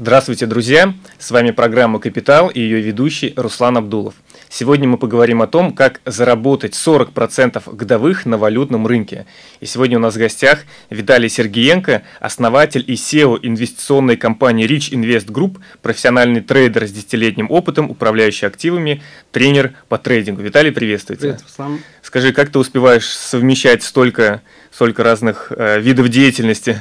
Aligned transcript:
Здравствуйте, 0.00 0.46
друзья! 0.46 0.94
С 1.18 1.30
вами 1.30 1.50
программа 1.50 2.00
«Капитал» 2.00 2.48
и 2.48 2.58
ее 2.58 2.80
ведущий 2.80 3.34
Руслан 3.36 3.76
Абдулов. 3.76 4.14
Сегодня 4.48 4.88
мы 4.88 4.96
поговорим 4.96 5.42
о 5.42 5.46
том, 5.46 5.74
как 5.74 6.00
заработать 6.06 6.72
40% 6.72 7.76
годовых 7.76 8.24
на 8.24 8.38
валютном 8.38 8.86
рынке. 8.86 9.26
И 9.60 9.66
сегодня 9.66 9.98
у 9.98 10.00
нас 10.00 10.14
в 10.14 10.18
гостях 10.18 10.60
Виталий 10.88 11.28
Сергеенко, 11.28 12.00
основатель 12.18 12.82
и 12.86 12.94
SEO 12.94 13.40
инвестиционной 13.42 14.16
компании 14.16 14.66
Rich 14.66 14.92
Invest 14.92 15.26
Group, 15.26 15.58
профессиональный 15.82 16.40
трейдер 16.40 16.86
с 16.86 16.92
десятилетним 16.92 17.50
опытом, 17.50 17.90
управляющий 17.90 18.46
активами, 18.46 19.02
тренер 19.32 19.74
по 19.90 19.98
трейдингу. 19.98 20.40
Виталий, 20.40 20.72
приветствую 20.72 21.18
тебя. 21.18 21.32
Привет, 21.32 21.44
Руслан. 21.46 21.78
Скажи, 22.00 22.32
как 22.32 22.48
ты 22.48 22.58
успеваешь 22.58 23.06
совмещать 23.06 23.82
столько, 23.82 24.40
столько 24.72 25.04
разных 25.04 25.52
э, 25.54 25.78
видов 25.78 26.08
деятельности? 26.08 26.80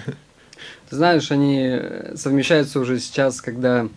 Ты 0.90 0.96
знаешь, 0.96 1.32
они 1.32 1.80
совмещаются 2.16 2.80
уже 2.80 3.00
сейчас, 3.00 3.42
когда 3.42 3.88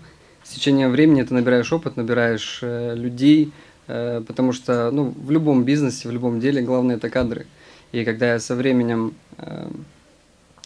с 0.45 0.51
течением 0.51 0.91
времени 0.91 1.23
ты 1.23 1.33
набираешь 1.33 1.73
опыт, 1.73 1.97
набираешь 1.97 2.59
э, 2.62 2.95
людей, 2.95 3.53
э, 3.87 4.23
потому 4.27 4.53
что 4.53 4.91
ну, 4.91 5.15
в 5.16 5.30
любом 5.30 5.65
бизнесе, 5.65 6.09
в 6.09 6.13
любом 6.13 6.39
деле 6.39 6.61
главное 6.61 6.97
это 6.97 7.09
кадры. 7.09 7.47
И 7.93 8.05
когда 8.05 8.33
я 8.35 8.39
со 8.39 8.55
временем 8.55 9.15
э, 9.39 9.69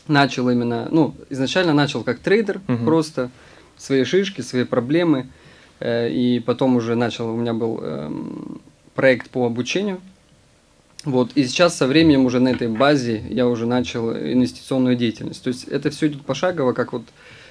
начал 0.09 0.50
именно, 0.50 0.88
ну, 0.91 1.14
изначально 1.30 1.73
начал 1.74 2.02
как 2.02 2.19
трейдер, 2.19 2.61
Мгм. 2.66 2.84
просто 2.84 3.30
свои 3.77 4.02
шишки, 4.05 4.41
свои 4.41 4.64
проблемы, 4.64 5.28
э, 5.78 6.11
и 6.11 6.41
потом 6.41 6.74
уже 6.77 6.97
начал, 6.97 7.30
у 7.30 7.36
меня 7.36 7.55
был 7.55 7.78
эм, 7.83 8.61
проект 8.97 9.30
по 9.30 9.47
обучению. 9.47 10.00
Вот, 11.06 11.30
и 11.37 11.45
сейчас 11.45 11.77
со 11.77 11.87
временем 11.87 12.27
уже 12.27 12.41
на 12.41 12.48
этой 12.48 12.66
базе 12.69 13.23
я 13.30 13.47
уже 13.47 13.64
начал 13.64 14.12
инвестиционную 14.12 14.97
деятельность. 14.97 15.42
То 15.42 15.48
есть 15.48 15.64
это 15.64 15.91
все 15.91 16.09
идет 16.09 16.23
пошагово, 16.23 16.73
как 16.73 16.92
вот 16.92 17.05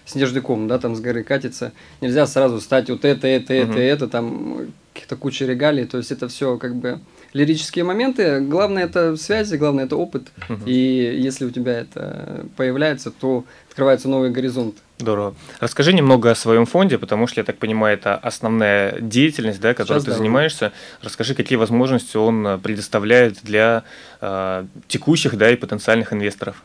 снежником, 0.05 0.67
да, 0.67 0.77
там 0.77 0.95
с 0.95 0.99
горы 0.99 1.23
катится. 1.23 1.71
Нельзя 2.01 2.27
сразу 2.27 2.59
стать 2.59 2.89
вот 2.89 3.05
это, 3.05 3.27
это, 3.27 3.53
это, 3.53 3.71
Мгм. 3.71 3.79
это, 3.79 4.07
там 4.07 4.57
каких-то 4.93 5.15
куча 5.15 5.45
регалий. 5.45 5.85
То 5.85 5.97
есть 5.97 6.11
это 6.11 6.27
все 6.27 6.57
как 6.57 6.75
бы 6.75 6.99
лирические 7.35 7.83
моменты. 7.83 8.39
Главное 8.39 8.85
это 8.85 9.17
связи, 9.17 9.57
главное 9.57 9.85
это 9.85 9.97
опыт. 9.97 10.31
Мгм. 10.47 10.63
И 10.65 10.73
если 10.73 11.43
у 11.43 11.51
тебя 11.51 11.79
это 11.79 12.45
появляется, 12.55 13.11
то 13.11 13.43
открываются 13.69 14.07
новые 14.07 14.31
горизонты. 14.31 14.79
Здорово. 14.99 15.35
Расскажи 15.59 15.91
немного 15.91 16.31
о 16.31 16.35
своем 16.35 16.65
фонде, 16.65 16.97
потому 16.97 17.27
что, 17.27 17.41
я 17.41 17.43
так 17.43 17.57
понимаю, 17.57 17.97
это 17.97 18.15
основная 18.15 19.01
деятельность, 19.01 19.59
да, 19.59 19.73
которой 19.73 19.97
Сейчас 19.97 20.05
ты 20.05 20.11
да. 20.11 20.17
занимаешься. 20.17 20.71
Расскажи, 21.01 21.35
какие 21.35 21.57
возможности 21.57 22.15
он 22.15 22.61
предоставляет 22.63 23.39
для 23.43 23.83
э, 24.21 24.65
текущих 24.87 25.37
да, 25.37 25.51
и 25.51 25.57
потенциальных 25.57 26.13
инвесторов. 26.13 26.63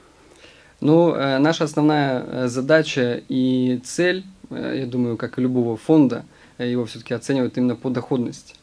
Ну, 0.80 1.12
э, 1.12 1.38
наша 1.38 1.64
основная 1.64 2.24
э, 2.24 2.46
задача 2.46 3.20
и 3.28 3.80
цель, 3.84 4.24
э, 4.50 4.76
я 4.78 4.86
думаю, 4.86 5.16
как 5.16 5.36
и 5.38 5.42
любого 5.42 5.76
фонда, 5.76 6.24
э, 6.58 6.70
его 6.70 6.84
все-таки 6.84 7.12
оценивают 7.14 7.58
именно 7.58 7.74
по 7.74 7.90
доходности. 7.90 8.54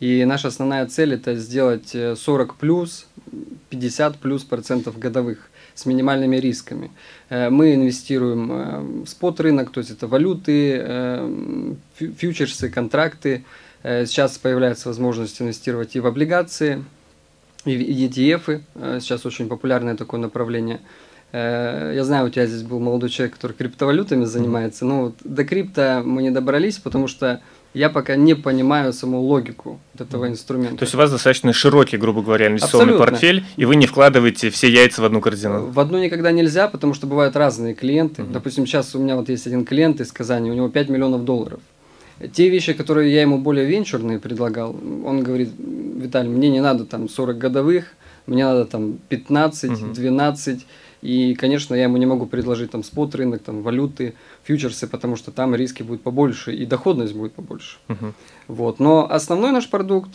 И 0.00 0.24
наша 0.26 0.48
основная 0.48 0.86
цель 0.86 1.14
это 1.14 1.34
сделать 1.36 1.94
э, 1.94 2.16
40 2.16 2.56
плюс, 2.56 3.06
50 3.70 4.18
плюс 4.18 4.44
процентов 4.44 4.98
годовых 4.98 5.50
с 5.74 5.86
минимальными 5.86 6.36
рисками. 6.36 6.90
Э, 7.30 7.48
Мы 7.50 7.74
инвестируем 7.74 8.52
э, 8.52 8.80
в 9.04 9.06
спот-рынок, 9.06 9.70
то 9.70 9.80
есть 9.80 9.90
это 9.90 10.06
валюты, 10.06 10.76
э, 10.78 11.74
фью- 11.98 12.14
фьючерсы, 12.14 12.68
контракты. 12.68 13.44
Э, 13.82 14.04
Сейчас 14.06 14.36
появляется 14.38 14.88
возможность 14.88 15.40
инвестировать 15.40 15.96
и 15.96 16.00
в 16.00 16.06
облигации, 16.06 16.84
и 17.64 17.72
ETF. 18.06 18.60
Э, 18.74 18.98
Сейчас 19.00 19.24
очень 19.24 19.48
популярное 19.48 19.96
такое 19.96 20.20
направление. 20.20 20.80
Э, 21.32 21.92
Я 21.94 22.04
знаю, 22.04 22.26
у 22.26 22.28
тебя 22.30 22.44
здесь 22.46 22.62
был 22.62 22.80
молодой 22.80 23.08
человек, 23.08 23.34
который 23.36 23.52
криптовалютами 23.52 24.26
занимается. 24.26 24.84
Но 24.84 25.04
вот 25.04 25.14
до 25.24 25.42
крипто 25.44 26.02
мы 26.04 26.22
не 26.22 26.30
добрались, 26.30 26.76
потому 26.78 27.08
что 27.08 27.40
я 27.74 27.90
пока 27.90 28.16
не 28.16 28.34
понимаю 28.34 28.92
саму 28.92 29.20
логику 29.20 29.78
этого 29.98 30.28
инструмента. 30.28 30.78
То 30.78 30.84
есть 30.84 30.94
у 30.94 30.98
вас 30.98 31.10
достаточно 31.10 31.52
широкий, 31.52 31.96
грубо 31.98 32.22
говоря, 32.22 32.46
инвестиционный 32.46 32.94
Абсолютно. 32.94 33.06
портфель, 33.06 33.44
и 33.56 33.64
вы 33.64 33.76
не 33.76 33.86
вкладываете 33.86 34.50
все 34.50 34.70
яйца 34.70 35.02
в 35.02 35.04
одну 35.04 35.20
корзину. 35.20 35.66
В 35.66 35.78
одну 35.80 36.02
никогда 36.02 36.32
нельзя, 36.32 36.68
потому 36.68 36.94
что 36.94 37.06
бывают 37.06 37.36
разные 37.36 37.74
клиенты. 37.74 38.22
Мгм. 38.22 38.32
Допустим, 38.32 38.66
сейчас 38.66 38.94
у 38.94 38.98
меня 38.98 39.16
вот 39.16 39.28
есть 39.28 39.46
один 39.46 39.64
клиент 39.64 40.00
из 40.00 40.10
Казани, 40.12 40.50
у 40.50 40.54
него 40.54 40.68
5 40.68 40.88
миллионов 40.88 41.24
долларов. 41.24 41.60
Те 42.32 42.48
вещи, 42.48 42.72
которые 42.72 43.12
я 43.12 43.20
ему 43.20 43.38
более 43.38 43.66
венчурные 43.66 44.18
предлагал, 44.18 44.74
он 45.04 45.22
говорит, 45.22 45.50
Виталий, 45.58 46.30
мне 46.30 46.48
не 46.48 46.60
надо 46.60 46.86
там 46.86 47.10
40 47.10 47.36
годовых, 47.36 47.84
мне 48.26 48.44
надо 48.44 48.64
там 48.64 48.98
15, 49.10 49.70
Мгм. 49.70 49.92
12. 49.92 50.66
И, 51.02 51.34
конечно, 51.34 51.74
я 51.74 51.84
ему 51.84 51.96
не 51.96 52.06
могу 52.06 52.26
предложить 52.26 52.70
там 52.70 52.82
спот 52.82 53.14
рынок, 53.14 53.42
там 53.42 53.62
валюты, 53.62 54.14
фьючерсы, 54.44 54.86
потому 54.86 55.16
что 55.16 55.30
там 55.30 55.54
риски 55.54 55.82
будут 55.82 56.02
побольше 56.02 56.54
и 56.54 56.66
доходность 56.66 57.14
будет 57.14 57.32
побольше. 57.32 57.78
Мгм. 57.88 58.14
Вот. 58.48 58.80
Но 58.80 59.10
основной 59.10 59.52
наш 59.52 59.68
продукт 59.68 60.10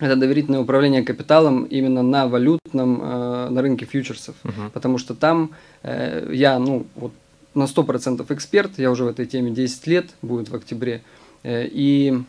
это 0.00 0.16
доверительное 0.16 0.60
управление 0.60 1.02
капиталом 1.02 1.64
именно 1.64 2.02
на 2.02 2.26
валютном, 2.26 3.00
э, 3.02 3.48
на 3.50 3.62
рынке 3.62 3.84
фьючерсов. 3.84 4.34
Мгм. 4.44 4.70
Потому 4.70 4.98
что 4.98 5.14
там 5.14 5.50
э, 5.82 6.30
я, 6.32 6.58
ну, 6.58 6.86
вот 6.96 7.12
на 7.54 7.66
100% 7.66 8.30
эксперт, 8.30 8.78
я 8.78 8.90
уже 8.90 9.04
в 9.04 9.08
этой 9.08 9.26
теме 9.26 9.50
10 9.50 9.86
лет, 9.86 10.10
будет 10.22 10.48
в 10.48 10.54
октябре, 10.54 11.02
э, 11.42 11.66
и 11.66 12.22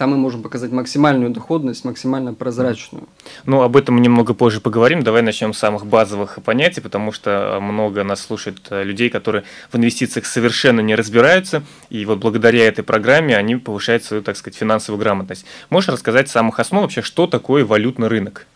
там 0.00 0.12
мы 0.12 0.16
можем 0.16 0.42
показать 0.42 0.72
максимальную 0.72 1.30
доходность, 1.30 1.84
максимально 1.84 2.32
прозрачную. 2.32 3.06
Ну, 3.44 3.60
об 3.60 3.76
этом 3.76 3.96
мы 3.96 4.00
немного 4.00 4.32
позже 4.32 4.62
поговорим. 4.62 5.02
Давай 5.02 5.20
начнем 5.20 5.52
с 5.52 5.58
самых 5.58 5.84
базовых 5.84 6.38
понятий, 6.42 6.80
потому 6.80 7.12
что 7.12 7.58
много 7.60 8.02
нас 8.02 8.22
слушает 8.22 8.62
э, 8.70 8.82
людей, 8.82 9.10
которые 9.10 9.44
в 9.70 9.76
инвестициях 9.76 10.24
совершенно 10.24 10.80
не 10.80 10.94
разбираются, 10.94 11.62
и 11.90 12.06
вот 12.06 12.18
благодаря 12.18 12.64
этой 12.64 12.82
программе 12.82 13.36
они 13.36 13.56
повышают 13.56 14.02
свою, 14.02 14.22
так 14.22 14.38
сказать, 14.38 14.56
финансовую 14.56 14.98
грамотность. 14.98 15.44
Можешь 15.68 15.90
рассказать 15.90 16.30
с 16.30 16.32
самых 16.32 16.58
основ 16.60 16.80
вообще, 16.80 17.02
что 17.02 17.26
такое 17.26 17.66
валютный 17.66 18.08
рынок? 18.08 18.46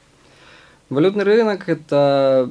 Валютный 0.88 1.25
рынок 1.25 1.69
это 1.69 2.50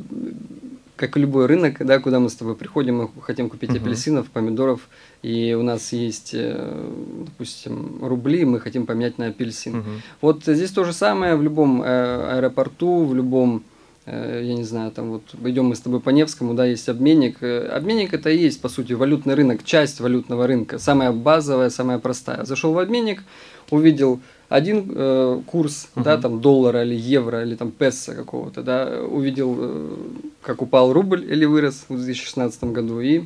как 1.08 1.18
любой 1.18 1.48
рынок, 1.48 1.86
да, 1.86 2.00
куда 2.00 2.20
мы 2.20 2.30
с 2.30 2.36
тобой 2.36 2.56
приходим, 2.56 2.96
мы 2.98 3.22
хотим 3.22 3.50
купить 3.50 3.72
апельсинов, 3.72 4.30
помидоров, 4.30 4.88
и 5.22 5.54
у 5.54 5.62
нас 5.62 5.92
есть, 5.92 6.32
э, 6.34 6.92
допустим, 7.26 8.00
рубли, 8.02 8.46
мы 8.46 8.62
хотим 8.62 8.86
поменять 8.86 9.18
на 9.18 9.28
апельсин. 9.28 9.78
Мгм. 9.78 10.02
Вот 10.22 10.44
здесь 10.46 10.72
то 10.72 10.86
же 10.86 10.94
самое 10.94 11.36
в 11.36 11.44
любом 11.44 11.82
э, 11.82 12.38
аэропорту, 12.38 13.04
в 13.04 13.14
любом, 13.14 13.64
я 14.06 14.54
не 14.56 14.64
знаю, 14.64 14.92
там 14.92 15.12
вот 15.12 15.24
идем 15.46 15.66
мы 15.66 15.76
с 15.76 15.80
тобой 15.80 16.00
по 16.02 16.10
Невскому, 16.10 16.54
да, 16.54 16.66
есть 16.66 16.90
обменник. 16.90 17.38
Э, 17.42 17.68
Обменник 17.68 18.14
это 18.14 18.30
и 18.30 18.38
есть, 18.38 18.62
по 18.62 18.70
сути, 18.70 18.94
валютный 18.94 19.34
рынок, 19.36 19.64
часть 19.64 20.00
валютного 20.02 20.46
рынка, 20.48 20.78
самая 20.80 21.12
базовая, 21.12 21.70
самая 21.70 22.00
простая. 22.00 22.44
Зашел 22.44 22.74
в 22.74 22.80
обменник, 22.80 23.24
увидел 23.70 24.20
один 24.50 24.92
э, 24.94 25.42
курс, 25.48 25.88
да, 25.96 26.14
Мгм. 26.14 26.22
там 26.22 26.42
доллара 26.42 26.84
или 26.84 26.96
евро 26.96 27.44
или 27.44 27.56
там 27.56 27.72
песо 27.72 28.14
какого-то, 28.14 28.62
да, 28.62 29.02
увидел, 29.10 29.56
э, 29.58 29.96
как 30.42 30.62
упал 30.62 30.92
рубль 30.94 31.24
или 31.24 31.46
вырос 31.46 31.86
в 31.88 31.96
2016 31.96 32.64
году 32.74 33.00
и 33.00 33.24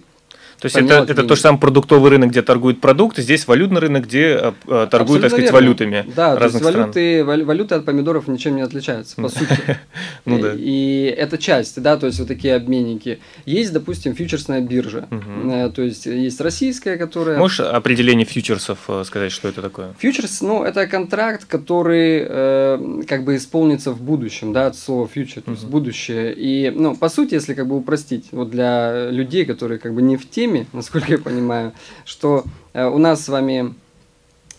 То 0.59 0.66
есть 0.66 0.75
это, 0.75 1.06
это 1.07 1.23
то 1.23 1.35
же 1.35 1.41
самое 1.41 1.59
продуктовый 1.62 2.09
рынок, 2.09 2.31
где 2.31 2.41
торгуют 2.41 2.81
продукты, 2.81 3.22
здесь 3.22 3.47
валютный 3.47 3.79
рынок, 3.79 4.06
где 4.06 4.40
э, 4.41 4.51
э, 4.68 4.88
торгуют, 4.90 5.22
так 5.22 5.31
сказать, 5.31 5.51
верно. 5.51 5.59
валютами 5.59 6.06
Да, 6.16 6.35
то 6.35 6.44
есть 6.44 6.56
разных 6.56 6.63
стран. 6.63 6.81
валюты, 6.81 7.23
вал- 7.23 7.45
валюты 7.45 7.75
от 7.75 7.85
помидоров 7.85 8.28
ничем 8.28 8.56
не 8.56 8.62
отличаются, 8.63 9.16
по 9.17 9.29
сути. 9.29 9.78
Ну 10.25 10.40
да. 10.40 10.53
И 10.56 11.13
это 11.16 11.38
часть, 11.38 11.79
да, 11.81 11.97
то 11.97 12.07
есть 12.07 12.17
вот 12.19 12.28
такие 12.28 12.56
обменники. 12.56 13.19
Есть, 13.46 13.72
допустим, 13.72 14.16
фьючерсная 14.16 14.62
биржа. 14.62 15.07
Э, 15.12 15.69
То 15.73 15.84
есть 15.84 16.07
есть 16.07 16.41
российская, 16.41 16.97
которая... 16.97 17.38
Можешь 17.38 17.59
определение 17.59 18.25
фьючерсов 18.25 18.79
э, 18.88 19.03
сказать, 19.06 19.31
что 19.31 19.47
это 19.50 19.62
такое? 19.62 19.94
Фьючерс, 20.00 20.41
ну, 20.41 20.63
это 20.63 20.88
контракт, 20.88 21.46
который 21.46 23.06
как 23.06 23.23
бы 23.23 23.35
исполнится 23.35 23.91
в 23.91 24.01
будущем, 24.01 24.53
да, 24.53 24.67
от 24.67 24.75
слова 24.75 25.07
фьючер, 25.07 25.41
то 25.44 25.51
есть 25.51 25.66
будущее. 25.66 26.34
И, 26.34 26.72
ну, 26.72 26.96
по 26.96 27.09
сути, 27.09 27.35
если 27.35 27.53
как 27.53 27.67
бы 27.67 27.75
упростить, 27.78 28.25
вот 28.31 28.50
для 28.50 29.09
людей, 29.11 29.46
которые 29.46 29.79
как 29.79 29.93
бы 29.93 30.02
не 30.02 30.17
в 30.17 30.29
теме, 30.29 30.47
насколько 30.73 31.11
я 31.11 31.17
понимаю, 31.17 31.73
что 32.05 32.46
э, 32.73 32.85
у 32.85 32.97
нас 32.97 33.23
с 33.23 33.29
вами 33.29 33.76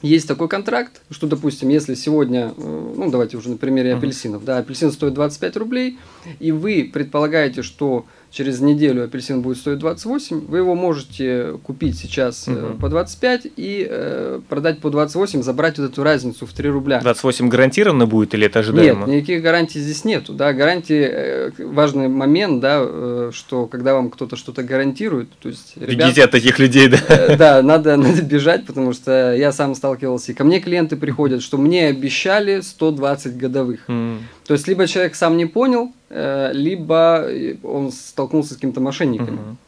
есть 0.02 0.28
такой 0.28 0.48
контракт, 0.48 1.00
что, 1.10 1.26
допустим, 1.26 1.68
если 1.68 1.94
сегодня, 1.94 2.52
э, 2.56 2.94
ну, 2.96 3.10
давайте 3.10 3.36
уже 3.36 3.50
на 3.50 3.56
примере 3.56 3.94
апельсинов, 3.94 4.44
да, 4.44 4.58
апельсин 4.58 4.92
стоит 4.92 5.14
25 5.14 5.56
рублей, 5.56 5.98
и 6.38 6.52
вы 6.52 6.88
предполагаете, 6.92 7.62
что 7.62 8.06
через 8.30 8.60
неделю 8.60 9.04
апельсин 9.04 9.40
будет 9.40 9.56
стоить 9.58 9.78
28, 9.78 10.46
вы 10.46 10.58
его 10.58 10.74
можете 10.74 11.58
купить 11.62 11.98
сейчас 11.98 12.46
Мгм. 12.46 12.78
по 12.78 12.88
25 12.88 13.46
и 13.56 13.86
э, 13.88 14.40
продать 14.48 14.80
по 14.80 14.90
28, 14.90 15.42
забрать 15.42 15.78
вот 15.78 15.90
эту 15.90 16.02
разницу 16.02 16.46
в 16.46 16.52
3 16.52 16.68
рубля. 16.68 17.00
28 17.00 17.48
гарантированно 17.48 18.06
будет 18.06 18.34
или 18.34 18.46
это 18.46 18.60
ожидаемо? 18.60 19.06
Нет, 19.06 19.16
никаких 19.16 19.42
гарантий 19.42 19.80
здесь 19.80 20.04
нету, 20.04 20.32
да, 20.34 20.52
гарантии, 20.52 21.08
э, 21.10 21.50
важный 21.58 22.08
момент, 22.08 22.60
да, 22.60 22.80
э, 22.82 23.30
что 23.32 23.66
когда 23.66 23.94
вам 23.94 24.10
кто-то 24.10 24.36
что-то 24.36 24.62
гарантирует, 24.62 25.28
то 25.40 25.48
есть, 25.48 25.72
ребят, 25.76 26.08
Бегите 26.08 26.24
от 26.24 26.30
таких 26.30 26.58
людей, 26.58 26.88
да? 26.88 26.98
Э, 27.08 27.36
Да, 27.36 27.62
надо, 27.62 27.96
надо 27.96 28.22
бежать, 28.22 28.66
потому 28.66 28.92
что 28.92 29.34
я 29.34 29.52
сам 29.52 29.74
сталкивался. 29.74 30.32
И 30.32 30.34
ко 30.34 30.44
мне 30.44 30.60
клиенты 30.60 30.96
приходят, 30.96 31.42
что 31.42 31.56
мне 31.58 31.86
обещали 31.88 32.60
120 32.60 33.36
годовых. 33.38 33.80
М. 33.88 34.20
То 34.46 34.54
есть, 34.54 34.68
либо 34.68 34.86
человек 34.86 35.14
сам 35.14 35.36
не 35.36 35.46
понял, 35.46 35.92
либо 36.10 37.24
э, 37.28 37.56
он 37.62 37.92
столкнулся 37.92 38.52
с 38.52 38.56
какими-то 38.56 38.80
мошенниками. 38.80 39.36
Мгм. 39.36 39.58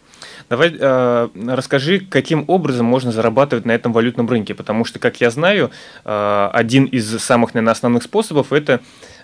Давай 0.48 0.74
э, 0.76 1.28
расскажи, 1.46 2.00
каким 2.00 2.44
образом 2.48 2.86
можно 2.86 3.12
зарабатывать 3.12 3.66
на 3.66 3.72
этом 3.72 3.92
валютном 3.92 4.28
рынке, 4.28 4.54
потому 4.54 4.84
что, 4.84 4.98
как 4.98 5.20
я 5.20 5.30
знаю, 5.30 5.70
э, 6.04 6.50
один 6.52 6.86
из 6.86 7.08
самых, 7.18 7.54
наверное, 7.54 7.72
основных 7.72 8.02
способов 8.02 8.52
это 8.52 8.80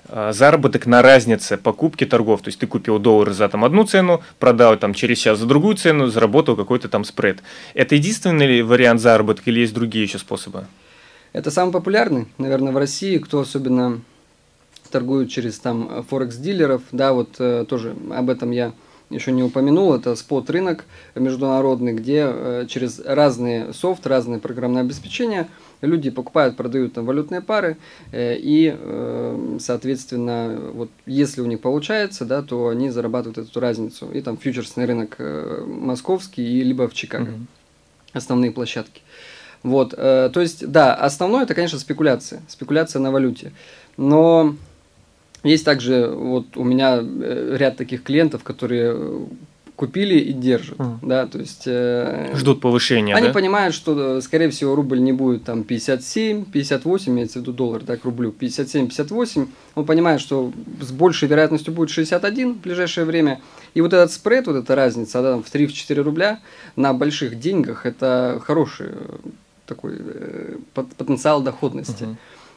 э, 0.08 0.32
заработок 0.32 0.86
на 0.86 1.02
разнице 1.02 1.56
покупки 1.56 2.06
торгов. 2.06 2.42
То 2.42 2.48
есть 2.48 2.60
ты 2.60 2.66
купил 2.68 2.98
доллар 2.98 3.32
за 3.32 3.48
там 3.48 3.64
одну 3.64 3.84
цену, 3.84 4.22
продал 4.38 4.76
там 4.76 4.94
через 4.94 5.18
час 5.18 5.38
за 5.38 5.46
другую 5.46 5.74
цену, 5.76 6.06
заработал 6.06 6.54
какой-то 6.54 6.88
там 6.88 7.02
спред. 7.02 7.38
Это 7.74 7.96
единственный 7.96 8.62
вариант 8.62 9.00
заработка 9.00 9.50
или 9.50 9.60
есть 9.60 9.74
другие 9.74 10.04
еще 10.04 10.18
способы? 10.18 10.66
Это 11.32 11.50
самый 11.50 11.72
популярный, 11.72 12.28
наверное, 12.38 12.72
в 12.72 12.76
России, 12.76 13.18
кто 13.18 13.40
особенно 13.40 14.00
торгуют 14.88 15.30
через 15.30 15.58
там 15.58 16.04
форекс-дилеров, 16.08 16.82
да, 16.92 17.12
вот 17.12 17.36
э, 17.38 17.64
тоже 17.68 17.94
об 18.10 18.30
этом 18.30 18.50
я 18.50 18.72
еще 19.10 19.30
не 19.30 19.42
упомянул, 19.42 19.94
это 19.94 20.16
спот-рынок 20.16 20.84
международный, 21.14 21.92
где 21.92 22.26
э, 22.26 22.66
через 22.68 22.98
разные 22.98 23.72
софт, 23.72 24.06
разные 24.06 24.40
программные 24.40 24.80
обеспечения 24.80 25.48
люди 25.80 26.10
покупают, 26.10 26.56
продают 26.56 26.94
там 26.94 27.06
валютные 27.06 27.40
пары, 27.40 27.76
э, 28.10 28.36
и, 28.36 28.74
э, 28.76 29.58
соответственно, 29.60 30.58
вот 30.72 30.90
если 31.06 31.40
у 31.40 31.46
них 31.46 31.60
получается, 31.60 32.24
да, 32.24 32.42
то 32.42 32.68
они 32.68 32.90
зарабатывают 32.90 33.38
эту 33.38 33.60
разницу. 33.60 34.10
И 34.10 34.20
там 34.22 34.36
фьючерсный 34.36 34.86
рынок 34.86 35.16
московский, 35.66 36.42
и 36.42 36.64
либо 36.64 36.88
в 36.88 36.94
Чикаго. 36.94 37.30
Mm-hmm. 37.30 37.46
Основные 38.12 38.50
площадки. 38.50 39.02
Вот, 39.62 39.90
то 39.90 40.32
есть, 40.36 40.68
да, 40.70 40.94
основное 40.94 41.42
это, 41.42 41.54
конечно, 41.54 41.78
спекуляция, 41.78 42.40
спекуляция 42.48 43.00
на 43.00 43.10
валюте. 43.10 43.52
Но 43.96 44.54
есть 45.48 45.64
также 45.64 46.08
вот 46.08 46.56
у 46.56 46.64
меня 46.64 47.00
э, 47.00 47.56
ряд 47.58 47.76
таких 47.76 48.02
клиентов, 48.02 48.42
которые 48.42 48.92
э, 48.94 49.26
купили 49.76 50.18
и 50.18 50.32
держат, 50.32 50.78
mm. 50.78 50.98
да, 51.02 51.26
то 51.26 51.38
есть 51.38 51.64
э, 51.66 52.34
ждут 52.34 52.60
повышения. 52.60 53.14
Они 53.14 53.28
да? 53.28 53.32
понимают, 53.32 53.74
что, 53.74 54.16
э, 54.16 54.20
скорее 54.22 54.48
всего, 54.48 54.74
рубль 54.74 55.00
не 55.00 55.12
будет 55.12 55.44
там 55.44 55.64
57, 55.64 56.46
58, 56.46 57.12
имеется 57.12 57.38
в 57.38 57.42
виду 57.42 57.52
доллар, 57.52 57.82
да, 57.82 57.96
к 57.96 58.04
рублю 58.04 58.32
57, 58.32 58.86
58. 58.86 59.46
Он 59.74 59.84
понимает, 59.84 60.20
что 60.22 60.50
с 60.80 60.90
большей 60.90 61.28
вероятностью 61.28 61.74
будет 61.74 61.90
61 61.90 62.54
в 62.54 62.60
ближайшее 62.60 63.04
время. 63.04 63.40
И 63.74 63.82
вот 63.82 63.92
этот 63.92 64.12
спред, 64.12 64.46
вот 64.46 64.56
эта 64.56 64.74
разница, 64.74 65.22
да, 65.22 65.36
в 65.36 65.44
3-4 65.44 66.00
рубля 66.00 66.40
на 66.74 66.94
больших 66.94 67.38
деньгах, 67.38 67.84
это 67.84 68.40
хороший 68.44 68.92
такой 69.66 69.96
э, 69.98 70.56
потенциал 70.74 71.42
доходности. 71.42 72.04
Uh-huh. 72.04 72.16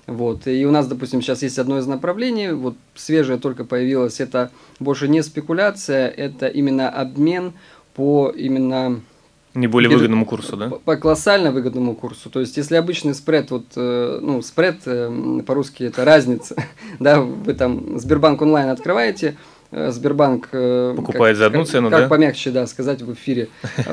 Вот. 0.09 0.47
И 0.47 0.65
у 0.65 0.71
нас, 0.71 0.87
допустим, 0.87 1.21
сейчас 1.21 1.43
есть 1.43 1.59
одно 1.59 1.77
из 1.77 1.87
направлений, 1.87 2.51
вот 2.51 2.75
свежее 2.95 3.37
только 3.37 3.63
появилось, 3.63 4.19
это 4.19 4.51
больше 4.79 5.07
не 5.07 5.21
спекуляция, 5.21 6.07
это 6.07 6.47
именно 6.47 6.89
обмен 6.89 7.53
по 7.93 8.29
именно 8.35 9.01
не 9.55 9.67
более 9.67 9.89
выгодному 9.89 10.25
курсу, 10.25 10.55
да? 10.55 10.69
По, 10.69 10.95
колоссально 10.95 11.51
выгодному 11.51 11.95
курсу. 11.95 12.29
То 12.29 12.39
есть, 12.39 12.55
если 12.55 12.75
обычный 12.75 13.15
спред, 13.15 13.49
вот, 13.49 13.65
э, 13.75 14.19
ну, 14.21 14.43
спред 14.43 14.81
э, 14.85 15.41
по-русски 15.45 15.83
это 15.83 16.05
разница, 16.05 16.55
да, 16.99 17.19
вы 17.19 17.53
там 17.55 17.99
Сбербанк 17.99 18.41
онлайн 18.41 18.69
открываете, 18.69 19.37
Сбербанк 19.71 20.49
э, 20.51 20.93
покупает 20.95 21.35
как, 21.35 21.37
за 21.37 21.45
одну 21.45 21.63
цену, 21.63 21.89
как, 21.89 21.91
да? 21.91 21.99
Как 22.01 22.09
помягче, 22.09 22.49
да, 22.49 22.65
сказать 22.65 23.03
в 23.03 23.13
эфире. 23.13 23.49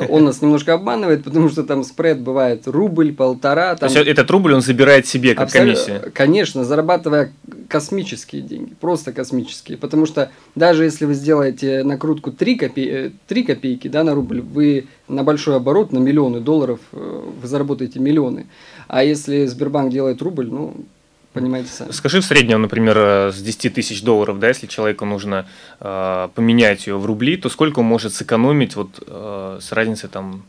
Он 0.08 0.24
нас 0.24 0.40
немножко 0.40 0.72
обманывает, 0.72 1.22
потому 1.22 1.50
что 1.50 1.64
там 1.64 1.84
спред 1.84 2.20
бывает 2.20 2.66
рубль, 2.66 3.12
полтора. 3.12 3.76
Там... 3.76 3.90
То 3.90 3.98
есть 3.98 4.08
этот 4.08 4.30
рубль 4.30 4.54
он 4.54 4.62
забирает 4.62 5.06
себе 5.06 5.34
как 5.34 5.44
Абсолют... 5.44 5.78
комиссию? 5.78 6.12
Конечно, 6.14 6.64
зарабатывая 6.64 7.32
космические 7.68 8.40
деньги, 8.40 8.72
просто 8.80 9.12
космические. 9.12 9.76
Потому 9.76 10.06
что 10.06 10.30
даже 10.54 10.84
если 10.84 11.04
вы 11.04 11.12
сделаете 11.12 11.82
накрутку 11.82 12.32
3, 12.32 12.56
копе... 12.56 13.12
3 13.26 13.42
копейки 13.42 13.88
да, 13.88 14.02
на 14.02 14.14
рубль, 14.14 14.40
вы 14.40 14.86
на 15.08 15.24
большой 15.24 15.56
оборот, 15.56 15.92
на 15.92 15.98
миллионы 15.98 16.40
долларов, 16.40 16.80
э, 16.92 17.22
вы 17.42 17.46
заработаете 17.46 18.00
миллионы. 18.00 18.46
А 18.88 19.04
если 19.04 19.44
Сбербанк 19.44 19.92
делает 19.92 20.22
рубль, 20.22 20.48
ну, 20.50 20.74
понимаете 21.36 21.70
сами. 21.70 21.92
Скажи 21.92 22.20
в 22.20 22.24
среднем, 22.24 22.62
например, 22.62 22.96
с 23.32 23.40
10 23.40 23.74
тысяч 23.74 24.02
долларов, 24.02 24.38
да, 24.38 24.48
если 24.48 24.66
человеку 24.66 25.04
нужно 25.04 25.46
э, 25.80 26.28
поменять 26.34 26.86
ее 26.86 26.96
в 26.98 27.06
рубли, 27.06 27.36
то 27.36 27.48
сколько 27.48 27.80
он 27.80 27.86
может 27.86 28.14
сэкономить 28.14 28.76
вот 28.76 29.02
э, 29.06 29.58
с 29.60 29.72
разницей 29.72 30.08
там 30.08 30.44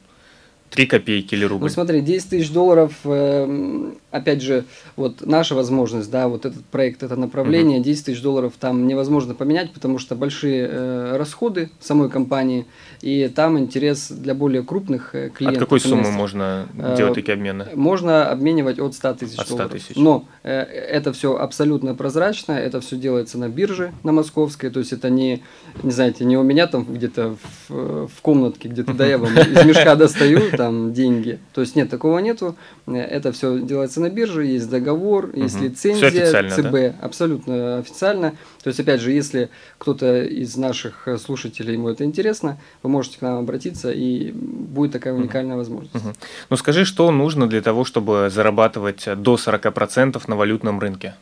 3 0.69 0.85
копейки 0.85 1.33
или 1.35 1.45
рубль? 1.45 1.63
Ну 1.63 1.69
смотри, 1.69 2.01
10 2.01 2.29
тысяч 2.29 2.51
долларов, 2.51 2.93
э, 3.03 3.91
опять 4.11 4.41
же, 4.41 4.65
вот 4.95 5.25
наша 5.25 5.55
возможность, 5.55 6.11
да, 6.11 6.27
вот 6.27 6.45
этот 6.45 6.63
проект, 6.65 7.03
это 7.03 7.15
направление, 7.15 7.79
угу. 7.79 7.85
10 7.85 8.05
тысяч 8.05 8.21
долларов 8.21 8.53
там 8.59 8.87
невозможно 8.87 9.33
поменять, 9.33 9.71
потому 9.71 9.97
что 9.99 10.15
большие 10.15 10.67
э, 10.69 11.17
расходы 11.17 11.69
самой 11.79 12.09
компании, 12.09 12.65
и 13.01 13.27
там 13.27 13.57
интерес 13.57 14.11
для 14.11 14.33
более 14.33 14.63
крупных 14.63 15.15
э, 15.15 15.29
клиентов. 15.29 15.63
От 15.63 15.67
какой 15.67 15.79
суммы 15.79 16.11
можно 16.11 16.67
э, 16.77 16.95
делать 16.97 17.15
такие 17.15 17.33
обмены? 17.33 17.67
Можно 17.73 18.29
обменивать 18.29 18.79
от 18.79 18.93
100 18.93 19.13
тысяч 19.13 19.37
от 19.37 19.47
100 19.47 19.55
долларов. 19.55 19.71
Тысяч. 19.71 19.95
Но 19.95 20.25
э, 20.43 20.51
это 20.51 21.13
все 21.13 21.37
абсолютно 21.37 21.95
прозрачно, 21.95 22.53
это 22.53 22.81
все 22.81 22.97
делается 22.97 23.37
на 23.37 23.49
бирже, 23.49 23.93
на 24.03 24.11
московской, 24.11 24.69
то 24.69 24.79
есть 24.79 24.93
это 24.93 25.09
не, 25.09 25.43
не 25.83 25.91
знаете, 25.91 26.25
не 26.25 26.37
у 26.37 26.43
меня 26.43 26.67
там 26.67 26.83
где-то 26.83 27.35
в, 27.67 28.07
в 28.07 28.21
комнатке, 28.21 28.67
где-то 28.67 28.93
да 28.93 29.05
я 29.05 29.17
вам 29.17 29.33
из 29.37 29.65
мешка 29.65 29.95
достаю 29.95 30.41
там 30.63 30.93
деньги. 30.93 31.39
То 31.53 31.61
есть 31.61 31.75
нет, 31.75 31.89
такого 31.89 32.19
нету. 32.19 32.55
Это 32.87 33.31
все 33.31 33.59
делается 33.59 34.01
на 34.01 34.09
бирже, 34.09 34.45
есть 34.45 34.69
договор, 34.69 35.31
есть 35.35 35.59
лицензия 35.59 36.49
ЦБ, 36.49 36.71
да? 36.71 36.95
абсолютно 37.01 37.77
официально. 37.77 38.31
То 38.63 38.69
есть, 38.69 38.79
опять 38.79 39.01
же, 39.01 39.11
если 39.11 39.49
кто-то 39.77 40.23
из 40.23 40.55
наших 40.57 41.07
слушателей, 41.23 41.73
ему 41.73 41.89
это 41.89 42.03
интересно, 42.03 42.57
вы 42.83 42.89
можете 42.89 43.19
к 43.19 43.21
нам 43.21 43.39
обратиться, 43.39 43.91
и 43.91 44.31
будет 44.31 44.91
такая 44.91 45.13
уникальная 45.13 45.55
угу. 45.55 45.59
возможность. 45.59 45.95
Угу. 45.95 46.13
Ну, 46.49 46.57
скажи, 46.57 46.85
что 46.85 47.11
нужно 47.11 47.47
для 47.47 47.61
того, 47.61 47.85
чтобы 47.85 48.29
зарабатывать 48.33 49.07
до 49.17 49.35
40% 49.35 50.21
на 50.27 50.35
валютном 50.35 50.79
рынке? 50.79 51.15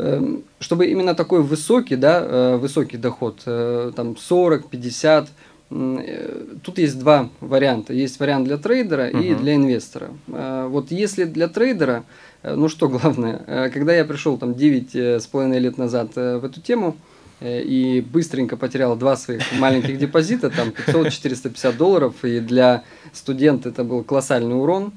Эм, 0.00 0.44
чтобы 0.60 0.86
именно 0.86 1.14
такой 1.16 1.42
высокий, 1.42 1.96
да, 1.96 2.20
э, 2.22 2.56
высокий 2.56 2.96
доход, 2.96 3.42
э, 3.46 3.90
там 3.96 4.16
40, 4.16 4.70
50, 4.70 5.24
э, 5.24 5.28
тут 5.68 6.78
есть 6.78 6.98
два 6.98 7.28
варианта. 7.40 7.92
Есть 7.92 8.20
вариант 8.20 8.46
для 8.46 8.56
трейдера 8.56 9.10
угу. 9.10 9.18
и 9.18 9.34
для 9.34 9.54
инвестора. 9.54 10.10
Вот 10.26 10.90
если 10.90 11.24
для 11.24 11.48
трейдера, 11.48 12.04
ну 12.42 12.68
что 12.68 12.88
главное, 12.88 13.70
когда 13.74 13.94
я 13.94 14.04
пришел 14.04 14.38
там 14.38 14.54
9 14.54 14.94
с 14.94 15.26
половиной 15.26 15.58
лет 15.58 15.76
назад 15.76 16.16
в 16.16 16.44
эту 16.44 16.60
тему, 16.60 16.96
Э, 17.40 17.62
и 17.62 18.00
быстренько 18.00 18.56
потерял 18.56 18.96
два 18.96 19.16
своих 19.16 19.42
маленьких 19.58 19.98
депозита, 19.98 20.50
там 20.50 20.70
500-450 20.70 21.76
долларов, 21.76 22.24
и 22.24 22.40
для 22.40 22.84
студента 23.12 23.68
это 23.68 23.84
был 23.84 24.02
колоссальный 24.02 24.56
урон, 24.56 24.92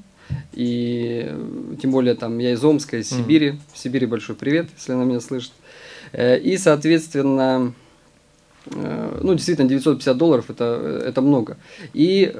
и 0.52 1.26
э, 1.28 1.74
тем 1.80 1.92
более 1.92 2.14
там 2.14 2.38
я 2.38 2.52
из 2.52 2.64
Омска, 2.64 2.98
из 2.98 3.10
Сибири, 3.10 3.60
в 3.72 3.78
Сибири 3.78 4.06
большой 4.06 4.34
привет, 4.34 4.68
если 4.76 4.92
она 4.92 5.04
меня 5.04 5.20
слышит, 5.20 5.52
э, 6.12 6.38
и, 6.38 6.56
соответственно, 6.56 7.74
ну, 8.66 9.34
действительно, 9.34 9.68
950 9.68 10.16
долларов 10.16 10.50
это, 10.50 11.02
это 11.04 11.20
много. 11.20 11.56
И 11.92 12.32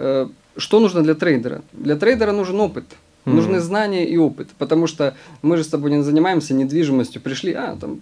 что 0.56 0.80
нужно 0.80 1.02
для 1.02 1.14
трейдера? 1.14 1.62
Для 1.72 1.96
трейдера 1.96 2.32
нужен 2.32 2.60
опыт. 2.60 2.84
Нужны 3.24 3.60
знания 3.60 4.04
и 4.04 4.16
опыт, 4.16 4.48
потому 4.58 4.86
что 4.86 5.14
мы 5.42 5.56
же 5.56 5.62
с 5.62 5.68
тобой 5.68 5.92
не 5.92 6.02
занимаемся 6.02 6.54
недвижимостью, 6.54 7.20
пришли, 7.22 7.52
а, 7.52 7.76
там, 7.80 8.00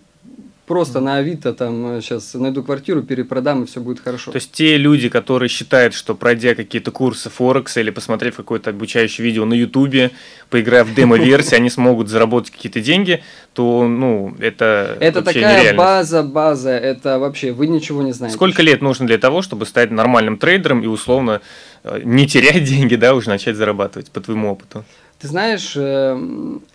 просто 0.71 1.01
на 1.01 1.17
Авито 1.17 1.53
там 1.53 2.01
сейчас 2.01 2.33
э, 2.37 2.39
найду 2.39 2.63
квартиру, 2.63 3.03
перепродам, 3.03 3.65
и 3.65 3.67
все 3.67 3.81
будет 3.81 3.99
хорошо. 3.99 4.31
То 4.31 4.37
есть 4.37 4.53
те 4.53 4.77
люди, 4.77 5.09
которые 5.09 5.49
считают, 5.49 5.95
что 5.95 6.15
пройдя 6.15 6.55
какие-то 6.55 6.93
курсы 6.93 7.29
Форекса 7.29 7.81
или 7.81 7.91
посмотрев 7.91 8.37
какое-то 8.37 8.71
обучающее 8.71 9.25
видео 9.25 9.45
на 9.47 9.55
Ютубе, 9.55 10.13
поиграв 10.49 10.87
в 10.87 10.95
демо-версии, 10.95 11.57
они 11.57 11.71
смогут 11.71 12.09
заработать 12.09 12.53
какие-то 12.53 12.81
деньги, 12.81 13.21
то, 13.53 13.89
ну, 13.89 14.37
это 14.39 14.97
Это 15.01 15.23
такая 15.23 15.75
база, 15.75 16.23
база, 16.23 16.71
это 16.71 17.19
вообще, 17.19 17.51
вы 17.51 17.67
ничего 17.67 18.03
не 18.03 18.13
знаете. 18.13 18.37
Сколько 18.37 18.63
лет 18.63 18.81
нужно 18.81 19.09
для 19.09 19.19
того, 19.19 19.43
чтобы 19.43 19.67
стать 19.67 19.91
нормальным 19.91 20.39
трейдером 20.39 20.85
и 20.85 20.87
условно 20.87 21.41
э, 21.83 22.01
не 22.05 22.29
терять 22.29 22.63
деньги, 22.73 22.95
да, 22.95 23.17
уже 23.17 23.29
начать 23.29 23.57
зарабатывать, 23.57 24.13
по 24.13 24.21
твоему 24.21 24.53
опыту? 24.53 24.85
Ты 25.19 25.27
знаешь, 25.27 25.73
э, 25.75 26.17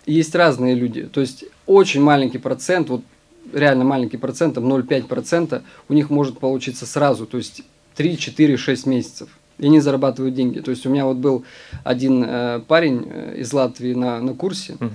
есть 0.04 0.34
разные 0.34 0.74
люди. 0.74 1.04
То 1.04 1.22
есть 1.22 1.44
очень 1.64 2.02
маленький 2.02 2.38
процент, 2.38 2.90
вот 2.90 3.00
реально 3.52 3.84
маленький 3.84 4.16
процент, 4.16 4.54
там 4.54 4.72
0,5%, 4.72 5.62
у 5.88 5.92
них 5.92 6.10
может 6.10 6.38
получиться 6.38 6.86
сразу, 6.86 7.26
то 7.26 7.38
есть 7.38 7.62
3, 7.96 8.16
4, 8.16 8.56
6 8.56 8.86
месяцев. 8.86 9.28
И 9.58 9.66
они 9.66 9.80
зарабатывают 9.80 10.34
деньги. 10.34 10.60
То 10.60 10.70
есть 10.70 10.84
у 10.86 10.90
меня 10.90 11.06
вот 11.06 11.16
был 11.16 11.44
один 11.82 12.24
э, 12.26 12.60
парень 12.68 13.06
э, 13.08 13.36
из 13.38 13.52
Латвии 13.52 13.94
на, 13.94 14.20
на 14.20 14.34
курсе, 14.34 14.74
угу. 14.74 14.90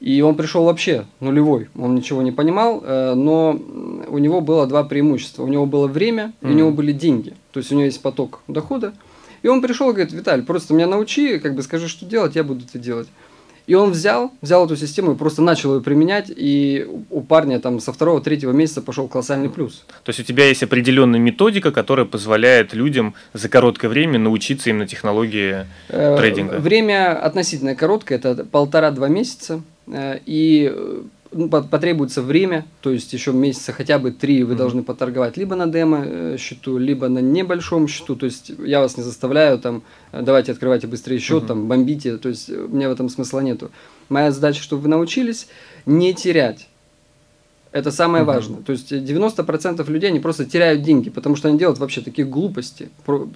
и 0.00 0.22
он 0.22 0.36
пришел 0.36 0.64
вообще 0.64 1.04
нулевой, 1.20 1.68
он 1.76 1.94
ничего 1.94 2.22
не 2.22 2.32
понимал, 2.32 2.82
э, 2.82 3.14
но 3.14 3.60
у 4.08 4.18
него 4.18 4.40
было 4.40 4.66
два 4.66 4.84
преимущества. 4.84 5.44
У 5.44 5.48
него 5.48 5.66
было 5.66 5.86
время, 5.86 6.32
угу. 6.40 6.50
и 6.50 6.54
у 6.54 6.56
него 6.56 6.70
были 6.70 6.92
деньги. 6.92 7.34
То 7.52 7.60
есть 7.60 7.70
у 7.72 7.74
него 7.74 7.84
есть 7.84 8.00
поток 8.00 8.40
дохода. 8.48 8.94
И 9.42 9.48
он 9.48 9.62
пришел 9.62 9.90
и 9.90 9.92
говорит, 9.92 10.12
Виталий, 10.12 10.44
просто 10.44 10.74
меня 10.74 10.86
научи, 10.86 11.38
как 11.38 11.54
бы 11.54 11.62
скажи, 11.62 11.88
что 11.88 12.04
делать, 12.04 12.36
я 12.36 12.44
буду 12.44 12.64
это 12.64 12.78
делать. 12.78 13.08
И 13.66 13.74
он 13.74 13.92
взял, 13.92 14.32
взял 14.40 14.64
эту 14.66 14.76
систему 14.76 15.12
и 15.12 15.16
просто 15.16 15.42
начал 15.42 15.76
ее 15.76 15.80
применять, 15.80 16.30
и 16.34 16.86
у 17.10 17.20
парня 17.20 17.60
там 17.60 17.80
со 17.80 17.92
второго-третьего 17.92 18.52
месяца 18.52 18.82
пошел 18.82 19.08
колоссальный 19.08 19.48
плюс. 19.48 19.84
То 20.04 20.10
есть 20.10 20.20
у 20.20 20.22
тебя 20.22 20.46
есть 20.46 20.62
определенная 20.62 21.20
методика, 21.20 21.70
которая 21.70 22.06
позволяет 22.06 22.74
людям 22.74 23.14
за 23.32 23.48
короткое 23.48 23.88
время 23.88 24.18
научиться 24.18 24.70
именно 24.70 24.86
технологии 24.86 25.66
э, 25.88 26.16
трейдинга? 26.18 26.58
Время 26.58 27.18
относительно 27.20 27.74
короткое, 27.74 28.18
это 28.18 28.44
полтора-два 28.44 29.08
месяца. 29.08 29.62
Э, 29.86 30.18
и 30.26 30.72
ну, 30.74 31.10
потребуется 31.30 32.22
время, 32.22 32.66
то 32.80 32.90
есть 32.90 33.12
еще 33.12 33.32
месяца 33.32 33.72
хотя 33.72 33.98
бы 33.98 34.10
три 34.10 34.42
вы 34.42 34.54
mm-hmm. 34.54 34.56
должны 34.56 34.82
поторговать 34.82 35.36
либо 35.36 35.54
на 35.54 35.66
демо 35.66 36.02
э, 36.04 36.36
счету, 36.38 36.78
либо 36.78 37.08
на 37.08 37.20
небольшом 37.20 37.86
счету. 37.86 38.16
То 38.16 38.26
есть 38.26 38.50
я 38.58 38.80
вас 38.80 38.96
не 38.96 39.02
заставляю 39.02 39.58
там, 39.58 39.82
э, 40.12 40.22
давайте 40.22 40.52
открывайте 40.52 40.86
быстрее 40.86 41.18
счет, 41.18 41.44
mm-hmm. 41.44 41.48
там 41.48 41.68
бомбите. 41.68 42.16
То 42.16 42.28
есть 42.28 42.50
у 42.50 42.68
меня 42.68 42.88
в 42.88 42.92
этом 42.92 43.08
смысла 43.08 43.40
нету. 43.40 43.70
Моя 44.08 44.32
задача, 44.32 44.62
чтобы 44.62 44.82
вы 44.82 44.88
научились 44.88 45.46
не 45.86 46.14
терять. 46.14 46.69
Это 47.72 47.92
самое 47.92 48.24
mm-hmm. 48.24 48.26
важное. 48.26 48.62
То 48.62 48.72
есть 48.72 48.92
90% 48.92 49.88
людей, 49.90 50.10
они 50.10 50.18
просто 50.20 50.44
теряют 50.44 50.82
деньги, 50.82 51.08
потому 51.08 51.36
что 51.36 51.48
они 51.48 51.58
делают 51.58 51.78
вообще 51.78 52.00
такие 52.00 52.26
глупости. 52.26 52.90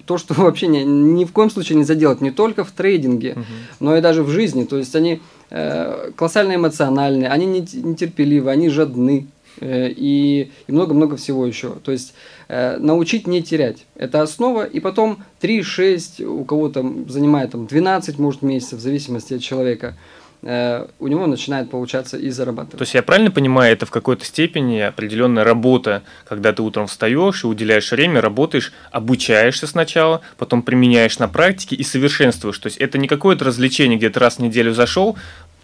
То, 0.05 0.17
что 0.17 0.33
вообще 0.37 0.67
ни, 0.67 0.79
ни 0.79 1.25
в 1.25 1.31
коем 1.31 1.49
случае 1.49 1.77
нельзя 1.77 1.95
делать 1.95 2.21
не 2.21 2.31
только 2.31 2.63
в 2.63 2.71
трейдинге, 2.71 3.29
mm-hmm. 3.29 3.43
но 3.79 3.95
и 3.97 4.01
даже 4.01 4.23
в 4.23 4.29
жизни. 4.29 4.65
То 4.65 4.77
есть 4.77 4.95
они 4.95 5.21
Э, 5.51 6.11
колоссально 6.15 6.55
эмоциональные, 6.55 7.29
они 7.29 7.45
нетерпеливы, 7.45 8.49
они 8.49 8.69
жадны 8.69 9.27
э, 9.61 9.89
и 9.95 10.51
много-много 10.67 11.17
всего 11.17 11.45
еще. 11.45 11.75
То 11.83 11.91
есть 11.91 12.13
э, 12.47 12.77
научить 12.77 13.27
не 13.27 13.43
терять. 13.43 13.85
Это 13.95 14.21
основа. 14.21 14.65
И 14.65 14.79
потом 14.79 15.23
3-6, 15.41 16.25
у 16.25 16.43
кого 16.45 16.69
там 16.69 17.07
занимает 17.09 17.51
там, 17.51 17.67
12, 17.67 18.17
может, 18.17 18.41
месяцев, 18.41 18.79
в 18.79 18.81
зависимости 18.81 19.35
от 19.35 19.41
человека– 19.41 19.95
у 20.45 21.07
него 21.07 21.25
начинает 21.25 21.71
получаться 21.71 22.17
и 22.17 22.29
зарабатывать. 22.29 22.77
То 22.77 22.83
есть 22.83 22.93
я 22.93 23.01
правильно 23.01 23.31
понимаю, 23.31 23.73
это 23.73 23.87
в 23.87 23.91
какой-то 23.91 24.23
степени 24.25 24.79
определенная 24.79 25.43
работа, 25.43 26.03
когда 26.27 26.53
ты 26.53 26.61
утром 26.61 26.85
встаешь 26.85 27.43
и 27.43 27.47
уделяешь 27.47 27.91
время, 27.91 28.21
работаешь, 28.21 28.71
обучаешься 28.91 29.65
сначала, 29.65 30.21
потом 30.37 30.61
применяешь 30.61 31.17
на 31.17 31.27
практике 31.27 31.75
и 31.75 31.83
совершенствуешь. 31.83 32.59
То 32.59 32.67
есть 32.67 32.77
это 32.77 32.99
не 32.99 33.07
какое-то 33.07 33.45
развлечение, 33.45 33.97
где 33.97 34.11
ты 34.11 34.19
раз 34.19 34.35
в 34.35 34.39
неделю 34.39 34.73
зашел, 34.75 35.17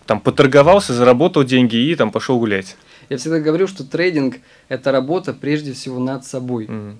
там 0.08 0.20
поторговался, 0.20 0.94
заработал 0.94 1.44
деньги 1.44 1.76
и 1.76 1.96
там 1.96 2.10
пошел 2.10 2.40
гулять. 2.40 2.76
Я 3.10 3.18
всегда 3.18 3.40
говорю, 3.40 3.68
что 3.68 3.84
трейдинг– 3.84 4.38
это 4.68 4.92
работа 4.92 5.34
прежде 5.34 5.74
всего 5.74 6.00
над 6.00 6.26
собой. 6.26 6.66
Mm. 6.66 6.96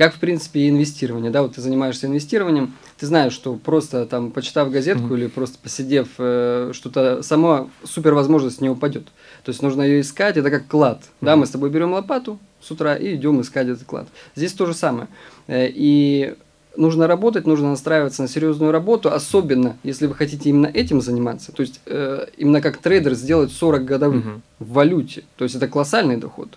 Как, 0.00 0.14
в 0.14 0.18
принципе, 0.18 0.60
и 0.60 0.70
инвестирование. 0.70 1.30
Да, 1.30 1.42
вот 1.42 1.56
ты 1.56 1.60
занимаешься 1.60 2.06
инвестированием, 2.06 2.72
ты 2.96 3.04
знаешь, 3.04 3.34
что 3.34 3.56
просто 3.56 4.06
там, 4.06 4.30
почитав 4.30 4.70
газетку 4.70 5.08
mm-hmm. 5.08 5.18
или 5.18 5.26
просто 5.26 5.58
посидев, 5.62 6.08
э, 6.16 6.70
что-то 6.72 7.22
сама 7.22 7.68
супер 7.84 8.14
возможность 8.14 8.62
не 8.62 8.70
упадет. 8.70 9.04
То 9.44 9.50
есть 9.50 9.60
нужно 9.60 9.82
ее 9.82 10.00
искать, 10.00 10.38
это 10.38 10.50
как 10.50 10.68
клад. 10.68 11.02
Mm-hmm. 11.02 11.26
Да, 11.26 11.36
мы 11.36 11.44
с 11.44 11.50
тобой 11.50 11.68
берем 11.68 11.92
лопату 11.92 12.38
с 12.62 12.70
утра 12.70 12.96
и 12.96 13.14
идем 13.14 13.42
искать 13.42 13.68
этот 13.68 13.84
клад. 13.84 14.08
Здесь 14.34 14.54
то 14.54 14.64
же 14.64 14.72
самое. 14.72 15.08
Э, 15.48 15.68
и 15.68 16.34
нужно 16.78 17.06
работать, 17.06 17.46
нужно 17.46 17.68
настраиваться 17.68 18.22
на 18.22 18.28
серьезную 18.28 18.72
работу, 18.72 19.12
особенно 19.12 19.76
если 19.82 20.06
вы 20.06 20.14
хотите 20.14 20.48
именно 20.48 20.68
этим 20.68 21.02
заниматься. 21.02 21.52
То 21.52 21.60
есть 21.60 21.82
э, 21.84 22.26
именно 22.38 22.62
как 22.62 22.78
трейдер 22.78 23.12
сделать 23.12 23.52
40 23.52 23.84
годовых 23.84 24.24
mm-hmm. 24.24 24.40
в 24.60 24.72
валюте. 24.72 25.24
То 25.36 25.44
есть 25.44 25.56
это 25.56 25.68
колоссальный 25.68 26.16
доход. 26.16 26.56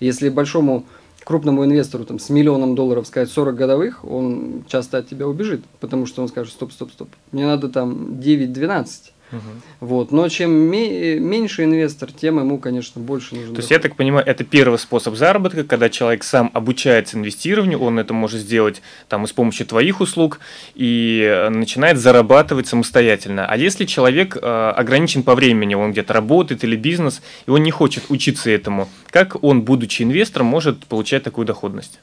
Если 0.00 0.28
большому 0.28 0.84
крупному 1.24 1.64
инвестору 1.64 2.04
там, 2.04 2.18
с 2.18 2.28
миллионом 2.28 2.74
долларов 2.74 3.06
сказать 3.06 3.30
40 3.30 3.54
годовых, 3.56 4.04
он 4.04 4.64
часто 4.68 4.98
от 4.98 5.08
тебя 5.08 5.26
убежит, 5.26 5.64
потому 5.80 6.06
что 6.06 6.22
он 6.22 6.28
скажет, 6.28 6.52
стоп, 6.52 6.72
стоп, 6.72 6.92
стоп, 6.92 7.08
мне 7.32 7.46
надо 7.46 7.68
там 7.68 8.18
9-12. 8.20 8.86
Угу. 9.32 9.40
Вот. 9.80 10.12
Но 10.12 10.28
чем 10.28 10.50
меньше 10.52 11.64
инвестор, 11.64 12.12
тем 12.12 12.38
ему, 12.38 12.58
конечно, 12.58 13.00
больше 13.00 13.34
нужно. 13.34 13.54
То 13.54 13.60
есть, 13.60 13.70
я 13.70 13.78
так 13.78 13.96
понимаю, 13.96 14.26
это 14.26 14.44
первый 14.44 14.78
способ 14.78 15.16
заработка, 15.16 15.64
когда 15.64 15.88
человек 15.88 16.24
сам 16.24 16.50
обучается 16.52 17.16
инвестированию, 17.16 17.80
он 17.80 17.98
это 17.98 18.14
может 18.14 18.40
сделать 18.40 18.82
там 19.08 19.24
и 19.24 19.26
с 19.26 19.32
помощью 19.32 19.66
твоих 19.66 20.00
услуг 20.00 20.40
и 20.74 21.22
э, 21.22 21.48
начинает 21.48 21.98
зарабатывать 21.98 22.66
самостоятельно. 22.66 23.46
А 23.46 23.56
если 23.56 23.84
человек 23.84 24.36
э, 24.36 24.40
ограничен 24.40 25.22
по 25.22 25.34
времени, 25.34 25.74
он 25.74 25.92
где-то 25.92 26.12
работает 26.12 26.64
или 26.64 26.76
бизнес, 26.76 27.22
и 27.46 27.50
он 27.50 27.62
не 27.62 27.70
хочет 27.70 28.04
учиться 28.08 28.50
этому, 28.50 28.88
как 29.10 29.42
он, 29.42 29.62
будучи 29.62 30.02
инвестором, 30.02 30.46
может 30.46 30.84
получать 30.86 31.22
такую 31.22 31.46
доходность? 31.46 31.98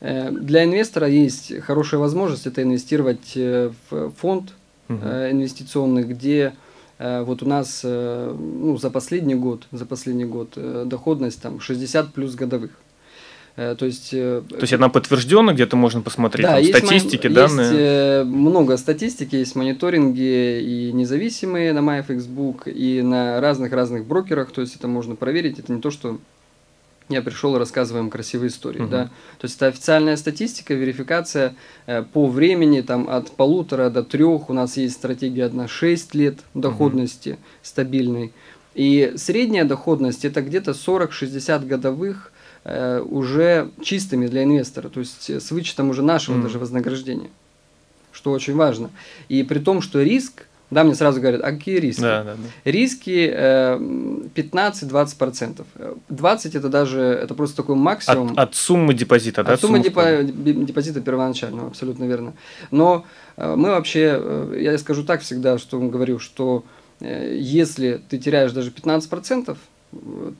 Э, 0.00 0.30
для 0.30 0.64
инвестора 0.64 1.06
есть 1.06 1.60
хорошая 1.60 2.00
возможность 2.00 2.46
это 2.46 2.62
инвестировать 2.62 3.34
в 3.34 4.12
фонд, 4.18 4.52
угу. 4.96 5.06
инвестиционных, 5.06 6.08
где 6.08 6.52
э, 6.98 7.22
вот 7.22 7.42
у 7.42 7.46
нас 7.46 7.80
э, 7.84 8.36
ну, 8.38 8.76
за 8.76 8.90
последний 8.90 9.34
год, 9.34 9.66
за 9.72 9.86
последний 9.86 10.24
год 10.24 10.56
доходность 10.86 11.40
там 11.42 11.60
60 11.60 12.12
плюс 12.12 12.34
годовых. 12.34 12.70
То 13.54 13.84
есть, 13.84 14.12
То 14.12 14.42
есть 14.62 14.72
она 14.72 14.88
подтверждена, 14.88 15.52
где-то 15.52 15.76
можно 15.76 16.00
посмотреть 16.00 16.46
да, 16.46 16.52
там, 16.52 16.62
есть 16.62 16.78
статистики, 16.78 17.26
мон... 17.26 17.34
данные. 17.34 18.20
Есть 18.20 18.30
много 18.30 18.78
статистики, 18.78 19.36
есть 19.36 19.54
мониторинги 19.56 20.58
и 20.62 20.90
независимые 20.94 21.74
на 21.74 21.80
MyFXbook, 21.80 22.70
и 22.70 23.02
на 23.02 23.42
разных-разных 23.42 24.06
брокерах, 24.06 24.52
то 24.52 24.62
есть 24.62 24.76
это 24.76 24.88
можно 24.88 25.16
проверить, 25.16 25.58
это 25.58 25.70
не 25.70 25.82
то, 25.82 25.90
что 25.90 26.18
я 27.08 27.22
пришел 27.22 27.54
и 27.56 27.58
рассказываем 27.58 28.10
красивые 28.10 28.48
истории, 28.48 28.82
угу. 28.82 28.90
да. 28.90 29.04
То 29.38 29.44
есть 29.44 29.56
это 29.56 29.66
официальная 29.66 30.16
статистика, 30.16 30.74
верификация 30.74 31.54
э, 31.86 32.02
по 32.02 32.26
времени, 32.26 32.80
там 32.80 33.08
от 33.08 33.30
полутора 33.32 33.90
до 33.90 34.02
трех, 34.02 34.50
у 34.50 34.52
нас 34.52 34.76
есть 34.76 34.94
стратегия 34.94 35.44
одна 35.44 35.68
6 35.68 36.14
лет 36.14 36.38
доходности 36.54 37.30
угу. 37.30 37.38
стабильной. 37.62 38.32
И 38.74 39.12
средняя 39.16 39.64
доходность 39.64 40.24
это 40.24 40.40
где-то 40.40 40.70
40-60 40.70 41.66
годовых 41.66 42.32
э, 42.64 43.00
уже 43.00 43.70
чистыми 43.82 44.26
для 44.26 44.44
инвестора, 44.44 44.88
то 44.88 45.00
есть 45.00 45.28
с 45.28 45.50
вычетом 45.50 45.90
уже 45.90 46.02
нашего 46.02 46.38
mm. 46.38 46.42
даже 46.42 46.58
вознаграждения, 46.58 47.28
что 48.12 48.30
очень 48.30 48.54
важно. 48.54 48.90
И 49.28 49.42
при 49.42 49.58
том, 49.58 49.82
что 49.82 50.00
риск 50.00 50.46
да, 50.72 50.84
мне 50.84 50.94
сразу 50.94 51.20
говорят, 51.20 51.42
а 51.44 51.52
какие 51.52 51.76
риски? 51.76 52.00
Да, 52.00 52.24
да, 52.24 52.34
да. 52.34 52.70
Риски 52.70 53.30
э, 53.30 53.76
15-20%. 54.34 55.66
20 56.08 56.54
это 56.54 56.68
даже, 56.70 57.00
это 57.00 57.34
просто 57.34 57.56
такой 57.58 57.76
максимум. 57.76 58.32
От, 58.32 58.38
от 58.38 58.54
суммы 58.54 58.94
депозита, 58.94 59.44
да? 59.44 59.52
От 59.52 59.60
суммы 59.60 59.80
депо, 59.80 60.02
депозита 60.22 61.02
первоначального, 61.02 61.68
абсолютно 61.68 62.04
верно. 62.04 62.32
Но 62.70 63.04
э, 63.36 63.54
мы 63.54 63.68
вообще, 63.68 64.16
э, 64.18 64.58
я 64.62 64.78
скажу 64.78 65.04
так 65.04 65.20
всегда, 65.20 65.58
что 65.58 65.78
говорю, 65.78 66.18
что 66.18 66.64
э, 67.00 67.36
если 67.38 68.00
ты 68.08 68.16
теряешь 68.16 68.52
даже 68.52 68.70
15%, 68.70 69.54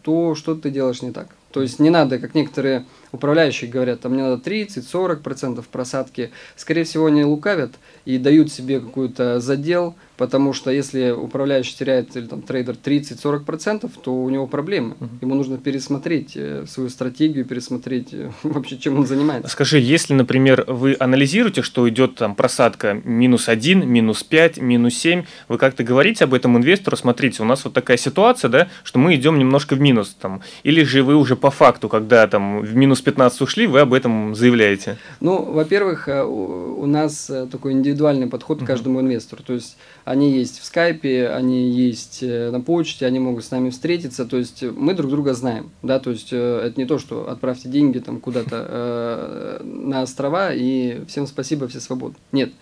то 0.01 0.35
что 0.35 0.55
ты 0.55 0.71
делаешь 0.71 1.03
не 1.03 1.11
так. 1.11 1.29
То 1.51 1.61
есть 1.61 1.79
не 1.79 1.91
надо, 1.91 2.19
как 2.19 2.35
некоторые 2.35 2.87
управляющие 3.12 3.71
говорят, 3.71 4.00
там 4.00 4.12
мне 4.12 4.23
надо 4.23 4.42
30-40% 4.42 5.64
просадки. 5.71 6.31
Скорее 6.57 6.85
всего, 6.85 7.07
они 7.07 7.25
лукавят 7.25 7.73
и 8.04 8.19
дают 8.19 8.50
себе 8.50 8.81
какой-то 8.81 9.38
задел, 9.38 9.95
потому 10.16 10.52
что 10.52 10.71
если 10.71 11.11
управляющий 11.11 11.76
теряет 11.76 12.16
или 12.16 12.26
там 12.26 12.42
трейдер 12.42 12.75
30-40%, 12.83 13.90
то 14.02 14.14
у 14.14 14.31
него 14.31 14.47
проблемы. 14.47 14.97
Ему 15.21 15.35
нужно 15.35 15.59
пересмотреть 15.59 16.33
э, 16.37 16.64
свою 16.69 16.88
стратегию, 16.88 17.45
пересмотреть 17.45 18.09
э, 18.12 18.31
вообще, 18.42 18.78
чем 18.78 18.99
он 18.99 19.07
занимается. 19.07 19.50
Скажи, 19.50 19.78
если, 19.78 20.14
например, 20.14 20.64
вы 20.66 20.97
анализируете, 20.99 21.62
что 21.62 21.88
идет 21.88 22.16
там 22.16 22.35
просадка 22.35 23.00
минус 23.04 23.49
1, 23.49 23.88
минус 23.88 24.23
5, 24.23 24.59
минус 24.59 24.95
7, 24.95 25.25
вы 25.49 25.59
как-то 25.59 25.85
говорите 25.85 26.25
об 26.25 26.35
этом 26.35 26.57
инвестору, 26.57 26.97
смотрите, 26.97 27.42
у 27.42 27.47
нас 27.47 27.64
вот 27.64 27.75
такая 27.75 27.97
ситуация, 27.97 28.49
да, 28.49 28.69
что 28.85 28.99
мы 28.99 29.14
идем 29.16 29.38
немножко 29.38 29.75
в 29.75 29.81
минус 29.81 30.16
там, 30.19 30.40
или 30.62 30.83
же 30.83 31.02
вы 31.02 31.16
уже 31.16 31.37
по 31.37 31.50
факту, 31.50 31.88
когда 31.88 32.26
там 32.26 32.61
в 32.61 32.75
минус 32.75 33.02
15 33.03 33.41
ушли, 33.43 33.67
вы 33.67 33.81
об 33.81 33.93
этом 33.93 34.35
заявляете? 34.35 34.99
Ну, 35.21 35.43
во-первых, 35.43 36.09
э, 36.09 36.23
у 36.25 36.87
нас 36.87 37.31
такой 37.51 37.73
индивидуальный 37.73 38.27
подход 38.27 38.63
к 38.63 38.67
каждому 38.67 39.01
инвестору, 39.01 39.43
то 39.43 39.53
есть 39.55 39.77
они 40.05 40.33
есть 40.33 40.61
в 40.61 40.65
скайпе, 40.65 41.29
они 41.29 41.71
есть 41.71 42.23
э, 42.23 42.51
на 42.51 42.61
почте, 42.61 43.07
они 43.07 43.19
могут 43.19 43.45
с 43.45 43.51
нами 43.51 43.71
встретиться, 43.71 44.25
то 44.25 44.37
есть 44.37 44.63
мы 44.63 44.95
друг 44.95 45.11
друга 45.11 45.35
знаем, 45.35 45.71
да, 45.83 45.99
то 45.99 46.11
есть 46.11 46.33
э, 46.33 46.61
это 46.65 46.81
не 46.81 46.87
то, 46.87 46.99
что 46.99 47.31
отправьте 47.31 47.69
деньги 47.69 47.99
там 47.99 48.21
куда-то 48.21 48.67
э, 48.69 49.61
на 49.63 50.03
острова 50.03 50.53
и 50.53 51.05
всем 51.07 51.27
спасибо, 51.27 51.69
все 51.69 51.81
свободны. 51.81 52.17
Нет, 52.33 52.53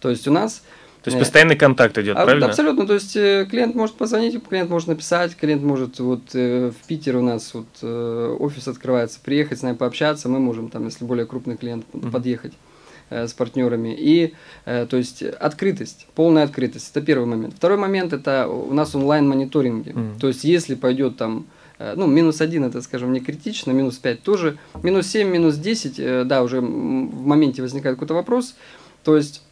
то 0.00 0.10
есть 0.10 0.26
у 0.26 0.32
нас 0.32 0.62
то 1.02 1.08
есть 1.10 1.16
э, 1.16 1.18
постоянный 1.20 1.56
контакт 1.56 1.96
идет, 1.98 2.16
а, 2.16 2.24
правильно? 2.24 2.46
Абсолютно. 2.46 2.86
То 2.86 2.94
есть 2.94 3.12
клиент 3.12 3.74
может 3.74 3.96
позвонить, 3.96 4.42
клиент 4.48 4.70
может 4.70 4.88
написать, 4.88 5.36
клиент 5.36 5.62
может 5.62 6.00
вот 6.00 6.32
в 6.32 6.74
Питер 6.86 7.16
у 7.16 7.22
нас 7.22 7.54
вот 7.54 7.82
офис 7.82 8.68
открывается, 8.68 9.20
приехать 9.22 9.58
с 9.58 9.62
нами 9.62 9.76
пообщаться, 9.76 10.28
мы 10.28 10.38
можем 10.38 10.68
там, 10.68 10.84
если 10.86 11.04
более 11.04 11.26
крупный 11.26 11.56
клиент, 11.56 11.84
подъехать. 12.12 12.52
Э, 13.10 13.26
с 13.26 13.32
партнерами. 13.32 13.96
И, 13.98 14.34
э, 14.66 14.86
то 14.86 14.98
есть, 14.98 15.22
открытость, 15.22 16.06
полная 16.14 16.44
открытость. 16.44 16.90
Это 16.90 17.00
первый 17.00 17.24
момент. 17.24 17.54
Второй 17.56 17.78
момент– 17.78 18.12
это 18.12 18.46
у 18.46 18.74
нас 18.74 18.94
онлайн-мониторинги. 18.94 19.92
Mm. 19.92 20.20
То 20.20 20.28
есть, 20.28 20.44
если 20.44 20.74
пойдет 20.74 21.16
там 21.16 21.46
э, 21.78 21.94
ну, 21.96 22.06
минус 22.06 22.42
один 22.42 22.64
это, 22.64 22.82
скажем, 22.82 23.14
не 23.14 23.20
критично, 23.20 23.72
минус 23.72 23.96
5 23.96 24.22
тоже, 24.22 24.58
минус 24.82 25.06
7, 25.06 25.26
минус 25.26 25.56
10, 25.56 26.28
да, 26.28 26.42
уже 26.42 26.60
в 26.60 27.26
моменте 27.26 27.62
возникает 27.62 27.96
какой-то 27.96 28.12
вопрос, 28.12 28.56
то 29.04 29.16
есть 29.16 29.42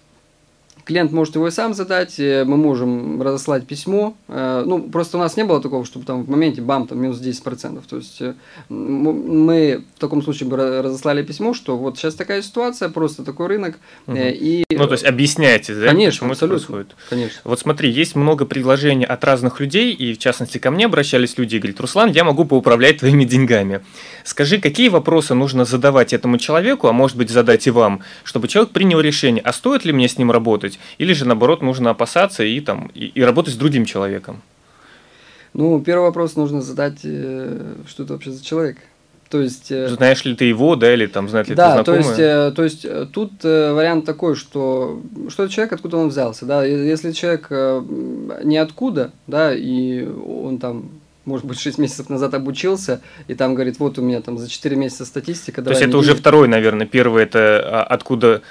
клиент 0.86 1.12
может 1.12 1.34
его 1.34 1.48
и 1.48 1.50
сам 1.50 1.74
задать, 1.74 2.18
мы 2.18 2.56
можем 2.56 3.20
разослать 3.20 3.66
письмо. 3.66 4.16
Ну, 4.28 4.88
просто 4.90 5.18
у 5.18 5.20
нас 5.20 5.36
не 5.36 5.44
было 5.44 5.60
такого, 5.60 5.84
чтобы 5.84 6.06
там 6.06 6.22
в 6.24 6.30
моменте 6.30 6.62
бам, 6.62 6.86
там 6.86 7.00
минус 7.02 7.20
10%. 7.20 7.82
То 7.88 7.96
есть 7.96 8.22
мы 8.68 9.84
в 9.96 10.00
таком 10.00 10.22
случае 10.22 10.48
бы 10.48 10.56
разослали 10.56 11.22
письмо, 11.22 11.52
что 11.54 11.76
вот 11.76 11.98
сейчас 11.98 12.14
такая 12.14 12.40
ситуация, 12.40 12.88
просто 12.88 13.24
такой 13.24 13.48
рынок. 13.48 13.78
Угу. 14.06 14.16
И... 14.16 14.64
Ну, 14.70 14.86
то 14.86 14.92
есть 14.92 15.04
объясняете, 15.04 15.74
да, 15.74 15.88
конечно, 15.88 16.28
почему 16.28 16.30
абсолютно, 16.30 16.56
это 16.56 16.66
происходит? 16.66 16.96
Конечно. 17.10 17.40
Вот 17.44 17.58
смотри, 17.60 17.90
есть 17.90 18.14
много 18.14 18.46
предложений 18.46 19.06
от 19.06 19.24
разных 19.24 19.60
людей, 19.60 19.92
и 19.92 20.14
в 20.14 20.18
частности 20.18 20.58
ко 20.58 20.70
мне 20.70 20.86
обращались 20.86 21.36
люди 21.36 21.56
и 21.56 21.58
говорят, 21.58 21.80
Руслан, 21.80 22.10
я 22.12 22.22
могу 22.24 22.44
поуправлять 22.44 22.98
твоими 22.98 23.24
деньгами. 23.24 23.80
Скажи, 24.24 24.58
какие 24.60 24.88
вопросы 24.88 25.34
нужно 25.34 25.64
задавать 25.64 26.12
этому 26.12 26.38
человеку, 26.38 26.86
а 26.86 26.92
может 26.92 27.16
быть 27.16 27.30
задать 27.30 27.66
и 27.66 27.70
вам, 27.70 28.02
чтобы 28.22 28.46
человек 28.48 28.72
принял 28.72 29.00
решение, 29.00 29.42
а 29.42 29.52
стоит 29.52 29.84
ли 29.84 29.92
мне 29.92 30.08
с 30.08 30.18
ним 30.18 30.30
работать, 30.30 30.75
или 30.98 31.12
же 31.12 31.24
наоборот 31.24 31.62
нужно 31.62 31.90
опасаться 31.90 32.44
и, 32.44 32.60
там, 32.60 32.90
и, 32.94 33.06
и 33.06 33.22
работать 33.22 33.54
с 33.54 33.56
другим 33.56 33.84
человеком? 33.84 34.42
Ну, 35.56 35.80
первый 35.80 36.02
вопрос 36.02 36.36
нужно 36.36 36.60
задать, 36.60 36.98
э, 37.04 37.74
что 37.88 38.02
это 38.02 38.12
вообще 38.12 38.30
за 38.30 38.44
человек. 38.44 38.76
То 39.30 39.40
есть, 39.40 39.72
э, 39.72 39.88
Знаешь 39.88 40.24
ли 40.24 40.36
ты 40.36 40.44
его, 40.44 40.76
да, 40.76 40.92
или 40.92 41.06
там 41.06 41.28
знает 41.28 41.48
ли 41.48 41.54
да, 41.54 41.82
ты 41.82 41.92
знакомые? 41.92 42.02
то 42.02 42.08
есть, 42.08 42.20
э, 42.20 42.52
то 42.54 42.64
есть 42.64 43.12
тут 43.12 43.42
вариант 43.42 44.04
такой, 44.04 44.36
что 44.36 45.00
что 45.30 45.44
это 45.44 45.52
человек, 45.52 45.72
откуда 45.72 45.96
он 45.96 46.10
взялся, 46.10 46.44
да, 46.44 46.64
если 46.64 47.12
человек 47.12 47.50
ниоткуда, 47.50 49.12
да, 49.26 49.54
и 49.54 50.06
он 50.06 50.58
там 50.58 50.90
может 51.26 51.44
быть, 51.44 51.58
6 51.58 51.78
месяцев 51.78 52.08
назад 52.08 52.34
обучился, 52.34 53.00
и 53.26 53.34
там 53.34 53.54
говорит, 53.54 53.78
вот 53.80 53.98
у 53.98 54.02
меня 54.02 54.20
там 54.20 54.38
за 54.38 54.48
4 54.48 54.76
месяца 54.76 55.04
статистика. 55.04 55.60
То 55.60 55.70
есть 55.70 55.82
это 55.82 55.98
уже 55.98 56.14
второй, 56.14 56.48
наверное. 56.48 56.86
Первый 56.86 57.24
это 57.24 57.60
а, 57.64 57.82
откуда 57.82 58.42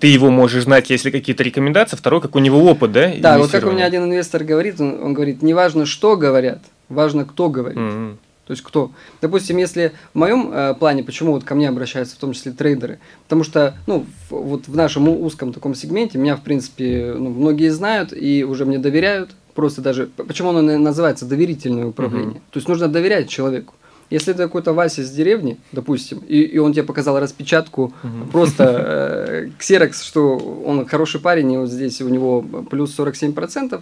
ты 0.00 0.06
его 0.06 0.30
можешь 0.30 0.64
знать, 0.64 0.90
если 0.90 1.10
какие-то 1.10 1.42
рекомендации, 1.42 1.96
второй, 1.96 2.20
как 2.20 2.34
у 2.34 2.38
него 2.38 2.64
опыт, 2.64 2.92
да? 2.92 3.12
Да, 3.18 3.38
вот 3.38 3.50
как 3.50 3.64
у 3.66 3.70
меня 3.70 3.86
один 3.86 4.04
инвестор 4.04 4.44
говорит, 4.44 4.80
он, 4.80 5.02
он 5.02 5.14
говорит, 5.14 5.42
не 5.42 5.54
важно, 5.54 5.86
что 5.86 6.16
говорят, 6.16 6.60
важно, 6.88 7.24
кто 7.24 7.48
говорит. 7.48 7.78
Mm-hmm. 7.78 8.16
То 8.46 8.52
есть 8.52 8.62
кто? 8.64 8.90
Допустим, 9.20 9.56
если 9.56 9.92
в 10.12 10.18
моем 10.18 10.50
э, 10.52 10.74
плане, 10.74 11.04
почему 11.04 11.32
вот 11.32 11.44
ко 11.44 11.54
мне 11.54 11.68
обращаются 11.68 12.16
в 12.16 12.18
том 12.18 12.32
числе 12.32 12.52
трейдеры, 12.52 12.98
потому 13.24 13.44
что, 13.44 13.76
ну, 13.86 14.04
в, 14.28 14.34
вот 14.34 14.66
в 14.66 14.74
нашем 14.74 15.08
узком 15.08 15.52
таком 15.52 15.74
сегменте 15.74 16.18
меня, 16.18 16.36
в 16.36 16.42
принципе, 16.42 17.14
ну, 17.16 17.30
многие 17.30 17.70
знают 17.70 18.12
и 18.12 18.44
уже 18.44 18.64
мне 18.66 18.78
доверяют, 18.78 19.30
просто 19.54 19.80
даже, 19.80 20.06
почему 20.06 20.50
оно 20.50 20.60
называется 20.78 21.24
доверительное 21.24 21.86
управление. 21.86 22.38
Uh-huh. 22.38 22.52
То 22.52 22.58
есть 22.58 22.68
нужно 22.68 22.88
доверять 22.88 23.28
человеку. 23.28 23.74
Если 24.12 24.34
это 24.34 24.42
какой-то 24.42 24.74
Вася 24.74 25.00
из 25.00 25.10
деревни, 25.10 25.56
допустим, 25.72 26.18
и, 26.28 26.40
и 26.42 26.58
он 26.58 26.72
тебе 26.72 26.82
показал 26.82 27.18
распечатку, 27.18 27.94
угу. 28.02 28.30
просто 28.30 28.64
э, 28.86 29.48
ксерокс, 29.58 30.02
что 30.02 30.36
он 30.36 30.84
хороший 30.86 31.20
парень, 31.20 31.50
и 31.52 31.56
вот 31.56 31.70
здесь 31.70 32.02
у 32.02 32.08
него 32.08 32.42
плюс 32.42 32.98
47%, 32.98 33.80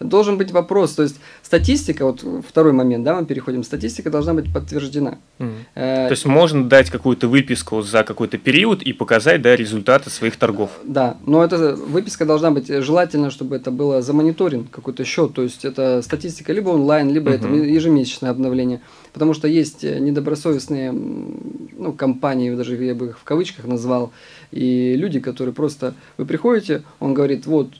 должен 0.00 0.38
быть 0.38 0.50
вопрос. 0.50 0.94
То 0.94 1.02
есть 1.02 1.16
статистика, 1.42 2.04
вот 2.04 2.24
второй 2.48 2.72
момент, 2.72 3.04
да, 3.04 3.20
мы 3.20 3.26
переходим, 3.26 3.62
статистика 3.62 4.10
должна 4.10 4.34
быть 4.34 4.52
подтверждена. 4.52 5.18
Mm. 5.38 5.54
Э, 5.74 6.06
То 6.08 6.12
есть 6.12 6.26
можно 6.26 6.68
дать 6.68 6.90
какую-то 6.90 7.28
выписку 7.28 7.82
за 7.82 8.02
какой-то 8.02 8.38
период 8.38 8.82
и 8.82 8.92
показать, 8.92 9.42
да, 9.42 9.56
результаты 9.56 10.10
своих 10.10 10.36
торгов. 10.36 10.70
Да, 10.84 11.16
но 11.26 11.44
эта 11.44 11.74
выписка 11.74 12.24
должна 12.24 12.50
быть 12.50 12.68
желательно, 12.68 13.30
чтобы 13.30 13.56
это 13.56 13.70
было 13.70 14.02
за 14.02 14.12
мониторинг, 14.12 14.70
какой-то 14.70 15.04
счет. 15.04 15.34
То 15.34 15.42
есть 15.42 15.64
это 15.64 16.02
статистика 16.02 16.52
либо 16.52 16.70
онлайн, 16.70 17.10
либо 17.10 17.30
mm-hmm. 17.30 17.34
это 17.34 17.48
ежемесячное 17.48 18.30
обновление. 18.30 18.80
Потому 19.14 19.32
что 19.32 19.48
есть 19.48 19.84
недобросовестные 19.84 20.92
ну, 20.92 21.92
компании, 21.92 22.54
даже 22.54 22.76
я 22.84 22.94
бы 22.94 23.06
их 23.10 23.18
в 23.18 23.22
кавычках 23.22 23.64
назвал, 23.64 24.12
и 24.50 24.96
люди, 24.96 25.20
которые 25.20 25.54
просто, 25.54 25.94
вы 26.18 26.26
приходите, 26.26 26.82
он 26.98 27.14
говорит, 27.14 27.46
вот, 27.46 27.70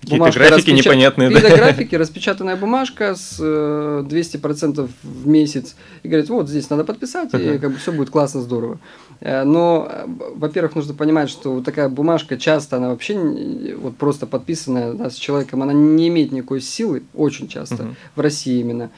Какие-то 0.00 0.30
графики 0.30 0.70
распечат... 0.70 0.86
непонятные. 0.86 1.30
Какие-то 1.30 1.56
графики, 1.56 1.94
распечатанная 1.96 2.56
бумажка 2.56 3.14
с 3.14 3.40
200% 3.40 4.80
э, 4.80 4.88
в 5.02 5.26
месяц. 5.26 5.76
И 6.02 6.08
говорит, 6.08 6.30
вот 6.30 6.48
здесь 6.48 6.70
надо 6.70 6.84
подписать, 6.84 7.32
uh-huh. 7.34 7.56
и 7.56 7.58
как 7.58 7.72
бы 7.72 7.78
все 7.78 7.92
будет 7.92 8.10
классно, 8.10 8.40
здорово. 8.40 8.78
Э, 9.20 9.42
но, 9.42 9.88
э, 9.90 10.06
во-первых, 10.36 10.76
нужно 10.76 10.94
понимать, 10.94 11.28
что 11.28 11.54
вот 11.54 11.64
такая 11.64 11.88
бумажка 11.88 12.38
часто, 12.38 12.76
она 12.76 12.90
вообще 12.90 13.74
вот 13.76 13.96
просто 13.96 14.26
подписанная 14.26 14.92
да, 14.92 15.10
с 15.10 15.16
человеком, 15.16 15.62
она 15.62 15.72
не 15.72 16.08
имеет 16.08 16.30
никакой 16.30 16.60
силы, 16.60 17.02
очень 17.12 17.48
часто, 17.48 17.74
uh-huh. 17.74 17.94
в 18.14 18.20
России 18.20 18.60
именно. 18.60 18.90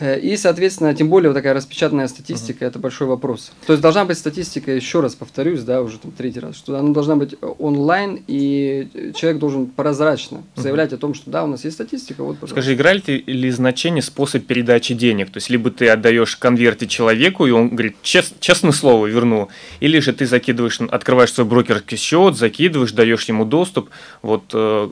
Э, 0.00 0.18
и, 0.18 0.36
соответственно, 0.36 0.94
тем 0.94 1.08
более 1.08 1.30
вот 1.30 1.34
такая 1.34 1.54
распечатанная 1.54 2.08
статистика 2.08 2.64
uh-huh. 2.64 2.68
это 2.68 2.78
большой 2.78 3.06
вопрос. 3.06 3.52
То 3.66 3.72
есть 3.72 3.82
должна 3.82 4.04
быть 4.04 4.18
статистика, 4.18 4.72
еще 4.72 5.00
раз 5.00 5.14
повторюсь, 5.14 5.62
да, 5.62 5.82
уже 5.82 5.98
там 5.98 6.10
третий 6.10 6.40
раз, 6.40 6.56
что 6.56 6.76
она 6.76 6.92
должна 6.92 7.16
быть 7.16 7.36
онлайн, 7.58 8.22
и 8.26 9.12
человек 9.14 9.38
должен 9.38 9.66
прозрачно 9.66 10.38
uh-huh. 10.38 10.62
заявлять 10.62 10.92
о 10.92 10.96
том, 10.96 11.14
что 11.14 11.30
да, 11.30 11.44
у 11.44 11.46
нас 11.46 11.64
есть 11.64 11.76
статистика. 11.76 12.22
Вот, 12.22 12.38
пожалуйста. 12.38 12.54
Скажи, 12.54 12.74
играли 12.74 13.22
ли 13.26 13.50
значение 13.50 14.02
способ 14.02 14.46
передачи 14.46 14.94
денег? 14.94 15.30
То 15.30 15.36
есть 15.36 15.50
либо 15.50 15.70
ты 15.70 15.88
отдаешь 15.88 16.36
конверты 16.36 16.86
человеку, 16.86 17.46
и 17.46 17.50
он 17.50 17.68
говорит, 17.68 17.96
чест, 18.02 18.40
честное 18.40 18.72
слово, 18.72 19.06
верну, 19.06 19.48
или 19.80 20.00
же 20.00 20.12
ты 20.12 20.26
закидываешь, 20.26 20.80
открываешь 20.80 21.32
свой 21.32 21.46
брокерский 21.46 21.96
счет, 21.96 22.36
закидываешь, 22.36 22.92
даешь 22.92 23.24
ему 23.28 23.44
доступ. 23.44 23.90
Вот 24.22 24.44
э, 24.52 24.88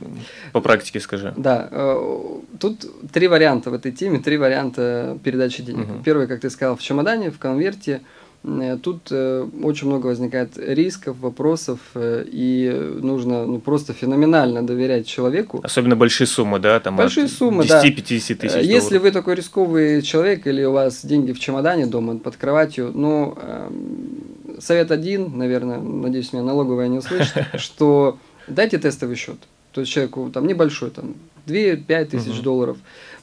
по 0.52 0.60
практике 0.60 1.00
скажи. 1.00 1.34
Да, 1.36 1.68
э, 1.70 2.38
тут 2.60 2.84
три 3.12 3.26
варианта 3.26 3.70
в 3.70 3.74
этой 3.74 3.90
теме, 3.90 4.18
три 4.20 4.36
варианта 4.36 4.91
передачи 5.22 5.62
денег. 5.62 5.88
Угу. 5.88 6.02
Первый, 6.04 6.26
как 6.26 6.40
ты 6.40 6.50
сказал, 6.50 6.76
в 6.76 6.82
чемодане, 6.82 7.30
в 7.30 7.38
конверте. 7.38 8.00
Э, 8.44 8.76
тут 8.82 9.08
э, 9.10 9.48
очень 9.62 9.86
много 9.86 10.08
возникает 10.08 10.56
рисков, 10.56 11.18
вопросов, 11.18 11.78
э, 11.94 12.24
и 12.26 12.70
нужно 13.00 13.46
ну, 13.46 13.58
просто 13.60 13.92
феноменально 13.92 14.66
доверять 14.66 15.06
человеку. 15.06 15.60
Особенно 15.62 15.96
большие 15.96 16.26
суммы, 16.26 16.58
да? 16.58 16.80
Там 16.80 16.96
большие 16.96 17.28
суммы, 17.28 17.64
10-50 17.64 17.68
да. 17.68 17.82
тысяч 17.84 18.38
долларов. 18.38 18.62
Если 18.62 18.98
вы 18.98 19.10
такой 19.12 19.34
рисковый 19.36 20.02
человек, 20.02 20.46
или 20.46 20.64
у 20.64 20.72
вас 20.72 21.04
деньги 21.04 21.32
в 21.32 21.38
чемодане 21.38 21.86
дома 21.86 22.18
под 22.18 22.36
кроватью, 22.36 22.90
ну, 22.94 23.36
эм, 23.40 24.60
совет 24.60 24.90
один, 24.90 25.36
наверное, 25.36 25.78
надеюсь, 25.78 26.32
меня 26.32 26.42
налоговая 26.42 26.88
не 26.88 26.98
услышит, 26.98 27.32
что 27.56 28.18
дайте 28.48 28.78
тестовый 28.78 29.16
счет. 29.16 29.38
То 29.72 29.80
есть 29.80 29.92
человеку 29.92 30.30
там 30.30 30.46
небольшой, 30.46 30.90
там 30.90 31.14
2-5 31.46 32.04
тысяч 32.06 32.38
угу. 32.38 32.42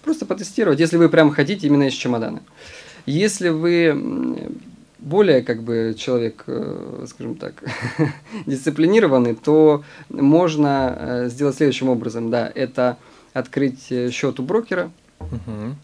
Просто 0.03 0.25
потестировать, 0.25 0.79
если 0.79 0.97
вы 0.97 1.09
прям 1.09 1.31
хотите 1.31 1.67
именно 1.67 1.83
из 1.83 1.93
чемодана. 1.93 2.41
Если 3.05 3.49
вы 3.49 4.49
более 4.99 5.41
как 5.41 5.63
бы 5.63 5.95
человек, 5.97 6.43
э, 6.47 7.05
скажем 7.07 7.35
так, 7.35 7.63
дисциплинированный, 8.45 9.35
то 9.35 9.83
можно 10.09 10.95
э, 10.97 11.29
сделать 11.29 11.55
следующим 11.55 11.89
образом. 11.89 12.29
Да, 12.29 12.51
это 12.53 12.97
открыть 13.33 13.91
э, 13.91 14.09
счет 14.12 14.39
у 14.39 14.43
брокера. 14.43 14.91
Угу. 15.19 15.75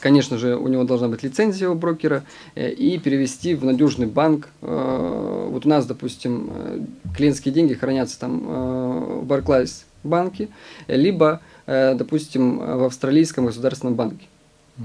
Конечно 0.00 0.38
же, 0.38 0.56
у 0.56 0.68
него 0.68 0.84
должна 0.84 1.08
быть 1.08 1.22
лицензия 1.24 1.68
у 1.68 1.74
брокера 1.74 2.22
и 2.54 3.00
перевести 3.02 3.56
в 3.56 3.64
надежный 3.64 4.06
банк. 4.06 4.48
Вот 4.60 5.66
у 5.66 5.68
нас, 5.68 5.86
допустим, 5.86 6.86
клиентские 7.16 7.52
деньги 7.52 7.74
хранятся 7.74 8.20
там 8.20 8.38
в 8.38 9.24
Barclays 9.24 9.82
банке, 10.04 10.50
либо 10.86 11.40
допустим, 11.68 12.58
в 12.58 12.84
австралийском 12.84 13.46
государственном 13.46 13.94
банке. 13.94 14.26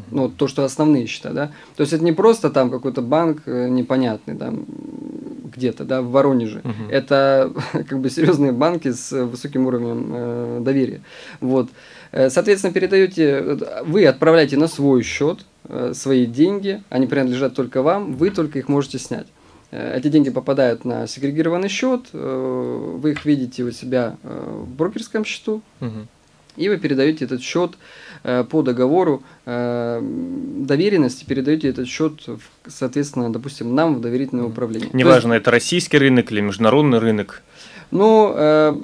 Ну, 0.10 0.30
то, 0.30 0.48
что 0.48 0.64
основные 0.64 1.06
счета, 1.06 1.32
да. 1.32 1.52
То 1.76 1.82
есть 1.82 1.94
это 1.94 2.04
не 2.04 2.14
просто 2.14 2.50
там 2.50 2.72
какой-то 2.72 3.02
банк 3.02 3.44
э, 3.46 3.68
непонятный, 3.70 4.36
там 4.36 4.66
где-то, 5.56 5.86
да, 5.86 6.02
в 6.02 6.10
Воронеже. 6.10 6.62
Uh-huh. 6.64 6.90
Это 6.90 7.54
как 7.74 8.00
бы 8.00 8.10
серьезные 8.10 8.52
банки 8.52 8.92
с 8.92 9.12
высоким 9.12 9.68
уровнем 9.68 10.12
э, 10.12 10.60
доверия. 10.62 11.02
Вот. 11.42 11.70
Э, 12.12 12.32
соответственно, 12.32 12.74
передаете, 12.74 13.60
вы 13.86 14.06
отправляете 14.08 14.58
на 14.58 14.68
свой 14.68 15.04
счет 15.04 15.46
э, 15.66 15.94
свои 15.94 16.26
деньги, 16.26 16.82
они 16.90 17.06
принадлежат 17.06 17.54
только 17.54 17.84
вам, 17.84 18.14
вы 18.16 18.32
только 18.32 18.60
их 18.60 18.68
можете 18.68 18.98
снять. 18.98 19.28
Эти 19.72 20.08
деньги 20.08 20.30
попадают 20.30 20.86
на 20.86 21.08
сегрегированный 21.08 21.68
счет, 21.68 22.02
вы 22.14 23.10
их 23.10 23.26
видите 23.26 23.64
у 23.64 23.72
себя 23.72 24.18
в 24.24 24.68
брокерском 24.68 25.26
счету, 25.26 25.64
uh-huh 25.80 26.06
и 26.56 26.70
вы 26.70 26.78
передаете 26.78 27.26
этот 27.26 27.42
счет 27.42 27.74
э, 28.24 28.44
по 28.44 28.62
договору 28.62 29.24
э, 29.46 30.00
доверенности, 30.02 31.26
передаете 31.26 31.70
этот 31.70 31.88
счет, 31.88 32.22
соответственно, 32.68 33.32
допустим, 33.32 33.76
нам 33.76 33.96
в 33.96 34.02
доверительное 34.02 34.46
управление. 34.46 34.90
Неважно, 34.94 35.34
есть, 35.34 35.42
это 35.42 35.52
российский 35.52 35.98
рынок 35.98 36.32
или 36.32 36.42
международный 36.42 37.00
рынок. 37.00 37.44
Ну, 37.92 38.34
э, 38.36 38.76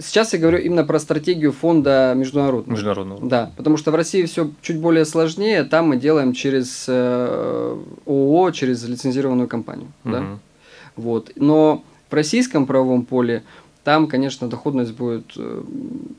сейчас 0.00 0.34
я 0.34 0.38
говорю 0.38 0.58
именно 0.58 0.84
про 0.84 0.98
стратегию 0.98 1.52
фонда 1.52 2.12
международного. 2.14 2.76
Международного. 2.76 3.28
Да, 3.28 3.50
потому 3.56 3.78
что 3.78 3.90
в 3.90 3.94
России 3.94 4.24
все 4.24 4.50
чуть 4.60 4.78
более 4.78 5.06
сложнее, 5.06 5.64
там 5.64 5.88
мы 5.88 5.96
делаем 5.96 6.34
через 6.34 6.84
э, 6.86 7.76
ООО, 8.06 8.50
через 8.50 8.84
лицензированную 8.84 9.48
компанию. 9.48 9.88
Угу. 10.04 10.12
Да? 10.12 10.24
Вот. 10.96 11.32
Но 11.36 11.82
в 12.10 12.14
российском 12.14 12.66
правовом 12.66 13.06
поле 13.06 13.42
там, 13.88 14.06
конечно, 14.06 14.48
доходность 14.48 14.92
будет 14.92 15.32
э, 15.38 15.62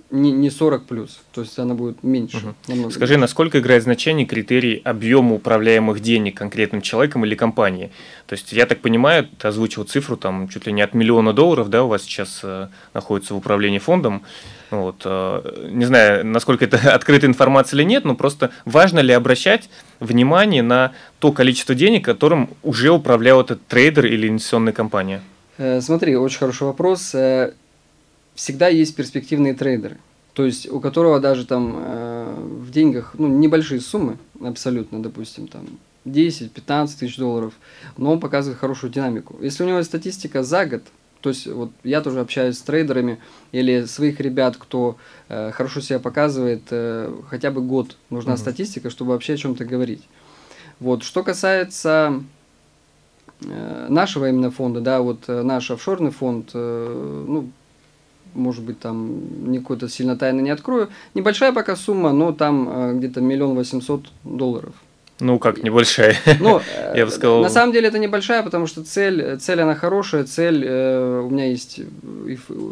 не, 0.10 0.32
не 0.32 0.50
40 0.50 0.86
плюс, 0.88 1.22
то 1.32 1.42
есть 1.42 1.60
она 1.60 1.76
будет 1.76 2.02
меньше. 2.02 2.56
Угу. 2.68 2.90
Скажи, 2.90 3.14
меньше. 3.14 3.18
насколько 3.18 3.60
играет 3.60 3.84
значение 3.84 4.26
критерий 4.26 4.82
объема 4.84 5.36
управляемых 5.36 6.00
денег 6.00 6.36
конкретным 6.36 6.82
человеком 6.82 7.26
или 7.26 7.36
компанией? 7.36 7.92
То 8.26 8.34
есть, 8.34 8.54
я 8.54 8.66
так 8.66 8.80
понимаю, 8.80 9.28
ты 9.38 9.48
озвучил 9.48 9.84
цифру 9.84 10.18
там 10.18 10.48
чуть 10.48 10.66
ли 10.66 10.74
не 10.74 10.82
от 10.82 10.96
миллиона 10.96 11.32
долларов, 11.32 11.70
да, 11.70 11.84
у 11.84 11.90
вас 11.90 12.02
сейчас 12.02 12.40
э, 12.42 12.70
находится 12.96 13.36
в 13.36 13.38
управлении 13.38 13.78
фондом. 13.78 14.24
Вот, 14.72 15.04
э, 15.06 15.70
не 15.70 15.86
знаю, 15.86 16.26
насколько 16.26 16.66
это 16.66 16.78
открытая 16.96 17.30
информация 17.30 17.78
или 17.78 17.84
нет, 17.84 18.04
но 18.04 18.16
просто 18.16 18.50
важно 18.66 18.98
ли 18.98 19.14
обращать 19.14 19.70
внимание 20.00 20.64
на 20.64 20.94
то 21.20 21.32
количество 21.32 21.76
денег, 21.76 22.04
которым 22.04 22.50
уже 22.64 22.90
управлял 22.90 23.42
этот 23.42 23.64
трейдер 23.68 24.08
или 24.08 24.28
инвестиционная 24.28 24.74
компания? 24.74 25.22
Э, 25.60 25.82
смотри, 25.82 26.16
очень 26.16 26.40
хороший 26.40 26.64
вопрос. 26.64 27.14
Э, 27.14 27.54
всегда 28.34 28.68
есть 28.70 28.96
перспективные 28.96 29.54
трейдеры. 29.54 29.98
То 30.34 30.46
есть 30.46 30.68
у 30.72 30.80
которого 30.80 31.20
даже 31.20 31.46
там 31.46 32.64
в 32.64 32.72
деньгах 32.72 33.14
ну, 33.18 33.28
небольшие 33.28 33.82
суммы, 33.82 34.18
абсолютно, 34.42 35.04
допустим, 35.04 35.48
там 35.48 35.66
10-15 36.06 36.88
тысяч 36.98 37.18
долларов, 37.18 37.54
но 37.98 38.14
он 38.14 38.20
показывает 38.22 38.60
хорошую 38.60 38.92
динамику. 38.92 39.36
Если 39.42 39.64
у 39.64 39.68
него 39.68 39.80
есть 39.80 39.90
статистика 39.90 40.44
за 40.44 40.66
год, 40.66 40.84
то 41.22 41.30
есть 41.30 41.48
вот 41.48 41.72
я 41.84 42.02
тоже 42.02 42.22
общаюсь 42.22 42.58
с 42.58 42.62
трейдерами 42.62 43.20
или 43.52 43.86
своих 43.86 44.20
ребят, 44.22 44.56
кто 44.58 44.98
э, 45.28 45.52
хорошо 45.52 45.82
себя 45.82 46.00
показывает, 46.00 46.64
э, 46.70 47.14
хотя 47.28 47.52
бы 47.52 47.62
год 47.62 47.98
нужна 48.10 48.34
угу. 48.34 48.40
статистика, 48.40 48.90
чтобы 48.90 49.12
вообще 49.12 49.34
о 49.34 49.38
чем-то 49.38 49.66
говорить. 49.66 50.04
Вот 50.80 51.04
что 51.04 51.24
касается 51.24 52.14
э, 52.14 52.22
нашего 53.42 54.30
именно 54.30 54.52
фонда, 54.52 54.82
да, 54.82 55.02
вот 55.02 55.24
э, 55.28 55.42
наш 55.44 55.72
офшорный 55.72 56.12
фонд, 56.12 56.52
э, 56.54 57.24
ну 57.28 57.50
может 58.34 58.64
быть 58.64 58.80
там 58.80 59.52
не 59.52 59.60
какой-то 59.60 59.90
сильно 59.90 60.18
тайны 60.18 60.42
не 60.42 60.50
открою, 60.50 60.90
небольшая 61.14 61.52
пока 61.52 61.76
сумма, 61.76 62.12
но 62.12 62.32
там 62.32 62.70
э, 62.70 62.94
где-то 62.96 63.22
миллион 63.22 63.56
восемьсот 63.56 64.08
долларов. 64.24 64.74
Ну, 65.22 65.38
как 65.38 65.64
небольшая. 65.64 66.16
Ну, 66.40 66.62
я 66.96 67.06
бы 67.06 67.12
сказал. 67.12 67.42
На 67.42 67.50
самом 67.50 67.74
деле 67.74 67.90
это 67.90 68.00
небольшая, 68.00 68.42
потому 68.42 68.68
что 68.68 68.84
цель, 68.84 69.38
цель 69.40 69.62
она 69.62 69.76
хорошая, 69.76 70.24
цель, 70.24 70.64
э, 70.66 71.22
у 71.26 71.30
меня 71.30 71.46
есть 71.46 71.82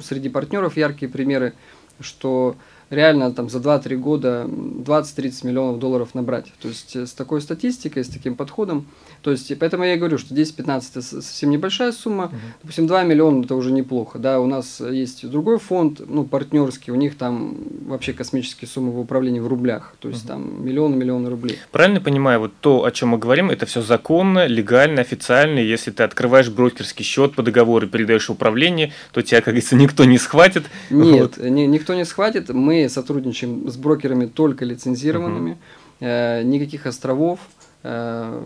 среди 0.03 0.29
партнеров 0.29 0.77
яркие 0.77 1.11
примеры, 1.11 1.53
что 1.99 2.55
реально 2.89 3.31
там 3.31 3.49
за 3.49 3.59
2-3 3.59 3.95
года 3.97 4.45
20-30 4.47 5.47
миллионов 5.47 5.79
долларов 5.79 6.15
набрать. 6.15 6.51
То 6.61 6.67
есть 6.67 6.95
э, 6.95 7.05
с 7.05 7.13
такой 7.13 7.41
статистикой, 7.41 8.03
с 8.03 8.09
таким 8.09 8.35
подходом. 8.35 8.87
То 9.21 9.31
есть, 9.31 9.51
поэтому 9.59 9.83
я 9.83 9.95
и 9.95 9.97
говорю, 9.97 10.17
что 10.17 10.33
10-15 10.33 10.83
это 10.91 11.01
совсем 11.01 11.49
небольшая 11.49 11.91
сумма. 11.91 12.25
Угу. 12.25 12.35
Допустим, 12.61 12.87
2 12.87 13.03
миллиона 13.03 13.43
это 13.43 13.55
уже 13.55 13.71
неплохо. 13.71 14.19
Да, 14.19 14.39
у 14.39 14.47
нас 14.47 14.79
есть 14.79 15.27
другой 15.29 15.59
фонд, 15.59 16.01
ну, 16.07 16.23
партнерский, 16.23 16.91
у 16.91 16.95
них 16.95 17.17
там 17.17 17.57
вообще 17.87 18.13
космические 18.13 18.67
суммы 18.67 18.91
в 18.91 18.99
управлении 18.99 19.39
в 19.39 19.47
рублях. 19.47 19.95
То 19.99 20.09
есть 20.09 20.23
угу. 20.23 20.29
там 20.29 20.65
миллионы, 20.65 20.95
миллионы 20.95 21.29
рублей. 21.29 21.57
Правильно 21.71 21.99
понимаю, 21.99 22.39
вот 22.39 22.53
то, 22.61 22.85
о 22.85 22.91
чем 22.91 23.09
мы 23.09 23.17
говорим, 23.17 23.49
это 23.49 23.65
все 23.65 23.81
законно, 23.81 24.45
легально, 24.45 25.01
официально. 25.01 25.59
Если 25.59 25.91
ты 25.91 26.03
открываешь 26.03 26.49
брокерский 26.49 27.03
счет 27.03 27.35
по 27.35 27.43
договору 27.43 27.87
и 27.87 27.89
передаешь 27.89 28.29
управление, 28.29 28.93
то 29.11 29.21
тебя, 29.21 29.39
как 29.39 29.53
говорится, 29.53 29.75
никто 29.75 30.05
не 30.05 30.17
схватит. 30.17 30.65
Нет, 30.89 31.37
вот. 31.37 31.45
ни, 31.45 31.61
никто 31.61 31.93
не 31.93 32.05
схватит. 32.05 32.49
Мы 32.49 32.76
сотрудничаем 32.87 33.69
с 33.69 33.77
брокерами 33.77 34.25
только 34.25 34.65
лицензированными. 34.65 35.57
Э, 35.99 36.43
никаких 36.43 36.85
островов. 36.85 37.39
Э, 37.83 38.41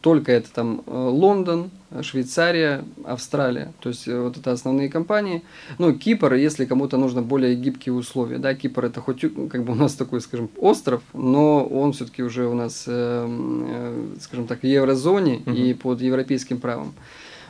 только 0.00 0.32
это 0.32 0.52
там 0.52 0.82
э, 0.86 0.90
Лондон, 0.92 1.70
Швейцария, 2.02 2.84
Австралия. 3.04 3.72
То 3.80 3.88
есть 3.90 4.06
вот 4.06 4.36
это 4.36 4.52
основные 4.52 4.88
компании. 4.88 5.42
Ну, 5.78 5.92
Кипр, 5.94 6.34
если 6.34 6.64
кому-то 6.64 6.96
нужно 6.96 7.22
более 7.22 7.54
гибкие 7.54 7.94
условия. 7.94 8.38
Да, 8.38 8.54
Кипр 8.54 8.86
это 8.86 9.00
хоть 9.00 9.20
как 9.20 9.64
бы 9.64 9.72
у 9.72 9.76
нас 9.76 9.94
такой, 9.94 10.20
скажем, 10.20 10.50
остров, 10.56 11.02
но 11.14 11.64
он 11.64 11.92
все-таки 11.92 12.22
уже 12.22 12.46
у 12.46 12.54
нас, 12.54 12.84
э, 12.86 14.16
скажем 14.20 14.46
так, 14.46 14.62
в 14.62 14.66
еврозоне 14.66 15.42
угу. 15.46 15.52
и 15.52 15.74
под 15.74 16.00
европейским 16.00 16.58
правом. 16.58 16.94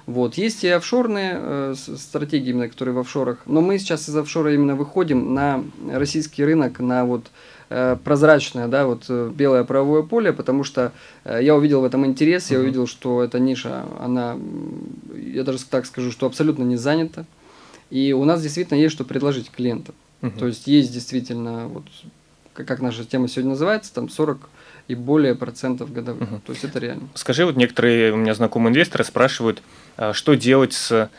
Вот. 0.06 0.34
Есть 0.34 0.64
и 0.64 0.68
офшорные 0.68 1.32
э, 1.34 1.74
стратегии, 1.76 2.50
именно, 2.50 2.68
которые 2.68 2.94
в 2.94 2.98
офшорах. 2.98 3.38
Но 3.46 3.60
мы 3.60 3.78
сейчас 3.78 4.08
из 4.08 4.16
офшора 4.16 4.54
именно 4.54 4.74
выходим 4.74 5.34
на 5.34 5.64
российский 5.90 6.44
рынок, 6.44 6.80
на 6.80 7.04
вот 7.04 7.30
Э, 7.74 7.96
прозрачное, 7.96 8.68
да, 8.68 8.84
вот 8.86 9.06
э, 9.08 9.30
белое 9.34 9.64
правовое 9.64 10.02
поле, 10.02 10.34
потому 10.34 10.62
что 10.62 10.92
э, 11.24 11.38
я 11.42 11.56
увидел 11.56 11.80
в 11.80 11.84
этом 11.84 12.04
интерес, 12.04 12.50
я 12.50 12.58
увидел, 12.58 12.86
что 12.86 13.22
эта 13.22 13.38
ниша, 13.38 13.86
она, 13.98 14.36
я 15.16 15.42
даже 15.42 15.64
так 15.64 15.86
скажу, 15.86 16.12
что 16.12 16.26
абсолютно 16.26 16.64
не 16.64 16.76
занята, 16.76 17.24
и 17.88 18.12
у 18.12 18.24
нас 18.26 18.42
действительно 18.42 18.76
есть 18.76 18.92
что 18.92 19.04
предложить 19.04 19.50
клиентам. 19.50 19.94
Uh-huh. 20.20 20.38
То 20.38 20.48
есть 20.48 20.66
есть 20.66 20.92
действительно, 20.92 21.68
вот 21.68 21.84
как 22.52 22.80
наша 22.80 23.06
тема 23.06 23.26
сегодня 23.26 23.52
называется, 23.52 23.94
там 23.94 24.10
40 24.10 24.50
и 24.88 24.94
более 24.94 25.34
процентов 25.34 25.92
годовых. 25.92 26.28
Uh-huh. 26.28 26.40
То 26.44 26.52
есть 26.52 26.64
это 26.64 26.78
реально. 26.78 27.08
Скажи, 27.14 27.44
вот 27.44 27.56
некоторые 27.56 28.12
у 28.12 28.16
меня 28.16 28.34
знакомые 28.34 28.72
инвесторы 28.72 29.04
спрашивают, 29.04 29.62
а 29.96 30.12
что 30.12 30.34
делать 30.34 30.72
с 30.72 31.10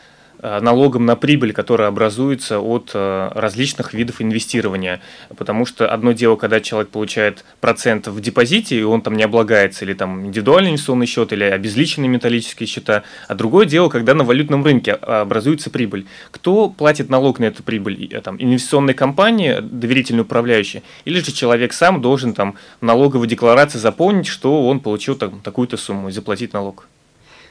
налогом 0.44 1.06
на 1.06 1.16
прибыль, 1.16 1.54
которая 1.54 1.88
образуется 1.88 2.60
от 2.60 2.90
э, 2.92 3.30
различных 3.34 3.94
видов 3.94 4.20
инвестирования. 4.20 5.00
Потому 5.34 5.64
что 5.64 5.88
одно 5.88 6.12
дело, 6.12 6.36
когда 6.36 6.60
человек 6.60 6.90
получает 6.90 7.46
процент 7.60 8.08
в 8.08 8.20
депозите, 8.20 8.78
и 8.78 8.82
он 8.82 9.00
там 9.00 9.16
не 9.16 9.22
облагается, 9.22 9.86
или 9.86 9.94
там 9.94 10.26
индивидуальный 10.26 10.70
инвестиционный 10.70 11.06
счет, 11.06 11.32
или 11.32 11.44
обезличенные 11.44 12.10
металлические 12.10 12.66
счета, 12.66 13.04
а 13.26 13.34
другое 13.34 13.64
дело, 13.64 13.88
когда 13.88 14.12
на 14.12 14.22
валютном 14.24 14.62
рынке 14.62 14.98
а, 15.00 15.22
образуется 15.22 15.70
прибыль. 15.70 16.06
Кто 16.30 16.68
платит 16.68 17.08
налог 17.08 17.38
на 17.38 17.44
эту 17.44 17.62
прибыль? 17.62 18.08
Э, 18.12 18.20
там, 18.20 18.36
инвестиционная 18.38 18.94
компания, 18.94 19.62
доверительный 19.62 20.22
управляющий, 20.22 20.82
или 21.06 21.20
же 21.20 21.32
человек 21.32 21.72
сам 21.72 22.02
должен 22.02 22.34
там 22.34 22.56
налоговой 22.82 23.28
декларации 23.28 23.78
заполнить, 23.78 24.26
что 24.26 24.68
он 24.68 24.80
получил 24.80 25.16
там, 25.16 25.40
такую-то 25.40 25.78
сумму 25.78 26.10
и 26.10 26.12
заплатить 26.12 26.52
налог? 26.52 26.86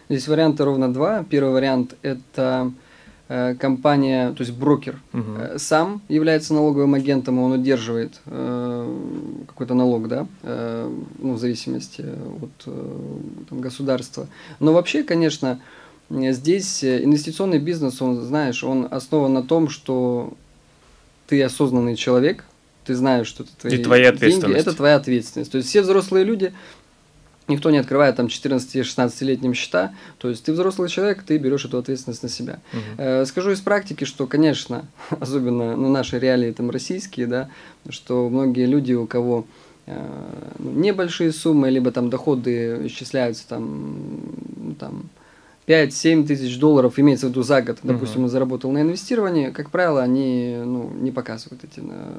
Здесь 0.09 0.27
варианты 0.27 0.63
ровно 0.63 0.93
два. 0.93 1.25
Первый 1.27 1.53
вариант– 1.53 1.95
это 2.03 2.43
Э, 2.43 2.69
компания, 3.59 4.31
то 4.31 4.41
есть 4.43 4.53
брокер, 4.53 4.99
угу. 5.11 5.57
сам 5.57 6.01
является 6.07 6.53
налоговым 6.53 6.93
агентом, 6.93 7.39
и 7.39 7.41
он 7.41 7.53
удерживает 7.53 8.19
э, 8.25 9.43
какой-то 9.47 9.73
налог, 9.73 10.07
да, 10.07 10.27
э, 10.43 10.91
ну, 11.19 11.33
в 11.33 11.39
зависимости 11.39 12.01
от 12.01 12.63
э, 12.67 12.97
там, 13.49 13.61
государства. 13.61 14.27
Но 14.59 14.73
вообще, 14.73 15.03
конечно, 15.03 15.59
здесь 16.09 16.83
инвестиционный 16.83 17.59
бизнес, 17.59 18.01
он, 18.01 18.21
знаешь, 18.21 18.63
он 18.63 18.87
основан 18.91 19.33
на 19.33 19.43
том, 19.43 19.69
что 19.69 20.33
ты 21.27 21.41
осознанный 21.41 21.95
человек, 21.95 22.45
ты 22.85 22.95
знаешь, 22.95 23.27
что 23.27 23.43
это 23.43 23.51
твои 23.57 23.77
и 23.77 23.83
твоя 23.83 24.11
деньги, 24.11 24.53
это 24.53 24.73
твоя 24.73 24.97
ответственность. 24.97 25.51
То 25.51 25.57
есть 25.57 25.69
все 25.69 25.81
взрослые 25.81 26.25
люди, 26.25 26.53
Никто 27.47 27.71
не 27.71 27.77
открывает 27.77 28.15
там 28.15 28.27
14-16-летним 28.27 29.53
счета. 29.53 29.93
То 30.17 30.29
есть 30.29 30.45
ты 30.45 30.53
взрослый 30.53 30.89
человек, 30.89 31.23
ты 31.23 31.37
берешь 31.37 31.65
эту 31.65 31.77
ответственность 31.77 32.23
на 32.23 32.29
себя. 32.29 32.59
Угу. 32.71 32.81
Э, 32.97 33.25
скажу 33.25 33.51
из 33.51 33.59
практики, 33.59 34.05
что, 34.05 34.27
конечно, 34.27 34.85
особенно 35.19 35.75
ну, 35.75 35.89
наши 35.89 36.19
реалии 36.19 36.51
там 36.51 36.69
российские, 36.69 37.27
да, 37.27 37.49
что 37.89 38.29
многие 38.29 38.65
люди, 38.65 38.93
у 38.93 39.07
кого 39.07 39.45
э, 39.87 40.53
ну, 40.57 40.71
небольшие 40.71 41.33
суммы, 41.33 41.69
либо 41.69 41.91
там 41.91 42.09
доходы 42.09 42.87
исчисляются 42.87 43.47
там, 43.47 44.21
ну, 44.55 44.75
там 44.75 45.09
5-7 45.67 46.27
тысяч 46.27 46.59
долларов, 46.59 46.99
имеется 46.99 47.27
в 47.27 47.29
виду 47.29 47.43
за 47.43 47.61
год, 47.61 47.77
допустим, 47.83 48.21
uh-huh. 48.21 48.23
он 48.25 48.29
заработал 48.29 48.71
на 48.71 48.81
инвестировании, 48.81 49.49
как 49.49 49.69
правило, 49.69 50.01
они 50.01 50.57
ну, 50.57 50.91
не 50.99 51.11
показывают 51.11 51.63
эти 51.63 51.79
на 51.79 52.13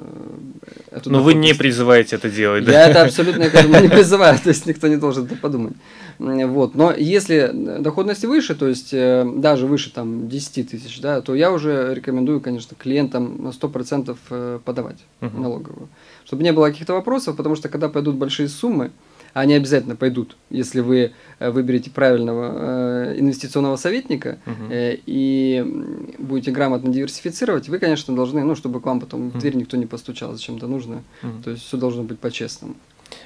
эту 0.90 1.10
Но 1.10 1.22
вы 1.22 1.34
не 1.34 1.52
призываете 1.54 2.16
это 2.16 2.30
делать, 2.30 2.64
да? 2.64 2.72
Я 2.72 2.88
это 2.88 3.02
абсолютно 3.02 3.42
я 3.42 3.80
не 3.80 3.88
призываю, 3.90 4.38
то 4.38 4.48
есть 4.48 4.64
никто 4.64 4.88
не 4.88 4.96
должен 4.96 5.26
это 5.26 5.36
подумать. 5.36 5.74
Вот. 6.18 6.74
Но 6.74 6.94
если 6.96 7.50
доходность 7.80 8.24
выше, 8.24 8.54
то 8.54 8.68
есть 8.68 8.94
э, 8.94 9.30
даже 9.36 9.66
выше 9.66 9.92
там 9.92 10.28
10 10.28 10.70
тысяч, 10.70 11.00
да, 11.00 11.20
то 11.20 11.34
я 11.34 11.52
уже 11.52 11.92
рекомендую, 11.92 12.40
конечно, 12.40 12.76
клиентам 12.78 13.42
на 13.42 13.48
100% 13.48 14.16
э, 14.30 14.58
подавать 14.64 14.98
uh-huh. 15.20 15.38
налоговую. 15.38 15.88
Чтобы 16.24 16.44
не 16.44 16.52
было 16.52 16.68
каких-то 16.68 16.94
вопросов, 16.94 17.36
потому 17.36 17.56
что 17.56 17.68
когда 17.68 17.88
пойдут 17.88 18.14
большие 18.14 18.48
суммы, 18.48 18.92
они 19.34 19.54
обязательно 19.54 19.96
пойдут, 19.96 20.36
если 20.48 20.80
вы 20.80 21.12
э, 21.38 21.50
выберете 21.50 21.90
правильного 21.90 23.12
э, 23.12 23.18
инвестиционного 23.18 23.76
советника 23.76 24.38
угу. 24.46 24.70
и 24.70 26.14
будете 26.18 26.52
грамотно 26.52 26.92
диверсифицировать, 26.92 27.68
вы, 27.68 27.78
конечно, 27.78 28.14
должны, 28.14 28.42
ну, 28.44 28.54
чтобы 28.54 28.80
к 28.80 28.86
вам 28.86 29.00
потом 29.00 29.30
в 29.30 29.38
дверь 29.38 29.56
никто 29.56 29.76
не 29.76 29.86
постучал, 29.86 30.32
зачем-то 30.32 30.68
нужно. 30.68 31.02
Угу. 31.22 31.42
То 31.44 31.50
есть 31.50 31.64
все 31.64 31.76
должно 31.76 32.04
быть 32.04 32.18
по-честному. 32.18 32.76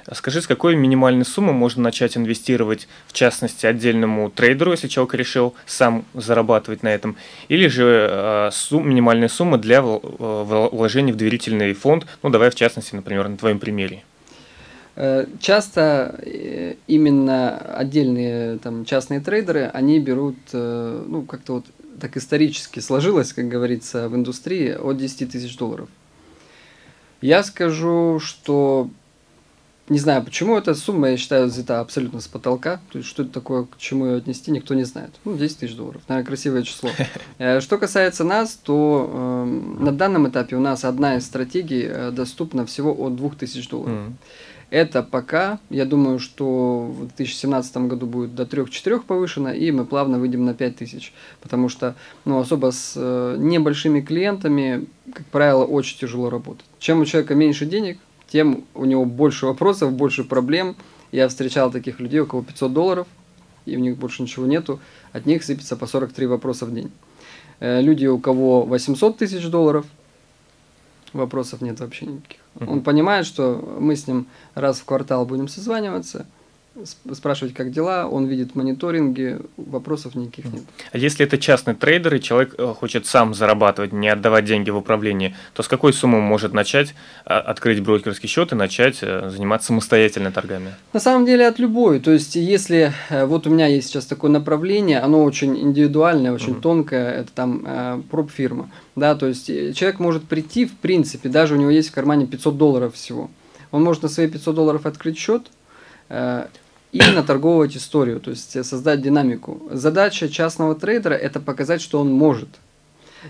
А 0.05 0.15
скажи, 0.15 0.41
с 0.41 0.47
какой 0.47 0.75
минимальной 0.75 1.25
суммы 1.25 1.53
можно 1.53 1.83
начать 1.83 2.17
инвестировать, 2.17 2.87
в 3.07 3.13
частности, 3.13 3.65
отдельному 3.65 4.29
трейдеру, 4.29 4.71
если 4.71 4.87
человек 4.87 5.13
решил 5.13 5.55
сам 5.65 6.05
зарабатывать 6.13 6.83
на 6.83 6.89
этом, 6.89 7.15
или 7.47 7.67
же 7.67 8.07
э, 8.09 8.49
сум, 8.51 8.89
минимальная 8.89 9.29
сумма 9.29 9.57
для 9.57 9.81
вложений 9.81 11.13
в 11.13 11.17
доверительный 11.17 11.73
фонд, 11.73 12.05
ну 12.23 12.29
давай 12.29 12.49
в 12.49 12.55
частности, 12.55 12.95
например, 12.95 13.27
на 13.27 13.37
твоем 13.37 13.59
примере. 13.59 14.03
Э, 15.01 15.25
часто 15.39 16.19
э, 16.25 16.75
именно 16.87 17.57
отдельные 17.57 18.57
там, 18.57 18.83
частные 18.83 19.21
трейдеры, 19.21 19.71
они 19.73 19.97
берут, 19.97 20.35
э, 20.51 21.05
ну, 21.07 21.21
как-то 21.21 21.53
вот 21.53 21.65
так 22.01 22.17
исторически 22.17 22.81
сложилось, 22.81 23.31
как 23.31 23.47
говорится, 23.47 24.09
в 24.09 24.15
индустрии, 24.15 24.71
от 24.71 24.97
10 24.97 25.31
тысяч 25.31 25.55
долларов. 25.55 25.87
Я 27.21 27.43
скажу, 27.43 28.19
что 28.19 28.89
не 29.87 29.99
знаю, 29.99 30.21
почему 30.21 30.57
эта 30.57 30.75
сумма, 30.75 31.11
я 31.11 31.17
считаю, 31.17 31.47
взята 31.47 31.79
абсолютно 31.79 32.19
с 32.19 32.27
потолка. 32.27 32.81
То 32.91 32.97
есть, 32.97 33.09
что 33.09 33.23
это 33.23 33.31
такое, 33.31 33.63
к 33.63 33.77
чему 33.77 34.05
ее 34.05 34.17
отнести, 34.17 34.51
никто 34.51 34.73
не 34.73 34.83
знает. 34.83 35.11
Ну, 35.23 35.37
10 35.37 35.59
тысяч 35.59 35.75
долларов. 35.75 36.01
Наверное, 36.09 36.27
красивое 36.27 36.63
число. 36.63 36.89
Что 37.61 37.77
касается 37.77 38.25
нас, 38.25 38.59
то 38.61 39.09
э, 39.09 39.45
на 39.81 39.93
данном 39.93 40.27
этапе 40.27 40.57
у 40.57 40.59
нас 40.59 40.83
одна 40.83 41.15
из 41.15 41.25
стратегий 41.25 42.11
доступна 42.11 42.65
всего 42.65 42.93
от 42.93 43.15
2000 43.15 43.69
долларов. 43.69 43.95
Mm. 43.95 44.13
Это 44.69 45.01
пока, 45.01 45.59
я 45.71 45.85
думаю, 45.85 46.19
что 46.19 46.81
в 46.85 47.07
2017 47.07 47.77
году 47.77 48.05
будет 48.05 48.35
до 48.35 48.43
3-4 48.43 49.01
повышено, 49.01 49.49
и 49.49 49.71
мы 49.71 49.85
плавно 49.85 50.19
выйдем 50.19 50.45
на 50.45 50.53
5000. 50.53 51.11
Потому 51.41 51.69
что 51.69 51.95
ну, 52.25 52.39
особо 52.39 52.71
с 52.71 52.93
э, 52.95 53.35
небольшими 53.39 54.01
клиентами, 54.01 54.85
как 55.11 55.25
правило, 55.27 55.65
очень 55.65 55.97
тяжело 55.97 56.29
работать. 56.29 56.65
Чем 56.77 57.01
у 57.01 57.05
человека 57.05 57.33
меньше 57.33 57.65
денег, 57.65 57.97
тем 58.27 58.63
у 58.75 58.85
него 58.85 59.05
больше 59.05 59.47
вопросов, 59.47 59.91
больше 59.93 60.23
проблем. 60.23 60.75
Я 61.11 61.27
встречал 61.29 61.71
таких 61.71 61.99
людей, 61.99 62.19
у 62.19 62.27
кого 62.27 62.43
500 62.43 62.71
долларов, 62.71 63.07
и 63.65 63.75
у 63.75 63.79
них 63.79 63.97
больше 63.97 64.21
ничего 64.21 64.45
нету, 64.45 64.79
от 65.13 65.25
них 65.25 65.43
сыпется 65.43 65.77
по 65.77 65.87
43 65.87 66.27
вопроса 66.27 66.67
в 66.67 66.73
день. 66.73 66.91
Э, 67.59 67.81
люди, 67.81 68.05
у 68.05 68.19
кого 68.19 68.63
800 68.65 69.17
тысяч 69.17 69.47
долларов, 69.47 69.87
вопросов 71.13 71.61
нет 71.61 71.79
вообще 71.79 72.05
никаких. 72.05 72.38
Он 72.59 72.81
понимает, 72.81 73.25
что 73.25 73.77
мы 73.79 73.95
с 73.95 74.07
ним 74.07 74.27
раз 74.55 74.79
в 74.79 74.85
квартал 74.85 75.25
будем 75.25 75.47
созваниваться– 75.47 76.25
спрашивать, 77.11 77.53
как 77.53 77.71
дела, 77.71 78.07
он 78.07 78.27
видит 78.27 78.55
мониторинги, 78.55 79.39
вопросов 79.57 80.15
никаких 80.15 80.45
нет. 80.45 80.63
А 80.91 80.97
если 80.97 81.25
это 81.25 81.37
частный 81.37 81.75
трейдер, 81.75 82.15
и 82.15 82.21
человек 82.21 82.55
э, 82.57 82.73
хочет 82.77 83.05
сам 83.05 83.33
зарабатывать, 83.33 83.93
не 83.93 84.09
отдавать 84.09 84.45
деньги 84.45 84.69
в 84.69 84.77
управление, 84.77 85.35
то 85.53 85.63
с 85.63 85.67
какой 85.67 85.93
суммы 85.93 86.21
может 86.21 86.53
начать 86.53 86.93
а, 87.25 87.39
открыть 87.39 87.81
брокерский 87.81 88.27
счет 88.27 88.51
и 88.51 88.55
начать 88.55 88.99
э, 89.01 89.29
заниматься 89.29 89.67
самостоятельно 89.67 90.31
торгами? 90.31 90.75
На 90.93 90.99
самом 90.99 91.25
деле 91.25 91.47
от 91.47 91.59
любой. 91.59 91.99
То 91.99 92.11
есть, 92.11 92.35
если 92.35 92.93
э, 93.09 93.25
вот 93.25 93.47
у 93.47 93.49
меня 93.49 93.67
есть 93.67 93.87
сейчас 93.89 94.05
такое 94.05 94.31
направление, 94.31 94.99
оно 94.99 95.23
очень 95.23 95.57
индивидуальное, 95.57 96.31
очень 96.31 96.53
mm-hmm. 96.53 96.61
тонкое, 96.61 97.11
это 97.11 97.31
там 97.33 97.63
э, 97.65 98.01
проб-фирма. 98.09 98.69
Да, 98.95 99.15
то 99.15 99.27
есть 99.27 99.47
человек 99.47 99.99
может 99.99 100.23
прийти, 100.23 100.65
в 100.65 100.75
принципе, 100.77 101.29
даже 101.29 101.55
у 101.55 101.57
него 101.57 101.69
есть 101.69 101.89
в 101.89 101.93
кармане 101.93 102.25
500 102.25 102.57
долларов 102.57 102.95
всего. 102.95 103.29
Он 103.71 103.83
может 103.83 104.03
на 104.03 104.09
свои 104.09 104.27
500 104.27 104.55
долларов 104.55 104.85
открыть 104.85 105.17
счет, 105.17 105.47
и 106.91 106.99
наторговывать 106.99 107.77
историю, 107.77 108.19
то 108.19 108.31
есть 108.31 108.65
создать 108.65 109.01
динамику. 109.01 109.61
Задача 109.71 110.29
частного 110.29 110.75
трейдера– 110.75 111.13
это 111.15 111.39
показать, 111.39 111.81
что 111.81 111.99
он 111.99 112.11
может. 112.11 112.49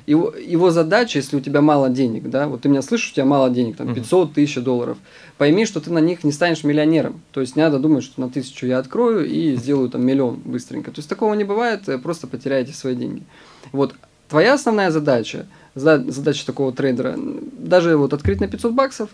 Его, 0.05 0.33
его 0.35 0.69
задача, 0.69 1.17
если 1.17 1.35
у 1.35 1.39
тебя 1.39 1.61
мало 1.61 1.89
денег, 1.89 2.29
да, 2.29 2.47
вот 2.47 2.61
ты 2.61 2.69
меня 2.69 2.81
слышишь, 2.81 3.11
у 3.11 3.15
тебя 3.15 3.25
мало 3.25 3.49
денег, 3.49 3.75
там 3.75 3.93
500 3.93 4.33
тысяч 4.33 4.55
долларов, 4.61 4.97
пойми, 5.37 5.65
что 5.65 5.81
ты 5.81 5.91
на 5.91 5.99
них 5.99 6.23
не 6.23 6.31
станешь 6.31 6.63
миллионером. 6.63 7.21
То 7.31 7.41
есть 7.41 7.55
не 7.55 7.63
надо 7.63 7.79
думать, 7.79 8.03
что 8.03 8.21
на 8.21 8.29
тысячу 8.29 8.67
я 8.67 8.77
открою 8.77 9.25
и 9.25 9.55
сделаю 9.55 9.89
там 9.89 10.05
миллион 10.05 10.35
быстренько. 10.35 10.91
То 10.91 10.99
есть 10.99 11.09
такого 11.09 11.33
не 11.33 11.43
бывает, 11.43 11.89
э, 11.89 11.97
просто 11.97 12.27
потеряете 12.27 12.73
свои 12.73 12.95
деньги. 12.95 13.23
Вот 13.71 13.95
твоя 14.29 14.53
основная 14.53 14.91
задача, 14.91 15.47
задача 15.73 16.45
такого 16.45 16.71
трейдера, 16.71 17.15
даже 17.17 17.97
вот 17.97 18.13
открыть 18.13 18.41
на 18.41 18.47
500 18.47 18.73
баксов 18.73 19.09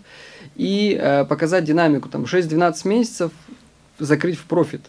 и 0.56 0.98
э, 1.00 1.24
показать 1.24 1.64
динамику 1.64 2.08
там 2.08 2.24
6-12 2.24 2.86
месяцев, 2.86 3.32
закрыть 3.98 4.38
в 4.38 4.44
профит, 4.44 4.82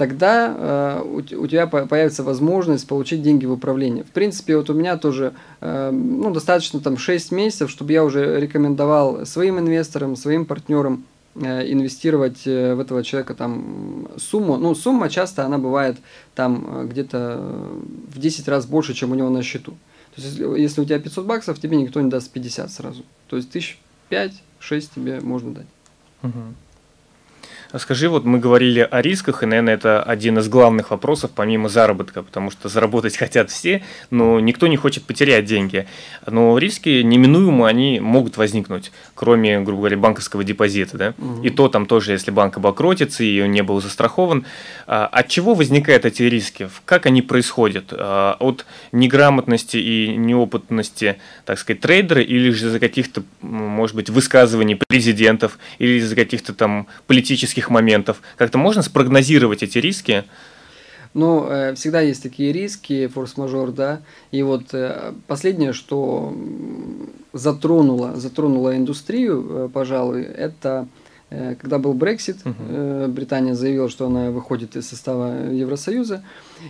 тогда 0.00 0.54
э, 0.56 1.02
у, 1.04 1.16
у 1.16 1.46
тебя 1.46 1.66
появится 1.66 2.22
возможность 2.22 2.88
получить 2.88 3.22
деньги 3.22 3.44
в 3.44 3.52
управление. 3.52 4.02
В 4.02 4.10
принципе, 4.12 4.56
вот 4.56 4.70
у 4.70 4.74
меня 4.74 4.96
тоже 4.96 5.34
э, 5.60 5.90
ну, 5.90 6.30
достаточно 6.30 6.80
там 6.80 6.96
6 6.96 7.32
месяцев, 7.32 7.70
чтобы 7.70 7.92
я 7.92 8.02
уже 8.02 8.40
рекомендовал 8.40 9.26
своим 9.26 9.58
инвесторам, 9.58 10.16
своим 10.16 10.46
партнерам 10.46 11.04
э, 11.34 11.70
инвестировать 11.70 12.46
э, 12.46 12.74
в 12.74 12.80
этого 12.80 13.04
человека 13.04 13.34
там 13.34 14.08
сумму. 14.16 14.56
Ну, 14.56 14.74
сумма 14.74 15.10
часто 15.10 15.44
она 15.44 15.58
бывает 15.58 15.98
там 16.34 16.66
э, 16.66 16.86
где-то 16.86 17.38
в 18.14 18.18
10 18.18 18.48
раз 18.48 18.64
больше, 18.64 18.94
чем 18.94 19.12
у 19.12 19.14
него 19.14 19.28
на 19.28 19.42
счету. 19.42 19.72
То 20.14 20.22
есть, 20.22 20.38
если, 20.38 20.60
если 20.60 20.80
у 20.80 20.84
тебя 20.86 20.98
500 20.98 21.26
баксов, 21.26 21.60
тебе 21.60 21.76
никто 21.76 22.00
не 22.00 22.08
даст 22.08 22.30
50 22.30 22.70
сразу. 22.70 23.04
То 23.28 23.36
есть, 23.36 23.50
тысяч 23.50 23.78
5-6 24.10 24.32
тебе 24.94 25.20
можно 25.20 25.52
дать. 25.52 25.66
Угу. 26.22 26.54
Скажи, 27.78 28.08
вот 28.08 28.24
мы 28.24 28.38
говорили 28.38 28.86
о 28.90 29.00
рисках, 29.00 29.42
и, 29.42 29.46
наверное, 29.46 29.74
это 29.74 30.02
один 30.02 30.38
из 30.38 30.48
главных 30.48 30.90
вопросов, 30.90 31.30
помимо 31.34 31.68
заработка, 31.68 32.22
потому 32.22 32.50
что 32.50 32.68
заработать 32.68 33.16
хотят 33.18 33.50
все, 33.50 33.82
но 34.10 34.40
никто 34.40 34.66
не 34.66 34.76
хочет 34.76 35.04
потерять 35.04 35.44
деньги. 35.44 35.86
Но 36.26 36.58
риски 36.58 37.02
неминуемо 37.02 37.68
они 37.68 38.00
могут 38.00 38.36
возникнуть, 38.36 38.90
кроме, 39.14 39.60
грубо 39.60 39.82
говоря, 39.82 39.96
банковского 39.98 40.42
депозита. 40.42 40.98
Да? 40.98 41.14
Угу. 41.18 41.42
И 41.42 41.50
то 41.50 41.68
там 41.68 41.86
тоже, 41.86 42.12
если 42.12 42.32
банк 42.32 42.56
обокротится, 42.56 43.22
и 43.22 43.40
он 43.40 43.52
не 43.52 43.62
был 43.62 43.80
застрахован. 43.80 44.46
А, 44.86 45.06
от 45.06 45.28
чего 45.28 45.54
возникают 45.54 46.04
эти 46.04 46.24
риски? 46.24 46.68
Как 46.84 47.06
они 47.06 47.22
происходят? 47.22 47.92
А, 47.92 48.36
от 48.40 48.66
неграмотности 48.90 49.76
и 49.76 50.16
неопытности, 50.16 51.18
так 51.44 51.58
сказать, 51.58 51.80
трейдера, 51.80 52.20
или 52.20 52.50
же 52.50 52.66
из-за 52.66 52.80
каких-то, 52.80 53.22
может 53.42 53.94
быть, 53.94 54.10
высказываний 54.10 54.74
президентов, 54.74 55.58
или 55.78 55.98
из-за 56.00 56.16
каких-то 56.16 56.52
там 56.52 56.88
политических 57.06 57.59
критических 57.60 57.70
моментов? 57.70 58.22
Как-то 58.36 58.58
можно 58.58 58.82
спрогнозировать 58.82 59.62
эти 59.62 59.78
риски? 59.78 60.24
Ну, 61.12 61.46
э, 61.48 61.74
всегда 61.74 62.00
есть 62.00 62.22
такие 62.22 62.52
риски, 62.52 63.08
форс-мажор, 63.08 63.72
да. 63.72 64.00
И 64.32 64.42
вот 64.42 64.74
э, 64.74 65.12
последнее, 65.26 65.72
что 65.72 66.32
затронуло, 67.32 68.14
затронуло 68.16 68.76
индустрию, 68.76 69.46
э, 69.48 69.68
пожалуй, 69.72 70.22
это 70.22 70.86
когда 71.60 71.78
был 71.78 71.94
Брексит, 71.94 72.38
uh-huh. 72.44 73.06
Британия 73.06 73.54
заявила, 73.54 73.88
что 73.88 74.06
она 74.06 74.32
выходит 74.32 74.74
из 74.74 74.88
состава 74.88 75.52
Евросоюза, 75.52 76.24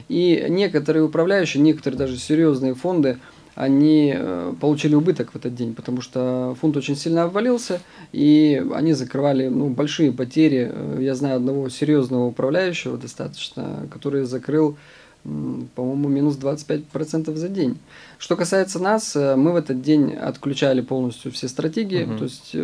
и 0.09 0.44
некоторые 0.50 1.03
управляющие, 1.03 1.62
некоторые 1.62 1.96
даже 1.96 2.18
серьезные 2.18 2.74
фонды 2.74 3.16
они 3.55 4.13
э, 4.15 4.55
получили 4.61 4.95
убыток 4.95 5.33
в 5.33 5.37
этот 5.37 5.55
день, 5.55 5.75
потому 5.75 6.01
что 6.01 6.57
фунт 6.61 6.77
очень 6.77 6.97
сильно 6.97 7.25
обвалился, 7.25 7.81
и 8.13 8.65
они 8.75 8.93
закрывали 8.93 9.49
ну, 9.49 9.69
большие 9.69 10.13
потери. 10.13 10.71
Э, 10.73 10.99
я 11.01 11.15
знаю 11.15 11.37
одного 11.37 11.69
серьезного 11.69 12.27
управляющего 12.27 12.97
достаточно, 12.97 13.87
который 13.91 14.25
закрыл, 14.25 14.77
по-моему, 15.23 16.09
минус 16.09 16.39
25% 16.39 17.35
за 17.35 17.49
день. 17.49 17.79
Что 18.19 18.37
касается 18.37 18.79
нас, 18.79 19.15
э, 19.17 19.37
мы 19.37 19.53
в 19.53 19.57
этот 19.57 19.83
день 19.83 20.15
отключали 20.15 20.81
полностью 20.81 21.33
все 21.33 21.49
стратегии, 21.49 22.05
угу. 22.05 22.19
то 22.19 22.25
есть 22.25 22.57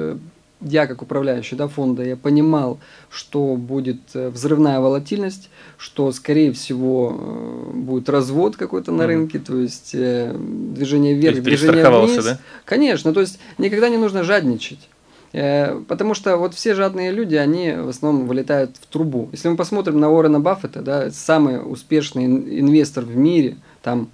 я 0.60 0.86
как 0.86 1.02
управляющий 1.02 1.56
да, 1.56 1.68
фонда, 1.68 2.02
я 2.02 2.16
понимал, 2.16 2.78
что 3.10 3.56
будет 3.56 4.00
э, 4.14 4.28
взрывная 4.30 4.80
волатильность, 4.80 5.50
что, 5.76 6.10
скорее 6.12 6.52
всего, 6.52 7.16
э, 7.18 7.70
будет 7.74 8.08
развод 8.08 8.56
какой-то 8.56 8.90
на 8.92 9.06
рынке, 9.06 9.38
то 9.38 9.58
есть 9.58 9.90
э, 9.94 10.34
движение 10.34 11.14
вверх, 11.14 11.42
движение 11.42 11.88
вниз. 11.88 12.24
Да? 12.24 12.38
Конечно, 12.64 13.12
то 13.12 13.20
есть 13.20 13.38
никогда 13.58 13.88
не 13.88 13.98
нужно 13.98 14.22
жадничать. 14.22 14.88
Потому 15.32 16.14
что 16.14 16.38
вот 16.38 16.54
все 16.54 16.74
жадные 16.74 17.10
люди, 17.10 17.34
они 17.34 17.72
в 17.72 17.90
основном 17.90 18.26
вылетают 18.26 18.76
в 18.80 18.86
трубу. 18.86 19.28
Если 19.32 19.48
мы 19.48 19.56
посмотрим 19.56 20.00
на 20.00 20.10
Уоррена 20.10 20.40
Баффета, 20.40 20.80
да, 20.80 21.10
самый 21.10 21.56
успешный 21.56 22.24
инвестор 22.24 23.04
в 23.04 23.14
мире, 23.14 23.58
там 23.82 24.08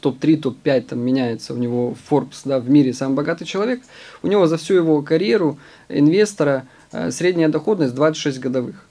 топ-3, 0.00 0.36
топ-5 0.36 0.80
там 0.82 1.00
меняется 1.00 1.54
у 1.54 1.56
него 1.56 1.94
Forbes, 2.10 2.42
да, 2.44 2.58
в 2.58 2.68
мире 2.68 2.92
самый 2.92 3.14
богатый 3.14 3.44
человек, 3.44 3.82
у 4.22 4.26
него 4.26 4.46
за 4.46 4.56
всю 4.56 4.74
его 4.74 5.02
карьеру 5.02 5.58
инвестора 5.88 6.66
э, 6.92 7.10
средняя 7.10 7.48
доходность 7.48 7.94
26 7.94 8.40
годовых. 8.40 8.84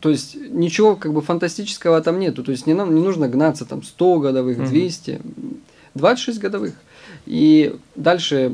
То 0.00 0.10
есть 0.10 0.36
ничего 0.36 0.96
как 0.96 1.12
бы 1.12 1.22
фантастического 1.22 2.00
там 2.02 2.18
нету. 2.18 2.42
То 2.44 2.52
есть 2.52 2.66
не, 2.66 2.74
нам, 2.74 2.94
не 2.94 3.00
нужно 3.00 3.28
гнаться 3.28 3.64
там 3.64 3.82
100 3.82 4.18
годовых, 4.18 4.68
200, 4.68 5.20
26 5.94 6.38
годовых. 6.38 6.74
И 7.26 7.76
дальше 7.94 8.52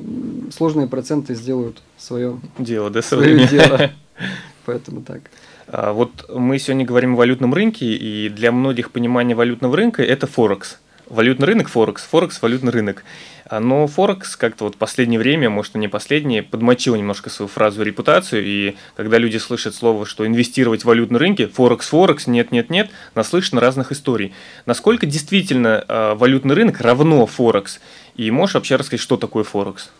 сложные 0.50 0.86
проценты 0.86 1.34
сделают 1.34 1.82
свое 1.96 2.38
дело, 2.58 2.90
да, 2.90 3.02
свое 3.02 3.46
дело. 3.48 3.90
Поэтому 4.66 5.00
так. 5.00 5.22
А 5.66 5.92
вот 5.92 6.10
мы 6.34 6.58
сегодня 6.58 6.84
говорим 6.84 7.14
о 7.14 7.16
валютном 7.16 7.52
рынке, 7.52 7.86
и 7.86 8.28
для 8.28 8.52
многих 8.52 8.90
понимание 8.90 9.36
валютного 9.36 9.76
рынка 9.76 10.02
это 10.02 10.26
Форекс 10.26 10.78
валютный 11.08 11.46
рынок 11.46 11.68
Форекс, 11.68 12.04
Форекс– 12.04 12.40
валютный 12.42 12.72
рынок. 12.72 13.04
А, 13.46 13.60
но 13.60 13.86
Форекс 13.86 14.36
как-то 14.36 14.64
вот 14.64 14.76
последнее 14.76 15.18
время, 15.18 15.50
может, 15.50 15.74
не 15.74 15.88
последнее, 15.88 16.42
подмочил 16.42 16.94
немножко 16.96 17.30
свою 17.30 17.48
фразу 17.48 17.82
репутацию, 17.82 18.44
и 18.44 18.76
когда 18.96 19.18
люди 19.18 19.38
слышат 19.38 19.74
слово, 19.74 20.06
что 20.06 20.26
инвестировать 20.26 20.82
в 20.82 20.84
валютные 20.84 21.18
рынки, 21.18 21.46
Форекс, 21.46 21.88
Форекс, 21.88 22.26
нет, 22.26 22.52
нет, 22.52 22.70
нет, 22.70 22.90
наслышано 23.14 23.60
разных 23.60 23.92
историй. 23.92 24.34
Насколько 24.66 25.06
действительно 25.06 25.84
э, 25.86 26.14
валютный 26.14 26.54
рынок 26.54 26.80
равно 26.80 27.26
Форекс? 27.26 27.80
И 28.16 28.30
можешь 28.30 28.54
вообще 28.54 28.76
рассказать, 28.76 29.00
что 29.00 29.16
такое 29.16 29.44
Форекс? 29.44 29.90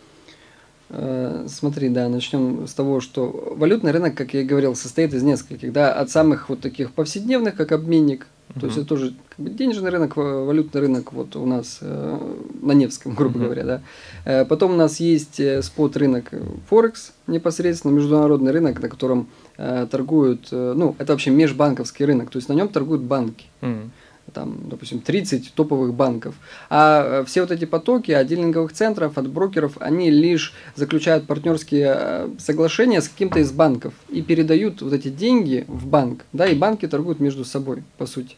Э, 0.89 1.45
смотри, 1.47 1.89
да, 1.89 2.09
начнем 2.09 2.67
с 2.67 2.73
того, 2.73 2.99
что 2.99 3.53
валютный 3.55 3.91
рынок, 3.91 4.15
как 4.15 4.33
я 4.33 4.41
и 4.41 4.45
говорил, 4.45 4.75
состоит 4.75 5.13
из 5.13 5.23
нескольких, 5.23 5.71
да, 5.71 5.93
от 5.93 6.09
самых 6.09 6.49
вот 6.49 6.61
таких 6.61 6.91
повседневных, 6.91 7.55
как 7.55 7.71
обменник, 7.71 8.27
То 8.59 8.65
есть 8.65 8.77
это 8.77 8.87
тоже 8.87 9.13
как 9.29 9.39
бы, 9.45 9.51
денежный 9.51 9.91
рынок, 9.91 10.17
валютный 10.17 10.81
рынок 10.81 11.13
вот 11.13 11.35
у 11.35 11.45
нас 11.45 11.79
э, 11.81 12.17
на 12.61 12.71
Невском, 12.71 13.13
грубо 13.13 13.39
говоря, 13.39 13.63
да. 13.63 13.81
Э, 14.25 14.45
потом 14.45 14.73
у 14.73 14.75
нас 14.75 14.99
есть 14.99 15.39
э, 15.39 15.61
спот 15.61 15.95
рынок 15.97 16.31
Форекс, 16.67 17.13
непосредственно 17.27 17.91
международный 17.91 18.51
рынок, 18.51 18.81
на 18.81 18.89
котором 18.89 19.27
э, 19.57 19.87
торгуют, 19.89 20.47
э, 20.51 20.73
ну, 20.75 20.95
это 20.97 21.13
вообще 21.13 21.29
межбанковский 21.29 22.05
рынок, 22.05 22.31
то 22.31 22.37
есть 22.37 22.49
на 22.49 22.53
нем 22.53 22.69
торгуют 22.69 23.03
банки. 23.03 23.45
Mm 23.61 23.89
там, 24.29 24.57
допустим, 24.69 24.99
30 24.99 25.53
топовых 25.53 25.93
банков. 25.93 26.35
А 26.69 27.21
э, 27.21 27.25
все 27.25 27.41
вот 27.41 27.51
эти 27.51 27.65
потоки 27.65 28.11
от 28.11 28.27
дилинговых 28.27 28.73
центров, 28.73 29.17
от 29.17 29.29
брокеров, 29.29 29.77
они 29.79 30.09
лишь 30.09 30.53
заключают 30.75 31.27
партнерские 31.27 31.95
э, 31.97 32.29
соглашения 32.37 33.01
с 33.01 33.09
каким-то 33.09 33.39
из 33.39 33.51
банков 33.51 33.93
и 34.09 34.21
передают 34.21 34.81
вот 34.81 34.93
эти 34.93 35.09
деньги 35.09 35.65
в 35.67 35.87
банк, 35.87 36.25
да, 36.33 36.47
и 36.47 36.55
банки 36.55 36.87
торгуют 36.87 37.19
между 37.19 37.45
собой, 37.45 37.83
по 37.97 38.05
сути. 38.05 38.35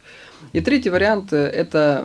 И 0.52 0.60
третий 0.60 0.90
вариант 0.90 1.32
э,– 1.32 1.36
это 1.54 2.04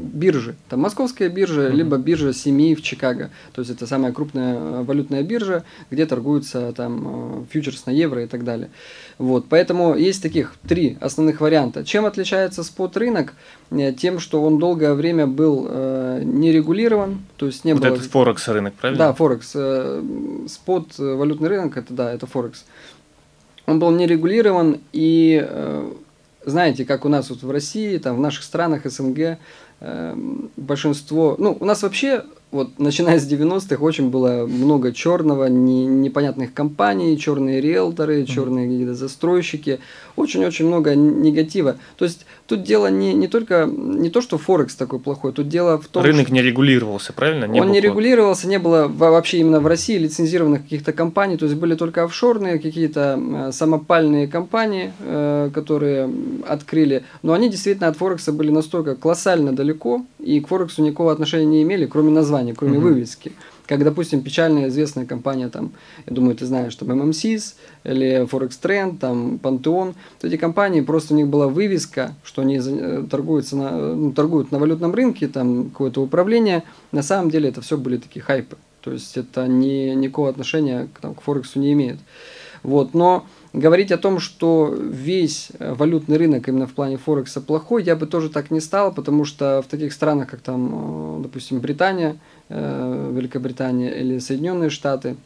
биржи. 0.00 0.54
Там 0.68 0.80
московская 0.80 1.28
биржа, 1.28 1.68
mm-hmm. 1.68 1.74
либо 1.74 1.96
биржа 1.98 2.32
семьи 2.32 2.74
в 2.74 2.82
Чикаго. 2.82 3.30
То 3.52 3.60
есть 3.60 3.70
это 3.70 3.86
самая 3.86 4.12
крупная 4.12 4.56
э, 4.56 4.82
валютная 4.82 5.22
биржа, 5.22 5.64
где 5.90 6.06
торгуются 6.06 6.72
там 6.72 7.42
э, 7.42 7.44
фьючерс 7.50 7.86
на 7.86 7.90
евро 7.90 8.24
и 8.24 8.26
так 8.26 8.44
далее. 8.44 8.70
Вот, 9.18 9.46
поэтому 9.48 9.94
есть 9.94 10.22
таких 10.22 10.54
три 10.66 10.96
основных 11.00 11.40
варианта. 11.40 11.84
Чем 11.84 12.06
отличается 12.06 12.64
спот 12.64 12.96
рынок? 12.96 13.34
Э, 13.70 13.92
тем, 13.92 14.18
что 14.18 14.42
он 14.42 14.58
долгое 14.58 14.94
время 14.94 15.26
был 15.26 15.66
э, 15.68 16.22
нерегулирован, 16.24 17.22
то 17.36 17.46
есть 17.46 17.64
не 17.64 17.74
вот 17.74 17.82
было. 17.82 17.94
Это 17.94 18.02
Форекс 18.02 18.48
рынок, 18.48 18.74
правильно? 18.74 18.98
Да, 18.98 19.12
Форекс. 19.12 19.52
Э, 19.54 20.02
спот 20.48 20.98
валютный 20.98 21.48
рынок, 21.48 21.76
это 21.76 21.92
да, 21.92 22.12
это 22.12 22.26
Форекс. 22.26 22.64
Он 23.66 23.78
был 23.78 23.90
нерегулирован 23.92 24.80
и 24.92 25.46
э, 25.48 25.92
знаете, 26.44 26.84
как 26.84 27.04
у 27.04 27.08
нас 27.08 27.30
вот 27.30 27.42
в 27.42 27.50
России, 27.50 27.98
там 27.98 28.16
в 28.16 28.20
наших 28.20 28.44
странах 28.44 28.82
СНГ 28.84 29.38
Эм, 29.82 30.50
большинство, 30.58 31.36
ну, 31.38 31.56
у 31.58 31.64
нас 31.64 31.82
вообще 31.82 32.24
вот 32.50 32.78
начиная 32.78 33.18
с 33.18 33.26
90-х 33.26 33.82
очень 33.82 34.10
было 34.10 34.46
много 34.46 34.92
черного, 34.92 35.46
не, 35.46 35.86
непонятных 35.86 36.52
компаний, 36.52 37.16
черные 37.16 37.62
риэлторы, 37.62 38.26
черные 38.26 38.68
какие-то 38.68 38.94
застройщики, 38.94 39.80
очень-очень 40.16 40.66
много 40.66 40.94
негатива. 40.94 41.76
То 41.96 42.04
есть 42.04 42.26
тут 42.50 42.62
дело 42.62 42.88
не, 42.88 43.14
не 43.14 43.28
только, 43.28 43.66
не 43.66 44.10
то, 44.10 44.20
что 44.20 44.38
Форекс 44.38 44.74
такой 44.74 44.98
плохой, 44.98 45.32
тут 45.32 45.48
дело 45.48 45.80
в 45.80 45.86
том, 45.88 46.04
Рынок 46.04 46.26
что... 46.26 46.34
не 46.34 46.42
регулировался, 46.42 47.12
правильно? 47.12 47.44
Не 47.46 47.60
он 47.60 47.70
не 47.70 47.80
регулировался, 47.80 48.48
не 48.48 48.58
было 48.58 48.88
вообще 48.88 49.38
именно 49.38 49.60
в 49.60 49.66
России 49.66 49.96
лицензированных 49.98 50.62
каких-то 50.62 50.92
компаний, 50.92 51.36
то 51.36 51.46
есть 51.46 51.56
были 51.56 51.74
только 51.74 52.04
офшорные 52.04 52.58
какие-то 52.58 53.18
э, 53.18 53.52
самопальные 53.52 54.28
компании, 54.28 54.92
э, 55.00 55.50
которые 55.54 56.10
открыли, 56.46 57.04
но 57.22 57.32
они 57.32 57.48
действительно 57.48 57.88
от 57.88 57.96
Форекса 57.96 58.32
были 58.32 58.50
настолько 58.50 58.96
колоссально 58.96 59.54
далеко, 59.54 60.04
и 60.18 60.40
к 60.40 60.48
Форексу 60.48 60.82
никакого 60.82 61.12
отношения 61.12 61.46
не 61.46 61.62
имели, 61.62 61.86
кроме 61.86 62.10
названия 62.10 62.30
названия, 62.30 62.54
кроме 62.54 62.78
угу. 62.78 62.88
вывески. 62.88 63.32
Как, 63.70 63.84
допустим, 63.84 64.22
печальная 64.22 64.66
известная 64.66 65.06
компания, 65.06 65.48
там, 65.48 65.70
я 66.04 66.12
думаю, 66.12 66.34
ты 66.34 66.44
знаешь, 66.44 66.74
там, 66.74 66.90
MMCs 66.90 67.54
или 67.84 68.26
Forex 68.26 68.58
Trend, 68.60 68.98
там, 68.98 69.36
Pantheon. 69.36 69.94
Вот 69.94 70.24
эти 70.24 70.36
компании, 70.36 70.80
просто 70.80 71.14
у 71.14 71.16
них 71.16 71.28
была 71.28 71.46
вывеска, 71.46 72.16
что 72.24 72.42
они 72.42 72.58
э, 72.60 73.04
торгуются 73.08 73.56
на, 73.56 73.94
ну, 73.94 74.10
торгуют 74.10 74.50
на 74.50 74.58
валютном 74.58 74.92
рынке, 74.92 75.28
там, 75.28 75.70
какое-то 75.70 76.02
управление. 76.02 76.64
На 76.90 77.04
самом 77.04 77.30
деле 77.30 77.48
это 77.48 77.60
все 77.60 77.76
были 77.76 77.98
такие 77.98 78.22
хайпы. 78.22 78.56
То 78.80 78.90
есть 78.90 79.16
это 79.16 79.46
не, 79.46 79.94
никакого 79.94 80.30
отношения 80.30 80.88
там, 81.00 81.14
к 81.14 81.20
Форексу 81.20 81.60
не 81.60 81.72
имеет. 81.72 82.00
Вот, 82.64 82.92
но 82.92 83.24
говорить 83.52 83.92
о 83.92 83.98
том, 83.98 84.18
что 84.18 84.74
весь 84.74 85.50
э, 85.60 85.74
валютный 85.74 86.16
рынок 86.16 86.48
именно 86.48 86.66
в 86.66 86.72
плане 86.72 86.96
Форекса 86.96 87.40
плохой, 87.40 87.84
я 87.84 87.94
бы 87.94 88.06
тоже 88.06 88.30
так 88.30 88.50
не 88.50 88.58
стал, 88.58 88.92
потому 88.92 89.24
что 89.24 89.62
в 89.62 89.70
таких 89.70 89.92
странах, 89.92 90.28
как 90.28 90.40
там, 90.40 91.18
э, 91.18 91.22
допустим, 91.22 91.60
Британия, 91.60 92.16
Великобритания 92.50 93.90
или 93.98 94.18
Соединенные 94.18 94.70
Штаты, 94.70 95.16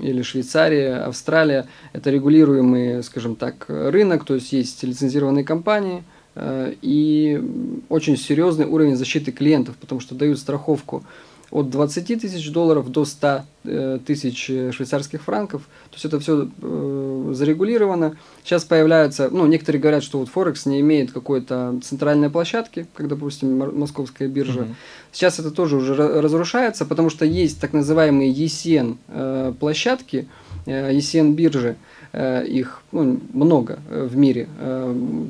или 0.00 0.22
Швейцария, 0.22 0.96
Австралия, 0.96 1.66
это 1.92 2.10
регулируемый, 2.10 3.02
скажем 3.02 3.36
так, 3.36 3.66
рынок, 3.68 4.24
то 4.24 4.34
есть 4.34 4.52
есть 4.52 4.82
лицензированные 4.82 5.44
компании 5.44 6.02
и 6.36 7.40
очень 7.88 8.16
серьезный 8.16 8.66
уровень 8.66 8.96
защиты 8.96 9.30
клиентов, 9.30 9.76
потому 9.76 10.00
что 10.00 10.14
дают 10.14 10.38
страховку 10.38 11.04
от 11.54 11.70
20 11.70 12.20
тысяч 12.20 12.50
долларов 12.50 12.90
до 12.90 13.04
100 13.04 13.42
э, 13.64 13.98
тысяч 14.04 14.46
швейцарских 14.46 15.22
франков. 15.22 15.62
То 15.90 15.94
есть 15.94 16.04
это 16.04 16.18
все 16.18 16.48
э, 16.60 17.32
зарегулировано. 17.32 18.16
Сейчас 18.42 18.64
появляются, 18.64 19.28
ну, 19.30 19.46
некоторые 19.46 19.80
говорят, 19.80 20.02
что 20.02 20.18
вот 20.18 20.28
Форекс 20.30 20.66
не 20.66 20.80
имеет 20.80 21.12
какой-то 21.12 21.78
центральной 21.84 22.28
площадки, 22.28 22.88
как, 22.92 23.06
допустим, 23.06 23.56
московская 23.78 24.26
биржа. 24.26 24.62
Mm-hmm. 24.62 24.74
Сейчас 25.12 25.38
это 25.38 25.52
тоже 25.52 25.76
уже 25.76 25.94
разрушается, 25.94 26.84
потому 26.84 27.08
что 27.08 27.24
есть 27.24 27.60
так 27.60 27.72
называемые 27.72 28.34
ECN 28.34 28.96
э, 29.06 29.52
площадки, 29.58 30.26
ECN 30.66 31.34
биржи, 31.34 31.76
их 32.14 32.82
ну, 32.90 33.20
много 33.34 33.80
в 33.90 34.16
мире, 34.16 34.48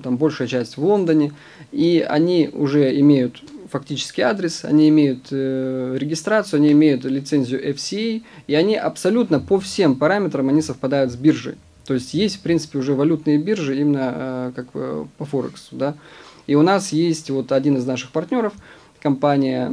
там 0.05 0.17
большая 0.17 0.47
часть 0.47 0.77
в 0.77 0.85
Лондоне, 0.85 1.33
и 1.73 2.07
они 2.09 2.51
уже 2.53 3.01
имеют 3.01 3.43
фактически 3.75 4.21
адрес, 4.21 4.65
они 4.65 4.89
имеют 4.89 5.27
э, 5.33 5.97
регистрацию, 5.99 6.59
они 6.59 6.71
имеют 6.71 7.05
лицензию 7.05 7.75
FCA, 7.75 8.23
и 8.47 8.55
они 8.55 8.77
абсолютно 8.77 9.41
по 9.41 9.59
всем 9.59 9.97
параметрам 9.97 10.49
они 10.49 10.63
совпадают 10.63 11.11
с 11.11 11.17
биржей. 11.17 11.57
То 11.85 11.95
есть 11.95 12.15
есть, 12.15 12.37
в 12.37 12.41
принципе, 12.43 12.79
уже 12.79 12.95
валютные 12.95 13.37
биржи 13.37 13.81
именно 13.81 14.13
э, 14.15 14.53
как 14.55 14.67
э, 14.75 15.05
по 15.19 15.25
Форексу, 15.25 15.75
да. 15.75 15.95
И 16.47 16.55
у 16.55 16.63
нас 16.63 16.93
есть 16.93 17.31
вот 17.31 17.51
один 17.51 17.77
из 17.77 17.85
наших 17.85 18.13
партнеров, 18.13 18.53
компания 19.03 19.73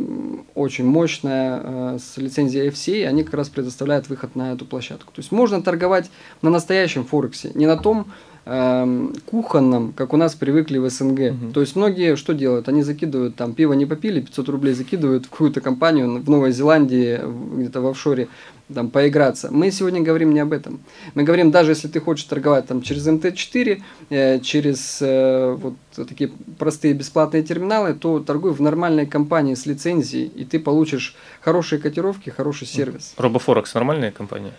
очень 0.55 0.85
мощная 0.85 1.61
э, 1.63 1.99
с 1.99 2.17
лицензией 2.17 2.69
FCA, 2.69 3.05
они 3.05 3.23
как 3.23 3.35
раз 3.35 3.49
предоставляют 3.49 4.09
выход 4.09 4.35
на 4.35 4.53
эту 4.53 4.65
площадку. 4.65 5.13
То 5.13 5.19
есть 5.19 5.31
можно 5.31 5.61
торговать 5.61 6.09
на 6.41 6.49
настоящем 6.49 7.05
Форексе, 7.05 7.51
не 7.53 7.67
на 7.67 7.77
том, 7.77 8.07
Эм, 8.43 9.13
кухонном, 9.27 9.93
как 9.93 10.13
у 10.13 10.17
нас 10.17 10.33
привыкли 10.33 10.79
в 10.79 10.89
СНГ. 10.89 11.19
Угу. 11.19 11.51
То 11.53 11.61
есть 11.61 11.75
многие 11.75 12.15
что 12.15 12.33
делают? 12.33 12.67
Они 12.67 12.81
закидывают 12.81 13.35
там 13.35 13.53
пиво 13.53 13.73
не 13.73 13.85
попили, 13.85 14.19
500 14.19 14.49
рублей 14.49 14.73
закидывают 14.73 15.27
в 15.27 15.29
какую-то 15.29 15.61
компанию 15.61 16.19
в 16.19 16.27
Новой 16.27 16.51
Зеландии, 16.51 17.19
где-то 17.57 17.81
в 17.81 17.87
офшоре, 17.87 18.29
там 18.73 18.89
поиграться. 18.89 19.49
Мы 19.51 19.69
сегодня 19.69 20.01
говорим 20.01 20.33
не 20.33 20.39
об 20.39 20.53
этом. 20.53 20.79
Мы 21.13 21.21
говорим, 21.21 21.51
даже 21.51 21.71
если 21.71 21.87
ты 21.87 21.99
хочешь 21.99 22.25
торговать 22.25 22.65
там 22.65 22.81
через 22.81 23.05
МТ4, 23.05 23.83
э, 24.09 24.39
через 24.39 24.97
э, 25.01 25.55
вот 25.59 25.75
такие 25.93 26.31
простые 26.57 26.95
бесплатные 26.95 27.43
терминалы, 27.43 27.93
то 27.93 28.19
торгуй 28.19 28.53
в 28.53 28.61
нормальной 28.61 29.05
компании 29.05 29.53
с 29.53 29.67
лицензией, 29.67 30.25
и 30.25 30.45
ты 30.45 30.59
получишь 30.59 31.15
хорошие 31.41 31.79
котировки, 31.79 32.31
хороший 32.31 32.65
сервис. 32.65 33.13
Робофорекс 33.17 33.75
нормальная 33.75 34.11
компания? 34.11 34.53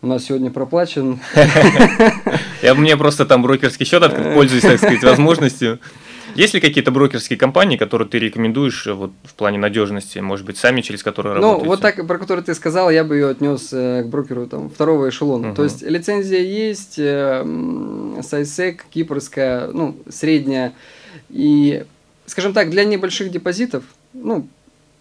У 0.00 0.06
нас 0.06 0.24
сегодня 0.24 0.50
проплачен. 0.50 1.20
Я 2.62 2.74
мне 2.74 2.96
просто 2.96 3.26
там 3.26 3.42
брокерский 3.42 3.84
счет 3.84 4.02
открыл, 4.02 4.34
пользуюсь, 4.34 4.62
так 4.62 4.78
сказать, 4.78 5.02
возможностью. 5.02 5.80
Есть 6.34 6.54
ли 6.54 6.60
какие-то 6.60 6.90
брокерские 6.92 7.38
компании, 7.38 7.76
которые 7.76 8.06
ты 8.06 8.18
рекомендуешь 8.18 8.86
э, 8.86 8.92
вот, 8.92 9.10
в 9.24 9.34
плане 9.34 9.58
надежности, 9.58 10.18
может 10.20 10.46
быть, 10.46 10.56
сами 10.56 10.82
через 10.82 11.02
которые 11.02 11.34
работаете? 11.34 11.64
Ну, 11.64 11.68
вот 11.68 11.80
так, 11.80 12.06
про 12.06 12.18
который 12.18 12.44
ты 12.44 12.54
сказал, 12.54 12.90
я 12.90 13.02
бы 13.02 13.16
ее 13.16 13.30
отнес 13.30 13.70
э, 13.72 14.04
к 14.04 14.06
брокеру 14.06 14.46
там, 14.46 14.70
второго 14.70 15.08
эшелона. 15.08 15.48
Угу. 15.48 15.56
То 15.56 15.64
есть 15.64 15.82
лицензия 15.82 16.40
есть, 16.40 16.98
э, 16.98 17.44
Сайсек, 18.22 18.84
кипрская, 18.90 19.68
ну, 19.68 19.96
средняя. 20.08 20.74
И, 21.30 21.84
скажем 22.26 22.52
так, 22.52 22.70
для 22.70 22.84
небольших 22.84 23.30
депозитов, 23.30 23.82
ну, 24.12 24.46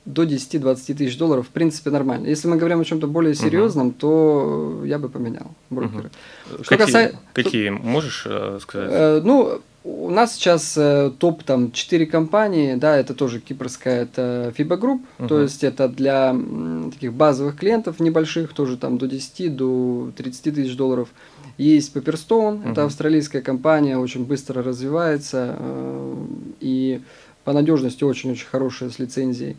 до 0.07 0.23
10-20 0.23 0.95
тысяч 0.95 1.17
долларов, 1.17 1.47
в 1.47 1.49
принципе, 1.49 1.89
нормально. 1.89 2.27
Если 2.27 2.47
мы 2.47 2.55
говорим 2.55 2.79
о 2.79 2.85
чем-то 2.85 3.07
более 3.07 3.35
серьезном, 3.35 3.87
угу. 3.87 3.95
то 3.99 4.81
я 4.85 4.97
бы 4.97 5.09
поменял 5.09 5.51
брокеры. 5.69 6.09
Угу. 6.49 6.63
Что 6.63 6.69
какие, 6.69 6.85
касается... 6.85 7.19
какие 7.33 7.69
можешь 7.69 8.23
э, 8.25 8.59
сказать? 8.61 8.89
Э, 8.91 9.21
ну, 9.21 9.59
у 9.83 10.09
нас 10.09 10.35
сейчас 10.35 10.75
э, 10.77 11.11
топ 11.19 11.43
там 11.43 11.73
4 11.73 12.05
компании, 12.05 12.75
да, 12.75 12.97
это 12.97 13.13
тоже 13.13 13.41
кипрская, 13.41 14.03
это 14.03 14.53
FIBA 14.57 14.79
Group, 14.79 15.01
угу. 15.19 15.27
то 15.27 15.41
есть 15.41 15.63
это 15.65 15.89
для 15.89 16.29
м, 16.29 16.91
таких 16.93 17.13
базовых 17.13 17.57
клиентов 17.57 17.99
небольших, 17.99 18.53
тоже 18.53 18.77
там 18.77 18.97
до 18.97 19.07
10, 19.07 19.55
до 19.55 20.11
30 20.15 20.55
тысяч 20.55 20.75
долларов. 20.77 21.09
Есть 21.57 21.93
Paperstone, 21.93 22.61
угу. 22.61 22.69
это 22.69 22.85
австралийская 22.85 23.41
компания, 23.41 23.97
очень 23.97 24.25
быстро 24.25 24.63
развивается 24.63 25.55
э, 25.59 26.15
и 26.61 27.01
по 27.43 27.53
надежности 27.53 28.03
очень-очень 28.03 28.45
хорошая 28.45 28.89
с 28.89 28.99
лицензией. 28.99 29.55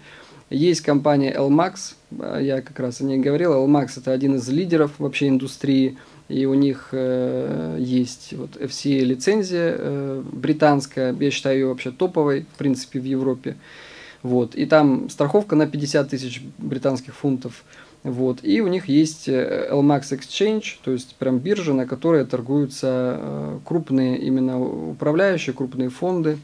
Есть 0.51 0.81
компания 0.81 1.35
LMAX, 1.35 1.95
э, 2.19 2.41
я 2.43 2.63
как 2.63 2.79
раз 2.81 3.01
о 3.01 3.05
ней 3.05 3.19
говорил. 3.19 3.53
LMAX 3.53 3.99
это 3.99 4.13
один 4.13 4.37
из 4.37 4.49
лидеров 4.49 4.93
вообще 4.99 5.29
индустрии, 5.29 5.99
и 6.29 6.47
у 6.47 6.55
них 6.55 6.89
э, 6.93 7.77
есть 7.79 8.35
вот 8.35 8.57
FCA 8.57 9.01
лицензия 9.01 9.75
э, 9.77 10.23
британская, 10.33 11.15
я 11.19 11.31
считаю 11.31 11.59
ее 11.59 11.67
вообще 11.67 11.91
топовой, 11.91 12.47
в 12.55 12.59
принципе, 12.59 13.01
в 13.01 13.05
Европе. 13.05 13.57
Вот. 14.23 14.55
И 14.55 14.67
там 14.67 15.09
страховка 15.11 15.55
на 15.55 15.67
50 15.67 16.11
тысяч 16.11 16.43
британских 16.59 17.15
фунтов. 17.15 17.65
Вот. 18.03 18.39
И 18.43 18.61
у 18.61 18.69
них 18.69 18.89
есть 18.89 19.29
э, 19.29 19.69
LMAX 19.71 20.19
Exchange, 20.19 20.79
то 20.83 20.93
есть 20.93 21.15
прям 21.17 21.39
биржа, 21.39 21.75
на 21.75 21.87
которой 21.87 22.25
торгуются 22.25 23.17
э, 23.19 23.59
крупные 23.65 24.19
именно 24.19 24.61
управляющие, 24.61 25.55
крупные 25.55 25.89
фонды. 25.89 26.39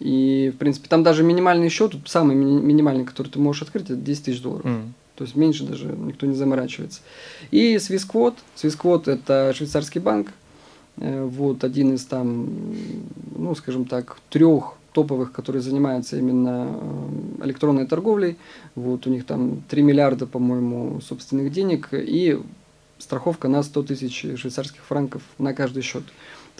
И, 0.00 0.50
в 0.54 0.58
принципе, 0.58 0.88
там 0.88 1.02
даже 1.02 1.22
минимальный 1.22 1.68
счет, 1.68 1.94
самый 2.06 2.34
минимальный, 2.34 3.04
который 3.04 3.28
ты 3.28 3.38
можешь 3.38 3.62
открыть, 3.62 3.84
это 3.84 3.96
10 3.96 4.24
тысяч 4.24 4.40
долларов. 4.40 4.64
Mm. 4.64 4.92
То 5.14 5.24
есть 5.24 5.36
меньше 5.36 5.64
даже 5.64 5.84
никто 5.84 6.26
не 6.26 6.34
заморачивается. 6.34 7.02
И 7.50 7.76
Swissquote. 7.76 8.36
Swissquote– 8.56 9.10
это 9.12 9.52
швейцарский 9.54 10.00
банк. 10.00 10.32
Э, 10.96 11.24
вот 11.24 11.62
один 11.62 11.94
из 11.94 12.06
там, 12.06 12.48
ну, 13.36 13.54
скажем 13.54 13.84
так, 13.84 14.16
трех 14.30 14.78
топовых, 14.92 15.32
которые 15.32 15.60
занимаются 15.60 16.16
именно 16.16 16.68
э, 17.40 17.44
электронной 17.44 17.86
торговлей. 17.86 18.38
Вот 18.74 19.06
у 19.06 19.10
них 19.10 19.26
там 19.26 19.62
3 19.68 19.82
миллиарда, 19.82 20.26
по-моему, 20.26 21.02
собственных 21.02 21.52
денег 21.52 21.90
и 21.92 22.40
страховка 22.98 23.48
на 23.48 23.62
100 23.62 23.82
тысяч 23.82 24.20
швейцарских 24.38 24.82
франков 24.82 25.22
на 25.38 25.52
каждый 25.52 25.82
счет. 25.82 26.04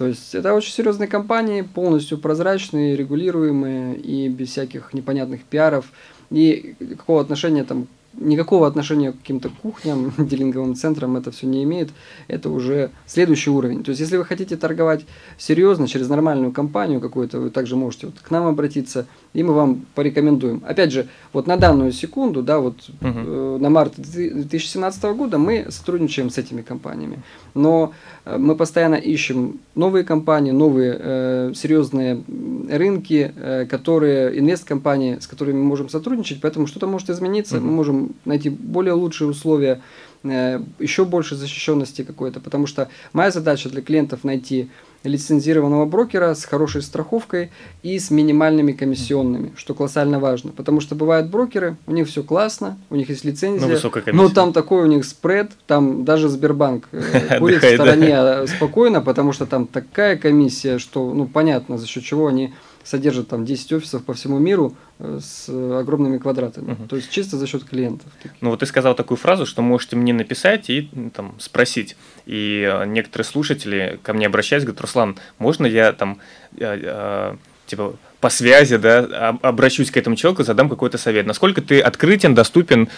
То 0.00 0.06
есть 0.06 0.34
это 0.34 0.54
очень 0.54 0.72
серьезные 0.72 1.08
компании, 1.08 1.60
полностью 1.60 2.16
прозрачные, 2.16 2.96
регулируемые 2.96 3.96
и 3.98 4.30
без 4.30 4.48
всяких 4.48 4.94
непонятных 4.94 5.44
пиаров. 5.44 5.92
И 6.30 6.74
какого 6.96 7.20
отношения 7.20 7.64
там 7.64 7.86
никакого 8.14 8.66
отношения 8.66 9.12
к 9.12 9.18
каким-то 9.18 9.50
кухням, 9.50 10.10
дилинговым 10.18 10.74
центрам 10.74 11.18
это 11.18 11.32
все 11.32 11.46
не 11.46 11.64
имеет. 11.64 11.90
Это 12.28 12.48
уже 12.48 12.92
следующий 13.04 13.50
уровень. 13.50 13.84
То 13.84 13.90
есть, 13.90 14.00
если 14.00 14.16
вы 14.16 14.24
хотите 14.24 14.56
торговать 14.56 15.04
серьезно 15.36 15.86
через 15.86 16.08
нормальную 16.08 16.50
компанию 16.50 17.02
какую-то, 17.02 17.38
вы 17.38 17.50
также 17.50 17.76
можете 17.76 18.06
вот 18.06 18.20
к 18.20 18.30
нам 18.30 18.46
обратиться, 18.46 19.06
и 19.32 19.42
мы 19.42 19.54
вам 19.54 19.86
порекомендуем. 19.94 20.62
Опять 20.66 20.92
же, 20.92 21.06
вот 21.32 21.46
на 21.46 21.56
данную 21.56 21.92
секунду, 21.92 22.42
да, 22.42 22.58
вот 22.58 22.88
угу. 23.00 23.08
э, 23.08 23.58
на 23.60 23.70
март 23.70 23.94
2017 23.96 25.02
года 25.14 25.38
мы 25.38 25.66
сотрудничаем 25.68 26.30
с 26.30 26.38
этими 26.38 26.62
компаниями. 26.62 27.22
Но 27.54 27.92
э, 28.24 28.36
мы 28.38 28.56
постоянно 28.56 28.96
ищем 28.96 29.60
новые 29.76 30.04
компании, 30.04 30.50
новые 30.50 30.96
э, 30.98 31.52
серьезные 31.54 32.22
рынки, 32.68 33.32
э, 33.36 33.66
которые, 33.66 34.36
инвест-компании, 34.38 35.18
с 35.20 35.28
которыми 35.28 35.58
мы 35.58 35.64
можем 35.64 35.88
сотрудничать, 35.88 36.40
поэтому 36.40 36.66
что-то 36.66 36.88
может 36.88 37.08
измениться, 37.08 37.58
угу. 37.58 37.66
мы 37.66 37.72
можем 37.72 38.10
найти 38.24 38.50
более 38.50 38.94
лучшие 38.94 39.28
условия, 39.28 39.80
э, 40.24 40.60
еще 40.80 41.04
больше 41.04 41.36
защищенности 41.36 42.02
какой-то, 42.02 42.40
потому 42.40 42.66
что 42.66 42.88
моя 43.12 43.30
задача 43.30 43.68
для 43.68 43.80
клиентов 43.80 44.24
найти 44.24 44.70
лицензированного 45.02 45.86
брокера 45.86 46.34
с 46.34 46.44
хорошей 46.44 46.82
страховкой 46.82 47.50
и 47.82 47.98
с 47.98 48.10
минимальными 48.10 48.72
комиссионными, 48.72 49.52
что 49.56 49.74
колоссально 49.74 50.20
важно. 50.20 50.52
Потому 50.52 50.80
что 50.80 50.94
бывают 50.94 51.28
брокеры, 51.30 51.76
у 51.86 51.92
них 51.92 52.08
все 52.08 52.22
классно, 52.22 52.78
у 52.90 52.96
них 52.96 53.08
есть 53.08 53.24
лицензия, 53.24 53.78
но, 54.06 54.12
но 54.12 54.28
там 54.28 54.52
такой 54.52 54.82
у 54.82 54.86
них 54.86 55.04
спред, 55.04 55.52
там 55.66 56.04
даже 56.04 56.28
Сбербанк 56.28 56.88
э, 56.92 57.36
курит 57.38 57.62
в 57.62 57.74
стороне 57.74 58.14
э, 58.14 58.46
спокойно, 58.46 59.00
потому 59.00 59.32
что 59.32 59.46
там 59.46 59.66
такая 59.66 60.16
комиссия, 60.16 60.78
что 60.78 61.14
ну 61.14 61.26
понятно, 61.26 61.78
за 61.78 61.86
счет 61.86 62.04
чего 62.04 62.26
они 62.26 62.52
содержит 62.84 63.28
там 63.28 63.44
10 63.44 63.72
офисов 63.74 64.04
по 64.04 64.14
всему 64.14 64.38
миру 64.38 64.76
э, 64.98 65.18
с 65.22 65.48
огромными 65.48 66.18
квадратами. 66.18 66.72
Угу. 66.72 66.86
То 66.88 66.96
есть 66.96 67.10
чисто 67.10 67.36
за 67.36 67.46
счет 67.46 67.64
клиентов. 67.64 68.10
Ну 68.40 68.50
вот 68.50 68.60
ты 68.60 68.66
сказал 68.66 68.94
такую 68.94 69.18
фразу, 69.18 69.46
что 69.46 69.62
можете 69.62 69.96
мне 69.96 70.12
написать 70.12 70.70
и 70.70 70.90
там 71.14 71.34
спросить. 71.38 71.96
И 72.26 72.66
э, 72.70 72.86
некоторые 72.86 73.24
слушатели 73.26 73.98
ко 74.02 74.12
мне 74.12 74.26
обращаются, 74.26 74.66
говорят, 74.66 74.80
Руслан, 74.80 75.18
можно 75.38 75.66
я 75.66 75.92
там 75.92 76.18
э, 76.58 77.36
типа 77.66 77.94
по 78.20 78.28
связи, 78.28 78.76
да, 78.76 79.38
обращусь 79.40 79.90
к 79.90 79.96
этому 79.96 80.14
человеку, 80.14 80.42
задам 80.42 80.68
какой-то 80.68 80.98
совет. 80.98 81.24
Насколько 81.24 81.62
ты 81.62 81.80
открытен, 81.80 82.34
доступен, 82.34 82.90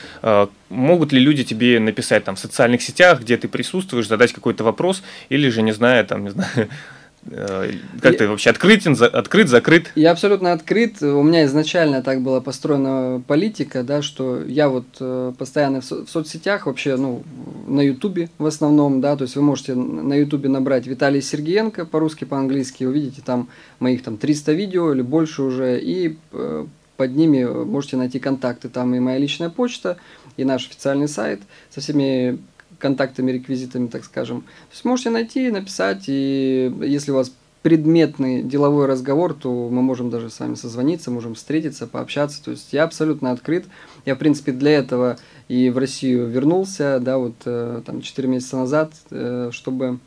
могут 0.68 1.12
ли 1.12 1.20
люди 1.20 1.45
тебе 1.45 1.78
написать 1.78 2.24
там 2.24 2.35
в 2.35 2.41
социальных 2.41 2.83
сетях, 2.83 3.20
где 3.20 3.37
ты 3.37 3.47
присутствуешь, 3.47 4.09
задать 4.09 4.33
какой-то 4.33 4.64
вопрос, 4.64 5.05
или 5.28 5.49
же, 5.49 5.62
не 5.62 5.70
знаю, 5.70 6.05
там, 6.07 6.24
не 6.24 6.30
знаю, 6.30 6.51
Э, 6.57 6.66
как 7.31 8.12
я, 8.12 8.18
ты 8.18 8.29
вообще 8.29 8.51
открытен, 8.51 8.97
за, 8.97 9.07
открыт, 9.07 9.49
закрыт? 9.49 9.93
Я 9.95 10.11
абсолютно 10.11 10.53
открыт. 10.53 11.01
У 11.03 11.23
меня 11.23 11.45
изначально 11.45 12.03
так 12.03 12.20
была 12.20 12.41
построена 12.41 13.23
политика, 13.27 13.85
да, 13.85 14.03
что 14.03 14.43
я 14.43 14.68
вот 14.68 14.87
э, 14.99 15.33
постоянно 15.39 15.81
в, 15.81 15.85
со, 15.85 16.05
в 16.05 16.11
соцсетях, 16.11 16.66
вообще, 16.66 16.97
ну, 16.97 17.23
на 17.66 17.81
Ютубе 17.81 18.29
в 18.39 18.47
основном, 18.47 19.01
да, 19.01 19.16
то 19.16 19.23
есть 19.23 19.37
вы 19.37 19.43
можете 19.43 19.75
на 19.75 20.14
Ютубе 20.14 20.49
набрать 20.49 20.87
Виталий 20.87 21.23
Сергеенко 21.23 21.87
по-русски, 21.87 22.25
по-английски, 22.25 22.85
увидите 22.85 23.23
там 23.25 23.49
моих 23.79 24.03
там 24.03 24.16
300 24.16 24.53
видео 24.53 24.93
или 24.93 25.03
больше 25.03 25.43
уже, 25.43 25.81
и 25.81 26.16
э, 26.33 26.66
под 26.97 27.16
ними 27.16 27.45
можете 27.45 27.97
найти 27.97 28.18
контакты, 28.18 28.68
там 28.68 28.95
и 28.95 29.01
моя 29.01 29.18
личная 29.18 29.49
почта, 29.49 29.97
и 30.37 30.45
наш 30.45 30.66
официальный 30.66 31.09
сайт 31.09 31.41
со 31.70 31.81
всеми 31.81 32.39
контактами, 32.83 33.30
реквизитами, 33.30 33.87
так 33.87 34.05
скажем. 34.05 34.43
То 34.43 34.72
есть 34.72 34.85
можете 34.85 35.11
найти, 35.11 35.51
написать, 35.51 36.05
и 36.09 36.70
если 36.83 37.12
у 37.12 37.14
вас 37.14 37.33
предметный 37.62 38.43
деловой 38.43 38.87
разговор, 38.87 39.35
то 39.35 39.68
мы 39.70 39.83
можем 39.83 40.11
даже 40.11 40.30
с 40.30 40.41
вами 40.41 40.57
созвониться, 40.57 41.12
можем 41.12 41.35
встретиться, 41.35 41.87
пообщаться. 41.87 42.43
То 42.43 42.51
есть 42.51 42.72
я 42.72 42.83
абсолютно 42.83 43.30
открыт. 43.30 43.66
Я, 44.05 44.16
в 44.16 44.18
принципе, 44.18 44.51
для 44.51 44.72
этого 44.72 45.16
и 45.49 45.70
в 45.70 45.78
Россию 45.78 46.26
вернулся, 46.26 46.99
да, 47.01 47.18
вот 47.18 47.35
э, 47.45 47.83
там 47.87 48.03
4 48.03 48.28
месяца 48.28 48.57
назад, 48.57 48.93
э, 49.11 49.51
чтобы 49.53 50.01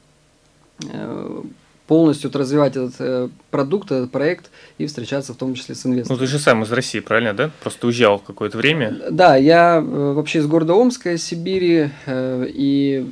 полностью 1.88 2.32
развивать 2.34 2.76
этот 2.76 2.96
э, 3.00 3.30
продукт, 3.52 3.92
этот 3.92 4.12
проект 4.12 4.50
и 4.78 4.88
встречаться 4.88 5.34
в 5.34 5.38
том 5.38 5.54
числе 5.54 5.76
с 5.76 5.86
инвесторами. 5.86 6.20
Ну, 6.20 6.26
ты 6.26 6.32
же 6.32 6.40
сам 6.40 6.64
из 6.64 6.72
России, 6.72 7.00
правильно, 7.00 7.34
да? 7.34 7.52
Просто 7.62 7.88
уезжал 7.88 8.20
какое-то 8.20 8.58
время. 8.58 8.98
Да, 9.12 9.36
я 9.36 9.78
э, 9.78 10.14
вообще 10.14 10.40
из 10.40 10.48
города 10.48 10.74
Омска, 10.74 11.14
из 11.14 11.24
Сибири, 11.24 11.92
э, 12.08 12.48
и 12.50 13.08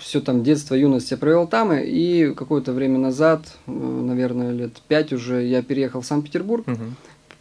все 0.00 0.20
там 0.20 0.42
детство, 0.42 0.74
юность 0.74 1.10
я 1.10 1.16
провел 1.16 1.46
там, 1.46 1.72
и 1.72 2.32
какое-то 2.32 2.72
время 2.72 2.98
назад, 2.98 3.42
э, 3.66 3.70
наверное, 3.70 4.52
лет 4.52 4.72
пять 4.88 5.12
уже, 5.12 5.44
я 5.44 5.62
переехал 5.62 6.00
в 6.00 6.06
Санкт-Петербург, 6.06 6.66
угу. 6.66 6.84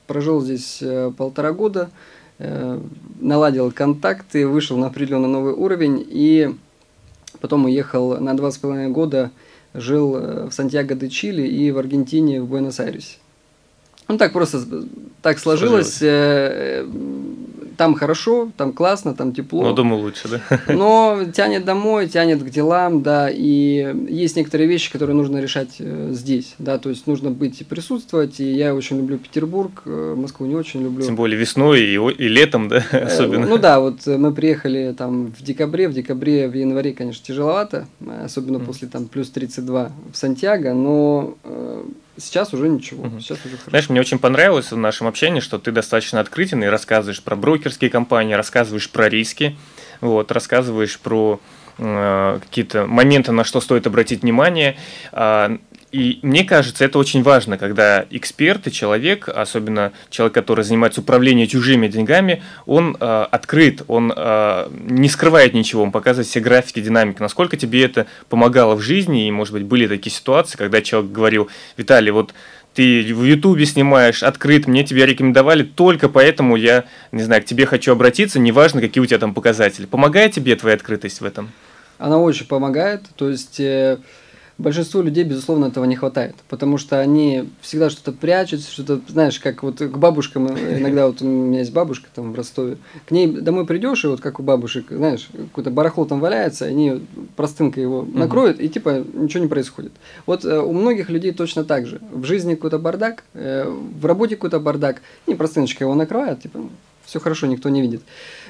прожил 0.07 0.41
здесь 0.41 0.79
э, 0.81 1.11
полтора 1.17 1.53
года, 1.53 1.89
э, 2.39 2.81
наладил 3.21 3.71
контакты, 3.71 4.45
вышел 4.45 4.77
на 4.77 4.87
определенный 4.87 5.29
новый 5.29 5.53
уровень, 5.53 6.05
и 6.05 6.53
потом 7.39 7.63
уехал 7.65 8.19
на 8.19 8.35
два 8.35 8.51
с 8.51 8.57
половиной 8.57 8.89
года 8.89 9.31
жил 9.79 10.15
э, 10.15 10.47
в 10.49 10.53
Сантьяго-де-Чили 10.53 11.47
и 11.47 11.71
в 11.71 11.77
Аргентине, 11.77 12.41
в 12.41 12.47
Буэнос-Айресе. 12.47 13.17
Ну 14.07 14.17
так 14.17 14.33
просто 14.33 14.61
так 15.21 15.39
сложилось. 15.39 15.95
сложилось. 15.95 16.87
Э, 17.75 17.77
там 17.77 17.95
хорошо, 17.95 18.51
там 18.57 18.73
классно, 18.73 19.13
там 19.13 19.33
тепло. 19.33 19.63
Но 19.63 19.73
дома 19.73 19.95
лучше, 19.95 20.27
да? 20.27 20.41
Но 20.73 21.25
тянет 21.33 21.65
домой, 21.65 22.07
тянет 22.07 22.43
к 22.43 22.49
делам, 22.49 23.01
да, 23.01 23.29
и 23.29 23.95
есть 24.09 24.35
некоторые 24.35 24.67
вещи, 24.67 24.91
которые 24.91 25.15
нужно 25.15 25.39
решать 25.39 25.75
э, 25.79 26.09
здесь, 26.11 26.55
да, 26.59 26.77
то 26.77 26.89
есть 26.89 27.07
нужно 27.07 27.31
быть 27.31 27.61
и 27.61 27.63
присутствовать, 27.63 28.39
и 28.39 28.51
я 28.51 28.73
очень 28.73 28.97
люблю 28.97 29.17
Петербург, 29.17 29.83
Москву 29.85 30.45
не 30.45 30.55
очень 30.55 30.83
люблю. 30.83 31.05
Тем 31.05 31.15
более 31.15 31.37
весной 31.37 31.81
и, 31.81 31.93
и 31.95 32.27
летом, 32.27 32.67
да, 32.67 32.83
особенно. 32.91 33.45
Ну 33.45 33.57
да, 33.57 33.79
вот 33.79 34.05
мы 34.05 34.33
приехали 34.33 34.93
там 34.97 35.27
в 35.27 35.41
декабре, 35.43 35.87
в 35.87 35.93
декабре, 35.93 36.47
в 36.47 36.53
январе, 36.53 36.93
конечно, 36.93 37.25
тяжеловато, 37.25 37.87
особенно 38.23 38.57
mm. 38.57 38.65
после 38.65 38.87
там 38.87 39.07
плюс 39.07 39.29
32 39.29 39.91
в 40.11 40.17
Сантьяго, 40.17 40.73
но 40.73 41.35
Сейчас 42.17 42.53
уже 42.53 42.69
ничего. 42.69 43.03
Угу. 43.03 43.19
Сейчас 43.19 43.39
уже 43.45 43.57
хорошо. 43.57 43.69
Знаешь, 43.69 43.89
мне 43.89 43.99
очень 43.99 44.19
понравилось 44.19 44.71
в 44.71 44.77
нашем 44.77 45.07
общении, 45.07 45.41
что 45.41 45.59
ты 45.59 45.71
достаточно 45.71 46.19
открытен 46.19 46.63
и 46.63 46.67
рассказываешь 46.67 47.21
про 47.21 47.35
брокерские 47.35 47.89
компании, 47.89 48.33
рассказываешь 48.33 48.89
про 48.89 49.09
риски, 49.09 49.57
вот, 50.01 50.31
рассказываешь 50.31 50.97
про 50.99 51.39
э, 51.77 52.39
какие-то 52.41 52.85
моменты, 52.87 53.31
на 53.31 53.43
что 53.43 53.59
стоит 53.59 53.85
обратить 53.85 54.21
внимание. 54.21 54.77
Э, 55.11 55.57
и 55.95 56.19
мне 56.23 56.43
кажется, 56.43 56.83
это 56.83 56.99
очень 56.99 57.23
важно, 57.23 57.57
когда 57.57 58.05
эксперт 58.09 58.67
и 58.67 58.71
человек, 58.71 59.29
особенно 59.29 59.93
человек, 60.09 60.33
который 60.33 60.65
занимается 60.65 60.99
управлением 60.99 61.47
чужими 61.47 61.87
деньгами, 61.87 62.43
он 62.65 62.97
э, 62.99 63.25
открыт, 63.31 63.81
он 63.87 64.11
э, 64.13 64.67
не 64.89 65.07
скрывает 65.07 65.53
ничего, 65.53 65.83
он 65.83 65.93
показывает 65.93 66.27
все 66.27 66.41
графики, 66.41 66.81
динамики. 66.81 67.21
Насколько 67.21 67.55
тебе 67.55 67.85
это 67.85 68.07
помогало 68.27 68.75
в 68.75 68.81
жизни, 68.81 69.25
и, 69.25 69.31
может 69.31 69.53
быть, 69.53 69.63
были 69.63 69.87
такие 69.87 70.13
ситуации, 70.13 70.57
когда 70.57 70.81
человек 70.81 71.13
говорил, 71.13 71.49
Виталий, 71.77 72.11
вот 72.11 72.33
ты 72.73 73.13
в 73.13 73.23
Ютубе 73.23 73.65
снимаешь, 73.65 74.21
открыт, 74.21 74.67
мне 74.67 74.83
тебя 74.83 75.05
рекомендовали, 75.05 75.63
только 75.63 76.09
поэтому 76.09 76.57
я, 76.57 76.83
не 77.13 77.23
знаю, 77.23 77.41
к 77.41 77.45
тебе 77.45 77.65
хочу 77.65 77.93
обратиться, 77.93 78.37
неважно, 78.37 78.81
какие 78.81 79.01
у 79.01 79.05
тебя 79.05 79.19
там 79.19 79.33
показатели. 79.33 79.85
Помогает 79.85 80.33
тебе 80.33 80.57
твоя 80.57 80.75
открытость 80.75 81.21
в 81.21 81.23
этом? 81.23 81.51
Она 81.99 82.19
очень 82.19 82.47
помогает, 82.47 83.03
то 83.15 83.29
есть... 83.29 83.61
Э 83.61 83.99
большинству 84.57 85.01
людей, 85.01 85.23
безусловно, 85.23 85.65
этого 85.65 85.85
не 85.85 85.95
хватает, 85.95 86.35
потому 86.47 86.77
что 86.77 86.99
они 86.99 87.49
всегда 87.61 87.89
что-то 87.89 88.11
прячут, 88.13 88.61
что-то, 88.61 89.01
знаешь, 89.07 89.39
как 89.39 89.63
вот 89.63 89.79
к 89.79 89.97
бабушкам, 89.97 90.47
иногда 90.77 91.07
вот 91.07 91.21
у 91.21 91.25
меня 91.25 91.59
есть 91.59 91.73
бабушка 91.73 92.07
там 92.13 92.31
в 92.31 92.35
Ростове, 92.35 92.77
к 93.05 93.11
ней 93.11 93.27
домой 93.27 93.65
придешь, 93.65 94.03
и 94.05 94.07
вот 94.07 94.21
как 94.21 94.39
у 94.39 94.43
бабушек, 94.43 94.87
знаешь, 94.89 95.27
какое-то 95.33 95.71
барахло 95.71 96.05
там 96.05 96.19
валяется, 96.19 96.65
они 96.65 97.05
простынкой 97.35 97.83
его 97.83 98.03
накроют, 98.03 98.59
и 98.59 98.69
типа 98.69 99.03
ничего 99.13 99.43
не 99.43 99.49
происходит. 99.49 99.91
Вот 100.25 100.45
э, 100.45 100.59
у 100.59 100.71
многих 100.71 101.09
людей 101.09 101.33
точно 101.33 101.65
так 101.65 101.85
же. 101.85 101.99
В 102.11 102.23
жизни 102.23 102.55
какой-то 102.55 102.79
бардак, 102.79 103.23
э, 103.33 103.65
в 103.67 104.05
работе 104.05 104.35
какой-то 104.35 104.59
бардак, 104.59 105.01
и 105.27 105.35
простыночка 105.35 105.83
его 105.83 105.95
накрывают, 105.95 106.41
типа 106.41 106.69
все 107.05 107.19
хорошо, 107.19 107.47
никто 107.47 107.69
не 107.69 107.81
видит. 107.81 108.01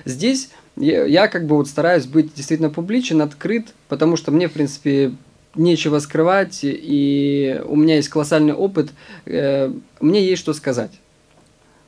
Здесь 0.06 0.50
я, 0.78 1.06
я 1.06 1.28
как 1.28 1.46
бы 1.46 1.56
вот 1.56 1.68
стараюсь 1.68 2.06
быть 2.06 2.34
действительно 2.34 2.70
публичен, 2.70 3.22
открыт, 3.22 3.74
потому 3.88 4.18
что 4.18 4.32
мне, 4.32 4.48
в 4.48 4.54
принципе, 4.54 5.14
нечего 5.56 6.00
скрывать, 6.00 6.60
и 6.64 7.62
у 7.66 7.76
меня 7.76 7.96
есть 7.96 8.10
колоссальный 8.10 8.54
опыт, 8.54 8.90
э, 9.26 9.72
мне 10.00 10.26
есть 10.26 10.42
что 10.42 10.54
сказать. 10.54 10.92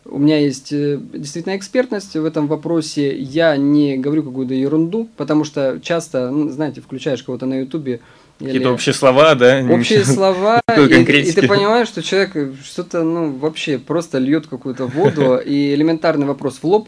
У 0.06 0.20
меня 0.20 0.40
есть 0.40 0.72
э, 0.72 1.00
действительно 1.14 1.58
экспертность 1.58 2.16
в 2.16 2.24
этом 2.24 2.48
вопросе. 2.48 3.18
Я 3.18 3.58
не 3.58 3.98
говорю 3.98 4.24
какую-то 4.24 4.54
ерунду, 4.54 5.10
потому 5.18 5.44
что 5.44 5.80
часто, 5.82 6.32
ну, 6.32 6.50
знаете, 6.50 6.82
включаешь 6.82 7.24
кого-то 7.24 7.46
на 7.46 7.60
Ютубе, 7.60 8.00
Какие-то 8.40 8.72
общие 8.72 8.94
слова, 8.94 9.34
да? 9.34 9.66
Общие 9.68 10.06
слова, 10.06 10.62
и, 10.78 10.82
и 10.82 11.32
ты 11.32 11.48
понимаешь, 11.48 11.88
что 11.88 12.04
человек 12.04 12.56
что-то, 12.64 13.04
ну, 13.04 13.32
вообще 13.32 13.80
просто 13.80 14.20
льет 14.20 14.46
какую-то 14.46 14.86
воду, 14.86 15.38
и 15.44 15.74
элементарный 15.74 16.28
вопрос 16.28 16.60
в 16.62 16.64
лоб 16.64 16.88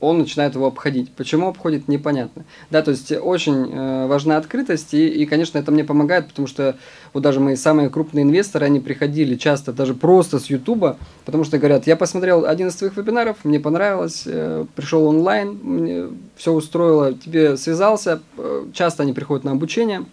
он 0.00 0.18
начинает 0.18 0.54
его 0.54 0.66
обходить. 0.66 1.12
Почему 1.12 1.48
обходит, 1.48 1.86
непонятно. 1.86 2.44
Да, 2.70 2.82
то 2.82 2.90
есть 2.90 3.12
очень 3.12 3.70
э, 3.70 4.06
важна 4.06 4.38
открытость, 4.38 4.94
и, 4.94 5.08
и, 5.08 5.26
конечно, 5.26 5.58
это 5.58 5.70
мне 5.70 5.84
помогает, 5.84 6.28
потому 6.28 6.48
что 6.48 6.76
вот 7.12 7.22
даже 7.22 7.38
мои 7.38 7.54
самые 7.54 7.90
крупные 7.90 8.22
инвесторы, 8.22 8.64
они 8.66 8.80
приходили 8.80 9.36
часто 9.36 9.72
даже 9.72 9.94
просто 9.94 10.38
с 10.38 10.46
Ютуба, 10.46 10.96
потому 11.26 11.44
что 11.44 11.58
говорят, 11.58 11.86
я 11.86 11.96
посмотрел 11.96 12.46
один 12.46 12.68
из 12.68 12.76
твоих 12.76 12.96
вебинаров, 12.96 13.38
мне 13.44 13.60
понравилось, 13.60 14.22
э, 14.24 14.64
пришел 14.74 15.04
онлайн, 15.04 15.58
мне 15.62 16.06
все 16.36 16.52
устроило, 16.52 17.12
тебе 17.12 17.58
связался, 17.58 18.22
э, 18.38 18.66
часто 18.72 19.02
они 19.02 19.12
приходят 19.12 19.44
на 19.44 19.52
обучение, 19.52 20.06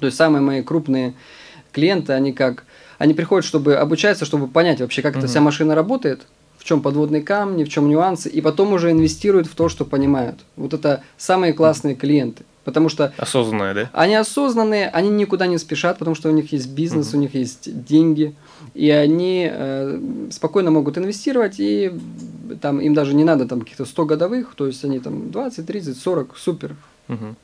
то 0.00 0.06
есть 0.06 0.16
самые 0.16 0.40
мои 0.40 0.62
крупные 0.62 1.12
клиенты, 1.72 2.14
они 2.14 2.32
как, 2.32 2.64
они 2.96 3.12
приходят, 3.12 3.44
чтобы 3.44 3.76
обучаться, 3.76 4.24
чтобы 4.24 4.48
понять 4.48 4.80
вообще, 4.80 5.02
как 5.02 5.12
угу. 5.12 5.18
эта 5.18 5.28
вся 5.28 5.42
машина 5.42 5.74
работает, 5.74 6.22
чем 6.68 6.82
подводные 6.82 7.22
камни, 7.22 7.64
в 7.64 7.70
чем 7.70 7.88
нюансы, 7.88 8.28
и 8.28 8.42
потом 8.42 8.74
уже 8.74 8.90
инвестируют 8.90 9.46
в 9.46 9.54
то, 9.54 9.70
что 9.70 9.86
понимают. 9.86 10.40
Вот 10.56 10.74
это 10.74 11.02
самые 11.16 11.54
классные 11.54 11.94
клиенты. 11.94 12.44
Потому 12.64 12.90
что... 12.90 13.14
Осознанные, 13.16 13.72
да? 13.72 13.90
Они 13.94 14.14
осознанные, 14.14 14.90
они 14.90 15.08
никуда 15.08 15.46
не 15.46 15.56
спешат, 15.56 15.98
потому 15.98 16.14
что 16.14 16.28
у 16.28 16.32
них 16.32 16.52
есть 16.52 16.68
бизнес, 16.68 17.08
угу. 17.08 17.16
у 17.16 17.20
них 17.22 17.34
есть 17.34 17.84
деньги, 17.86 18.34
и 18.74 18.90
они 18.90 19.48
э, 19.50 19.98
спокойно 20.30 20.70
могут 20.70 20.98
инвестировать, 20.98 21.54
и 21.58 21.90
там 22.60 22.80
им 22.80 22.92
даже 22.92 23.14
не 23.14 23.24
надо 23.24 23.46
там 23.46 23.60
каких-то 23.60 23.86
100 23.86 24.04
годовых, 24.04 24.54
то 24.54 24.66
есть 24.66 24.84
они 24.84 25.00
там 25.00 25.30
20, 25.30 25.66
30, 25.66 25.96
40, 25.96 26.36
супер. 26.36 26.76
Угу. 27.08 27.34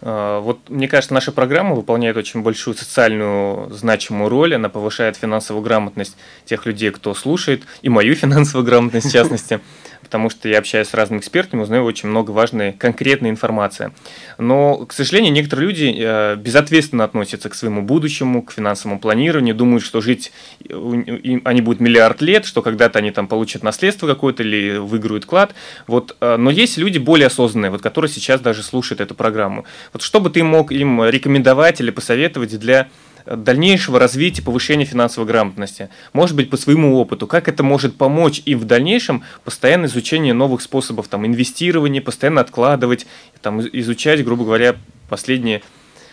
А, 0.00 0.40
вот 0.40 0.68
мне 0.68 0.88
кажется, 0.88 1.14
наша 1.14 1.32
программа 1.32 1.74
выполняет 1.74 2.16
очень 2.16 2.42
большую 2.42 2.76
социальную 2.76 3.70
значимую 3.70 4.28
роль. 4.28 4.54
Она 4.54 4.68
повышает 4.68 5.16
финансовую 5.16 5.62
грамотность 5.62 6.16
тех 6.44 6.66
людей, 6.66 6.90
кто 6.90 7.14
слушает, 7.14 7.62
и 7.82 7.88
мою 7.88 8.14
финансовую 8.14 8.64
грамотность 8.66 9.08
в 9.08 9.12
частности 9.12 9.60
потому 10.04 10.30
что 10.30 10.48
я 10.48 10.58
общаюсь 10.58 10.88
с 10.88 10.94
разными 10.94 11.20
экспертами, 11.20 11.62
узнаю 11.62 11.84
очень 11.84 12.08
много 12.08 12.30
важной 12.30 12.72
конкретной 12.72 13.30
информации. 13.30 13.92
Но, 14.38 14.86
к 14.86 14.92
сожалению, 14.92 15.32
некоторые 15.32 15.66
люди 15.66 15.94
э, 15.98 16.36
безответственно 16.36 17.04
относятся 17.04 17.48
к 17.48 17.54
своему 17.54 17.82
будущему, 17.82 18.42
к 18.42 18.52
финансовому 18.52 19.00
планированию, 19.00 19.54
думают, 19.54 19.82
что 19.82 20.00
жить 20.00 20.32
они 20.68 21.60
будут 21.60 21.80
миллиард 21.80 22.22
лет, 22.22 22.44
что 22.44 22.62
когда-то 22.62 22.98
они 22.98 23.10
там 23.10 23.26
получат 23.26 23.62
наследство 23.62 24.06
какое-то 24.06 24.42
или 24.42 24.76
выиграют 24.76 25.26
клад. 25.26 25.54
Вот, 25.86 26.16
э, 26.20 26.36
но 26.36 26.50
есть 26.50 26.76
люди 26.76 26.98
более 26.98 27.26
осознанные, 27.26 27.70
вот, 27.70 27.82
которые 27.82 28.10
сейчас 28.10 28.40
даже 28.40 28.62
слушают 28.62 29.00
эту 29.00 29.14
программу. 29.14 29.64
Вот 29.92 30.02
что 30.02 30.20
бы 30.20 30.30
ты 30.30 30.44
мог 30.44 30.72
им 30.72 31.04
рекомендовать 31.04 31.80
или 31.80 31.90
посоветовать 31.90 32.58
для 32.58 32.88
дальнейшего 33.26 33.98
развития, 33.98 34.42
повышения 34.42 34.84
финансовой 34.84 35.26
грамотности. 35.26 35.88
Может 36.12 36.36
быть, 36.36 36.50
по 36.50 36.56
своему 36.56 36.96
опыту, 36.98 37.26
как 37.26 37.48
это 37.48 37.62
может 37.62 37.96
помочь 37.96 38.42
им 38.44 38.58
в 38.58 38.64
дальнейшем 38.64 39.22
постоянно 39.44 39.86
изучение 39.86 40.34
новых 40.34 40.60
способов 40.60 41.08
там, 41.08 41.26
инвестирования, 41.26 42.02
постоянно 42.02 42.40
откладывать, 42.40 43.06
там, 43.40 43.60
изучать, 43.60 44.24
грубо 44.24 44.44
говоря, 44.44 44.76
последние 45.08 45.62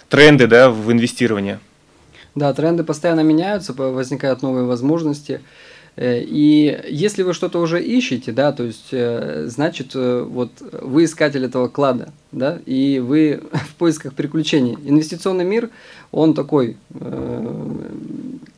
тренды 0.09 0.47
да, 0.47 0.69
в 0.69 0.91
инвестировании. 0.91 1.59
Да, 2.35 2.53
тренды 2.53 2.83
постоянно 2.83 3.21
меняются, 3.21 3.73
возникают 3.73 4.41
новые 4.41 4.65
возможности. 4.65 5.41
Э, 5.95 6.21
и 6.21 6.79
если 6.89 7.23
вы 7.23 7.33
что-то 7.33 7.59
уже 7.59 7.83
ищете, 7.83 8.31
да, 8.31 8.51
то 8.51 8.63
есть, 8.63 8.89
э, 8.91 9.45
значит, 9.47 9.91
э, 9.93 10.25
вот 10.27 10.51
вы 10.81 11.03
искатель 11.05 11.45
этого 11.45 11.67
клада, 11.67 12.13
да, 12.31 12.59
и 12.65 12.99
вы 12.99 13.41
в 13.53 13.75
поисках 13.75 14.13
приключений. 14.13 14.77
Инвестиционный 14.83 15.45
мир, 15.45 15.69
он 16.11 16.33
такой, 16.33 16.77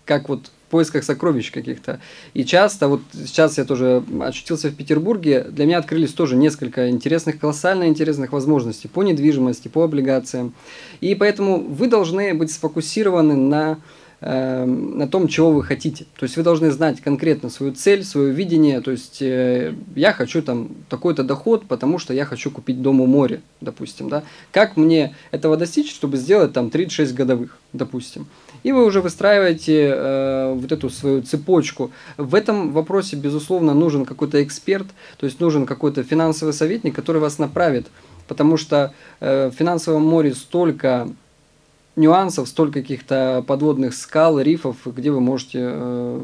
как 0.06 0.28
вот 0.28 0.48
в 0.68 0.72
поисках 0.72 1.04
сокровищ 1.04 1.52
каких-то. 1.52 2.00
И 2.34 2.44
часто, 2.46 2.88
вот 2.88 3.02
сейчас 3.14 3.60
я 3.60 3.66
тоже 3.66 4.04
очутился 4.22 4.70
в 4.70 4.76
Петербурге, 4.76 5.46
для 5.50 5.66
меня 5.66 5.78
открылись 5.78 6.14
тоже 6.14 6.36
несколько 6.36 6.90
интересных, 6.90 7.40
колоссально 7.40 7.88
интересных 7.88 8.32
возможностей 8.32 8.88
по 8.88 9.04
недвижимости, 9.04 9.68
по 9.68 9.84
облигациям. 9.84 10.54
И 11.00 11.14
поэтому 11.14 11.60
вы 11.60 11.88
должны 11.88 12.34
быть 12.34 12.52
сфокусированы 12.52 13.36
на 13.36 13.78
Эм, 14.26 14.98
на 14.98 15.06
том, 15.06 15.28
чего 15.28 15.52
вы 15.52 15.64
хотите. 15.64 16.06
То 16.16 16.24
есть 16.24 16.38
вы 16.38 16.44
должны 16.44 16.72
знать 16.72 17.02
конкретно 17.02 17.50
свою 17.50 17.74
цель, 17.74 18.06
свое 18.06 18.32
видение. 18.32 18.80
То 18.80 18.92
есть 18.92 19.22
э, 19.22 19.74
я 19.96 20.14
хочу 20.14 20.42
там 20.42 20.70
такой-то 20.88 21.26
доход, 21.26 21.66
потому 21.68 22.00
что 22.00 22.14
я 22.14 22.24
хочу 22.24 22.50
купить 22.50 22.82
дом 22.82 23.02
у 23.02 23.06
моря, 23.06 23.42
допустим. 23.60 24.08
Да? 24.08 24.24
Как 24.54 24.78
мне 24.78 25.14
этого 25.32 25.58
достичь, 25.58 25.94
чтобы 25.94 26.16
сделать 26.16 26.54
там 26.54 26.70
36 26.70 27.14
годовых, 27.14 27.58
допустим. 27.74 28.28
И 28.64 28.72
вы 28.72 28.86
уже 28.86 29.02
выстраиваете 29.02 29.92
э, 29.94 30.54
вот 30.54 30.72
эту 30.72 30.90
свою 30.90 31.22
цепочку. 31.24 31.92
В 32.16 32.34
этом 32.34 32.72
вопросе, 32.72 33.18
безусловно, 33.18 33.74
нужен 33.74 34.06
какой-то 34.06 34.42
эксперт, 34.42 34.88
то 35.18 35.26
есть 35.26 35.42
нужен 35.42 35.66
какой-то 35.66 36.02
финансовый 36.04 36.54
советник, 36.54 36.96
который 36.96 37.20
вас 37.20 37.40
направит. 37.40 37.88
Потому 38.30 38.56
что 38.56 38.94
э, 39.20 39.50
в 39.50 39.52
финансовом 39.52 40.06
море 40.06 40.34
столько 40.34 41.10
нюансов, 41.96 42.48
столько 42.48 42.82
каких-то 42.82 43.44
подводных 43.46 43.94
скал, 43.94 44.40
рифов, 44.40 44.78
где 44.86 45.12
вы 45.12 45.20
можете 45.20 45.60
э, 45.62 46.22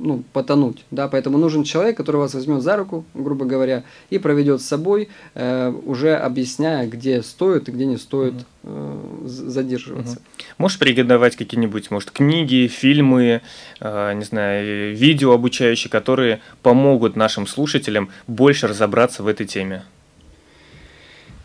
ну, 0.00 0.22
потонуть. 0.32 0.84
Да? 0.90 1.08
Поэтому 1.08 1.38
нужен 1.38 1.64
человек, 1.64 1.96
который 1.96 2.18
вас 2.18 2.34
возьмет 2.34 2.62
за 2.62 2.76
руку, 2.76 3.04
грубо 3.14 3.44
говоря, 3.44 3.84
и 4.10 4.18
проведет 4.18 4.62
с 4.62 4.66
собой, 4.66 5.08
э, 5.34 5.72
уже 5.84 6.14
объясняя, 6.14 6.86
где 6.86 7.22
стоит 7.22 7.68
и 7.68 7.72
где 7.72 7.86
не 7.86 7.96
стоит 7.96 8.34
э, 8.62 8.98
задерживаться. 9.24 10.14
Угу. 10.14 10.22
Можешь 10.58 10.78
порекомендовать 10.78 11.36
какие-нибудь, 11.36 11.90
может, 11.90 12.12
книги, 12.12 12.68
фильмы, 12.68 13.42
э, 13.80 14.12
не 14.14 14.24
знаю, 14.24 14.96
видео 14.96 15.32
обучающие, 15.32 15.90
которые 15.90 16.40
помогут 16.62 17.16
нашим 17.16 17.46
слушателям 17.46 18.10
больше 18.28 18.68
разобраться 18.68 19.22
в 19.24 19.26
этой 19.26 19.46
теме? 19.46 19.82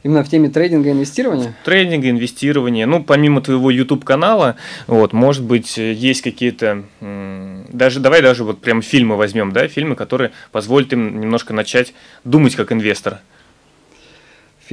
Именно 0.04 0.24
в 0.24 0.30
теме 0.30 0.50
трейдинга 0.50 0.90
и 0.90 0.92
инвестирования? 0.92 1.56
Трейдинга, 1.64 2.10
инвестирования. 2.10 2.86
Ну, 2.86 3.02
помимо 3.02 3.42
твоего 3.42 3.72
YouTube-канала, 3.72 4.58
вот, 4.86 5.14
может 5.14 5.44
быть, 5.44 5.78
есть 5.78 6.22
какие-то... 6.22 6.84
Даже, 7.70 8.00
давай 8.02 8.22
даже 8.22 8.44
вот 8.44 8.60
прям 8.60 8.82
фильмы 8.82 9.16
возьмем, 9.16 9.54
да, 9.54 9.68
фильмы, 9.68 9.96
которые 9.96 10.32
позволят 10.52 10.92
им 10.92 11.22
немножко 11.22 11.54
начать 11.54 11.94
думать 12.26 12.56
как 12.56 12.74
инвестор. 12.74 13.20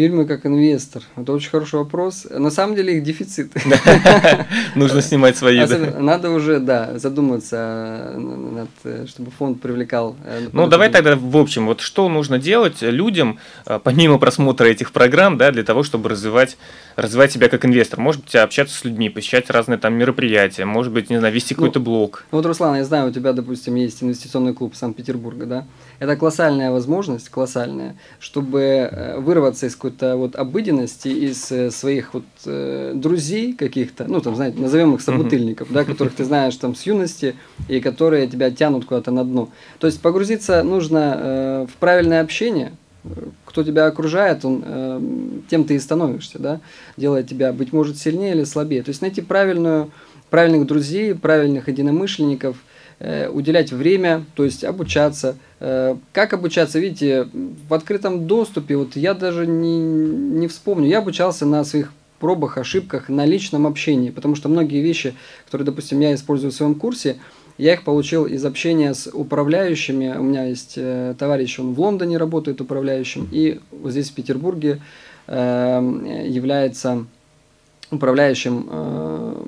Фильмы 0.01 0.25
как 0.25 0.47
инвестор. 0.47 1.03
Это 1.15 1.31
очень 1.31 1.51
хороший 1.51 1.75
вопрос. 1.75 2.27
На 2.31 2.51
самом 2.51 2.75
деле 2.75 2.97
их 2.97 3.03
дефицит. 3.03 3.53
Нужно 4.75 5.03
снимать 5.03 5.37
свои. 5.37 5.61
Надо 5.99 6.31
уже, 6.31 6.59
да, 6.59 6.99
задуматься, 6.99 8.15
над, 8.17 9.11
чтобы 9.11 9.31
фонд 9.31 9.61
привлекал. 9.61 10.17
Э, 10.25 10.49
ну, 10.53 10.69
давай 10.69 10.89
тогда 10.89 11.17
в 11.17 11.37
общем, 11.37 11.67
вот 11.67 11.83
что 11.83 12.09
нужно 12.09 12.39
делать 12.39 12.81
людям, 12.81 13.39
э, 13.67 13.79
помимо 13.85 14.19
просмотра 14.19 14.65
этих 14.65 14.93
программ, 14.93 15.37
да, 15.37 15.51
для 15.51 15.65
того, 15.65 15.83
чтобы 15.83 16.09
развивать, 16.09 16.57
развивать 16.97 17.33
себя 17.33 17.51
как 17.51 17.67
инвестор. 17.67 18.01
Может 18.01 18.25
быть, 18.25 18.35
общаться 18.37 18.79
с 18.79 18.85
людьми, 18.87 19.11
посещать 19.11 19.51
разные 19.51 19.77
там 19.77 19.93
мероприятия, 19.93 20.65
может 20.65 20.95
быть, 20.95 21.11
не 21.11 21.19
знаю, 21.19 21.35
вести 21.35 21.53
ну, 21.53 21.57
какой-то 21.57 21.81
блог. 21.81 22.25
Ну, 22.33 22.39
вот, 22.39 22.47
Руслан, 22.47 22.77
я 22.77 22.85
знаю, 22.87 23.11
у 23.11 23.13
тебя, 23.13 23.35
допустим, 23.35 23.75
есть 23.75 24.03
инвестиционный 24.03 24.55
клуб 24.55 24.75
Санкт-Петербурга, 24.77 25.45
да? 25.45 25.67
Это 25.99 26.17
колоссальная 26.17 26.71
возможность, 26.71 27.29
колоссальная, 27.29 27.97
чтобы 28.19 28.61
э, 28.63 29.19
вырваться 29.19 29.67
из 29.67 29.77
какой-то 29.91 30.17
вот 30.17 30.37
обыденности, 30.37 31.09
из 31.09 31.51
э, 31.51 31.71
своих 31.71 32.15
вот 32.15 32.25
э, 32.47 32.93
друзей 32.95 33.53
каких-то, 33.55 34.05
ну 34.09 34.21
там, 34.21 34.37
знаете, 34.37 34.59
назовем 34.59 34.95
их 34.95 35.01
собутыльников, 35.01 35.73
да, 35.73 35.85
которых 35.85 36.15
ты 36.15 36.25
знаешь 36.25 36.57
там 36.57 36.75
с 36.75 36.83
юности 36.85 37.35
и 37.69 37.81
которые 37.81 38.27
тебя 38.29 38.51
тянут 38.51 38.85
куда-то 38.85 39.11
на 39.11 39.25
дно. 39.25 39.49
То 39.79 39.87
есть 39.87 40.01
погрузиться 40.01 40.63
нужно 40.63 41.17
э, 41.17 41.67
в 41.73 41.77
правильное 41.77 42.21
общение, 42.21 42.73
кто 43.45 43.63
тебя 43.63 43.87
окружает, 43.87 44.45
он, 44.45 44.63
э, 44.65 45.01
тем 45.49 45.65
ты 45.65 45.75
и 45.75 45.79
становишься, 45.79 46.39
да, 46.39 46.61
делает 46.97 47.29
тебя, 47.29 47.53
быть 47.53 47.73
может, 47.73 47.97
сильнее 47.97 48.35
или 48.35 48.45
слабее. 48.45 48.83
То 48.83 48.91
есть 48.91 49.03
найти 49.03 49.21
правильную, 49.21 49.91
правильных 50.31 50.67
друзей, 50.67 51.15
правильных 51.15 51.69
единомышленников, 51.69 52.57
уделять 53.33 53.73
время, 53.73 54.25
то 54.35 54.45
есть 54.45 54.63
обучаться– 54.63 55.37
Э, 55.61 55.97
как 56.13 56.33
обучаться? 56.33 56.79
Видите, 56.79 57.29
в 57.69 57.75
открытом 57.75 58.27
доступе, 58.27 58.77
вот 58.77 58.97
я 58.97 59.15
даже 59.15 59.47
не, 59.47 59.79
не 59.79 60.49
вспомню, 60.49 60.89
я 60.89 60.99
обучался 60.99 61.47
на 61.47 61.63
своих 61.65 61.93
пробах, 62.19 62.59
ошибках, 62.59 63.09
на 63.09 63.27
личном 63.27 63.67
общении, 63.67 64.11
потому 64.11 64.35
что 64.35 64.49
многие 64.49 64.81
вещи, 64.81 65.15
которые, 65.45 65.67
допустим, 65.67 66.01
я 66.01 66.15
использую 66.15 66.51
в 66.51 66.55
своем 66.55 66.75
курсе, 66.75 67.17
Я 67.59 67.75
их 67.75 67.85
получил 67.85 68.25
из 68.25 68.43
общения 68.47 68.95
с 68.95 69.07
управляющими. 69.13 70.17
У 70.17 70.23
меня 70.23 70.45
есть 70.47 70.75
э, 70.77 71.15
товарищ, 71.19 71.59
он 71.59 71.75
в 71.75 71.81
Лондоне 71.81 72.17
работает 72.17 72.63
управляющим, 72.63 73.29
и 73.31 73.61
вот 73.71 73.93
здесь 73.93 74.09
в 74.09 74.15
Петербурге 74.15 74.81
э, 75.27 76.25
является 76.27 77.05
управляющим 77.91 78.69
э, 78.71 79.45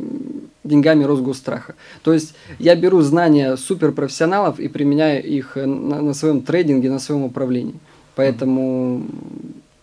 деньгами 0.65 1.05
Росгосстраха. 1.05 1.75
То 2.03 2.13
есть 2.13 2.35
я 2.59 2.75
беру 2.77 3.01
знания 3.03 3.57
суперпрофессионалов 3.57 4.59
и 4.61 4.69
применяю 4.69 5.25
их 5.25 5.57
на, 5.57 6.01
на 6.01 6.15
своем 6.15 6.43
трейдинге, 6.43 6.91
на 6.91 6.99
своем 6.99 7.25
управлении. 7.25 7.79
Поэтому 8.15 9.03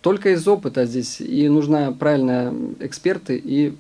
только 0.02 0.30
из 0.32 0.48
опыта 0.48 0.86
здесь 0.86 1.20
и 1.20 1.50
нужна 1.50 1.92
правильные 1.92 2.54
эксперты 2.80 3.36
и 3.36 3.74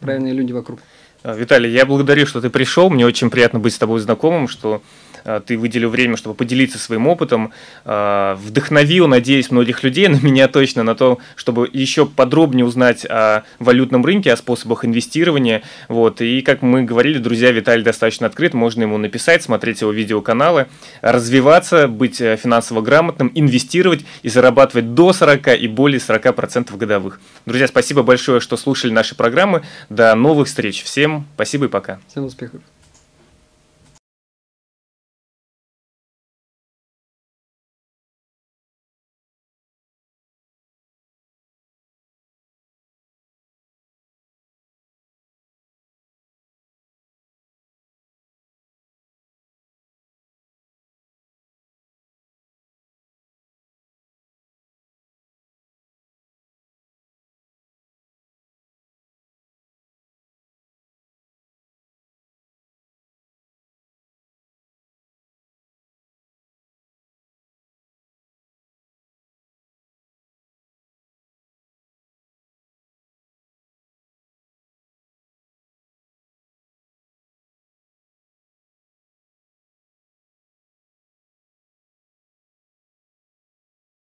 правильные 0.00 0.34
люди 0.34 0.52
вокруг. 0.52 0.80
Виталий, 1.24 1.70
я 1.70 1.86
благодарю, 1.86 2.26
что 2.26 2.40
ты 2.40 2.50
пришел. 2.50 2.90
Мне 2.90 3.06
очень 3.06 3.30
приятно 3.30 3.58
быть 3.58 3.74
с 3.74 3.78
тобой 3.78 4.00
знакомым, 4.00 4.48
что 4.48 4.82
Э, 5.24 5.40
ты 5.44 5.56
выделил 5.56 5.90
время, 5.90 6.16
чтобы 6.16 6.34
поделиться 6.34 6.78
своим 6.78 7.06
опытом, 7.06 7.52
э, 7.84 8.36
вдохновил, 8.38 9.06
надеюсь, 9.08 9.50
многих 9.50 9.82
людей, 9.82 10.08
на 10.08 10.20
меня 10.20 10.48
точно, 10.48 10.82
на 10.82 10.94
то, 10.94 11.18
чтобы 11.36 11.68
еще 11.72 12.06
подробнее 12.06 12.64
узнать 12.64 13.04
о 13.08 13.44
валютном 13.58 14.04
рынке, 14.04 14.32
о 14.32 14.36
способах 14.36 14.84
инвестирования. 14.84 15.62
Вот. 15.88 16.20
И, 16.20 16.42
как 16.42 16.62
мы 16.62 16.82
говорили, 16.82 17.18
друзья, 17.18 17.50
Виталий 17.50 17.84
достаточно 17.84 18.26
открыт, 18.26 18.54
можно 18.54 18.82
ему 18.82 18.98
написать, 18.98 19.42
смотреть 19.42 19.80
его 19.80 19.92
видеоканалы, 19.92 20.66
развиваться, 21.00 21.88
быть 21.88 22.20
э, 22.20 22.36
финансово 22.36 22.80
грамотным, 22.80 23.30
инвестировать 23.34 24.04
и 24.22 24.28
зарабатывать 24.28 24.94
до 24.94 25.12
40 25.12 25.60
и 25.60 25.68
более 25.68 25.98
40% 26.00 26.76
годовых. 26.76 27.20
Друзья, 27.46 27.66
спасибо 27.68 28.02
большое, 28.02 28.40
что 28.40 28.56
слушали 28.56 28.92
наши 28.92 29.14
программы. 29.14 29.62
До 29.88 30.14
новых 30.14 30.48
встреч. 30.48 30.82
Всем 31.18 31.26
спасибо 31.34 31.66
и 31.66 31.68
пока. 31.68 32.00
Всем 32.08 32.24
успехов. 32.24 32.60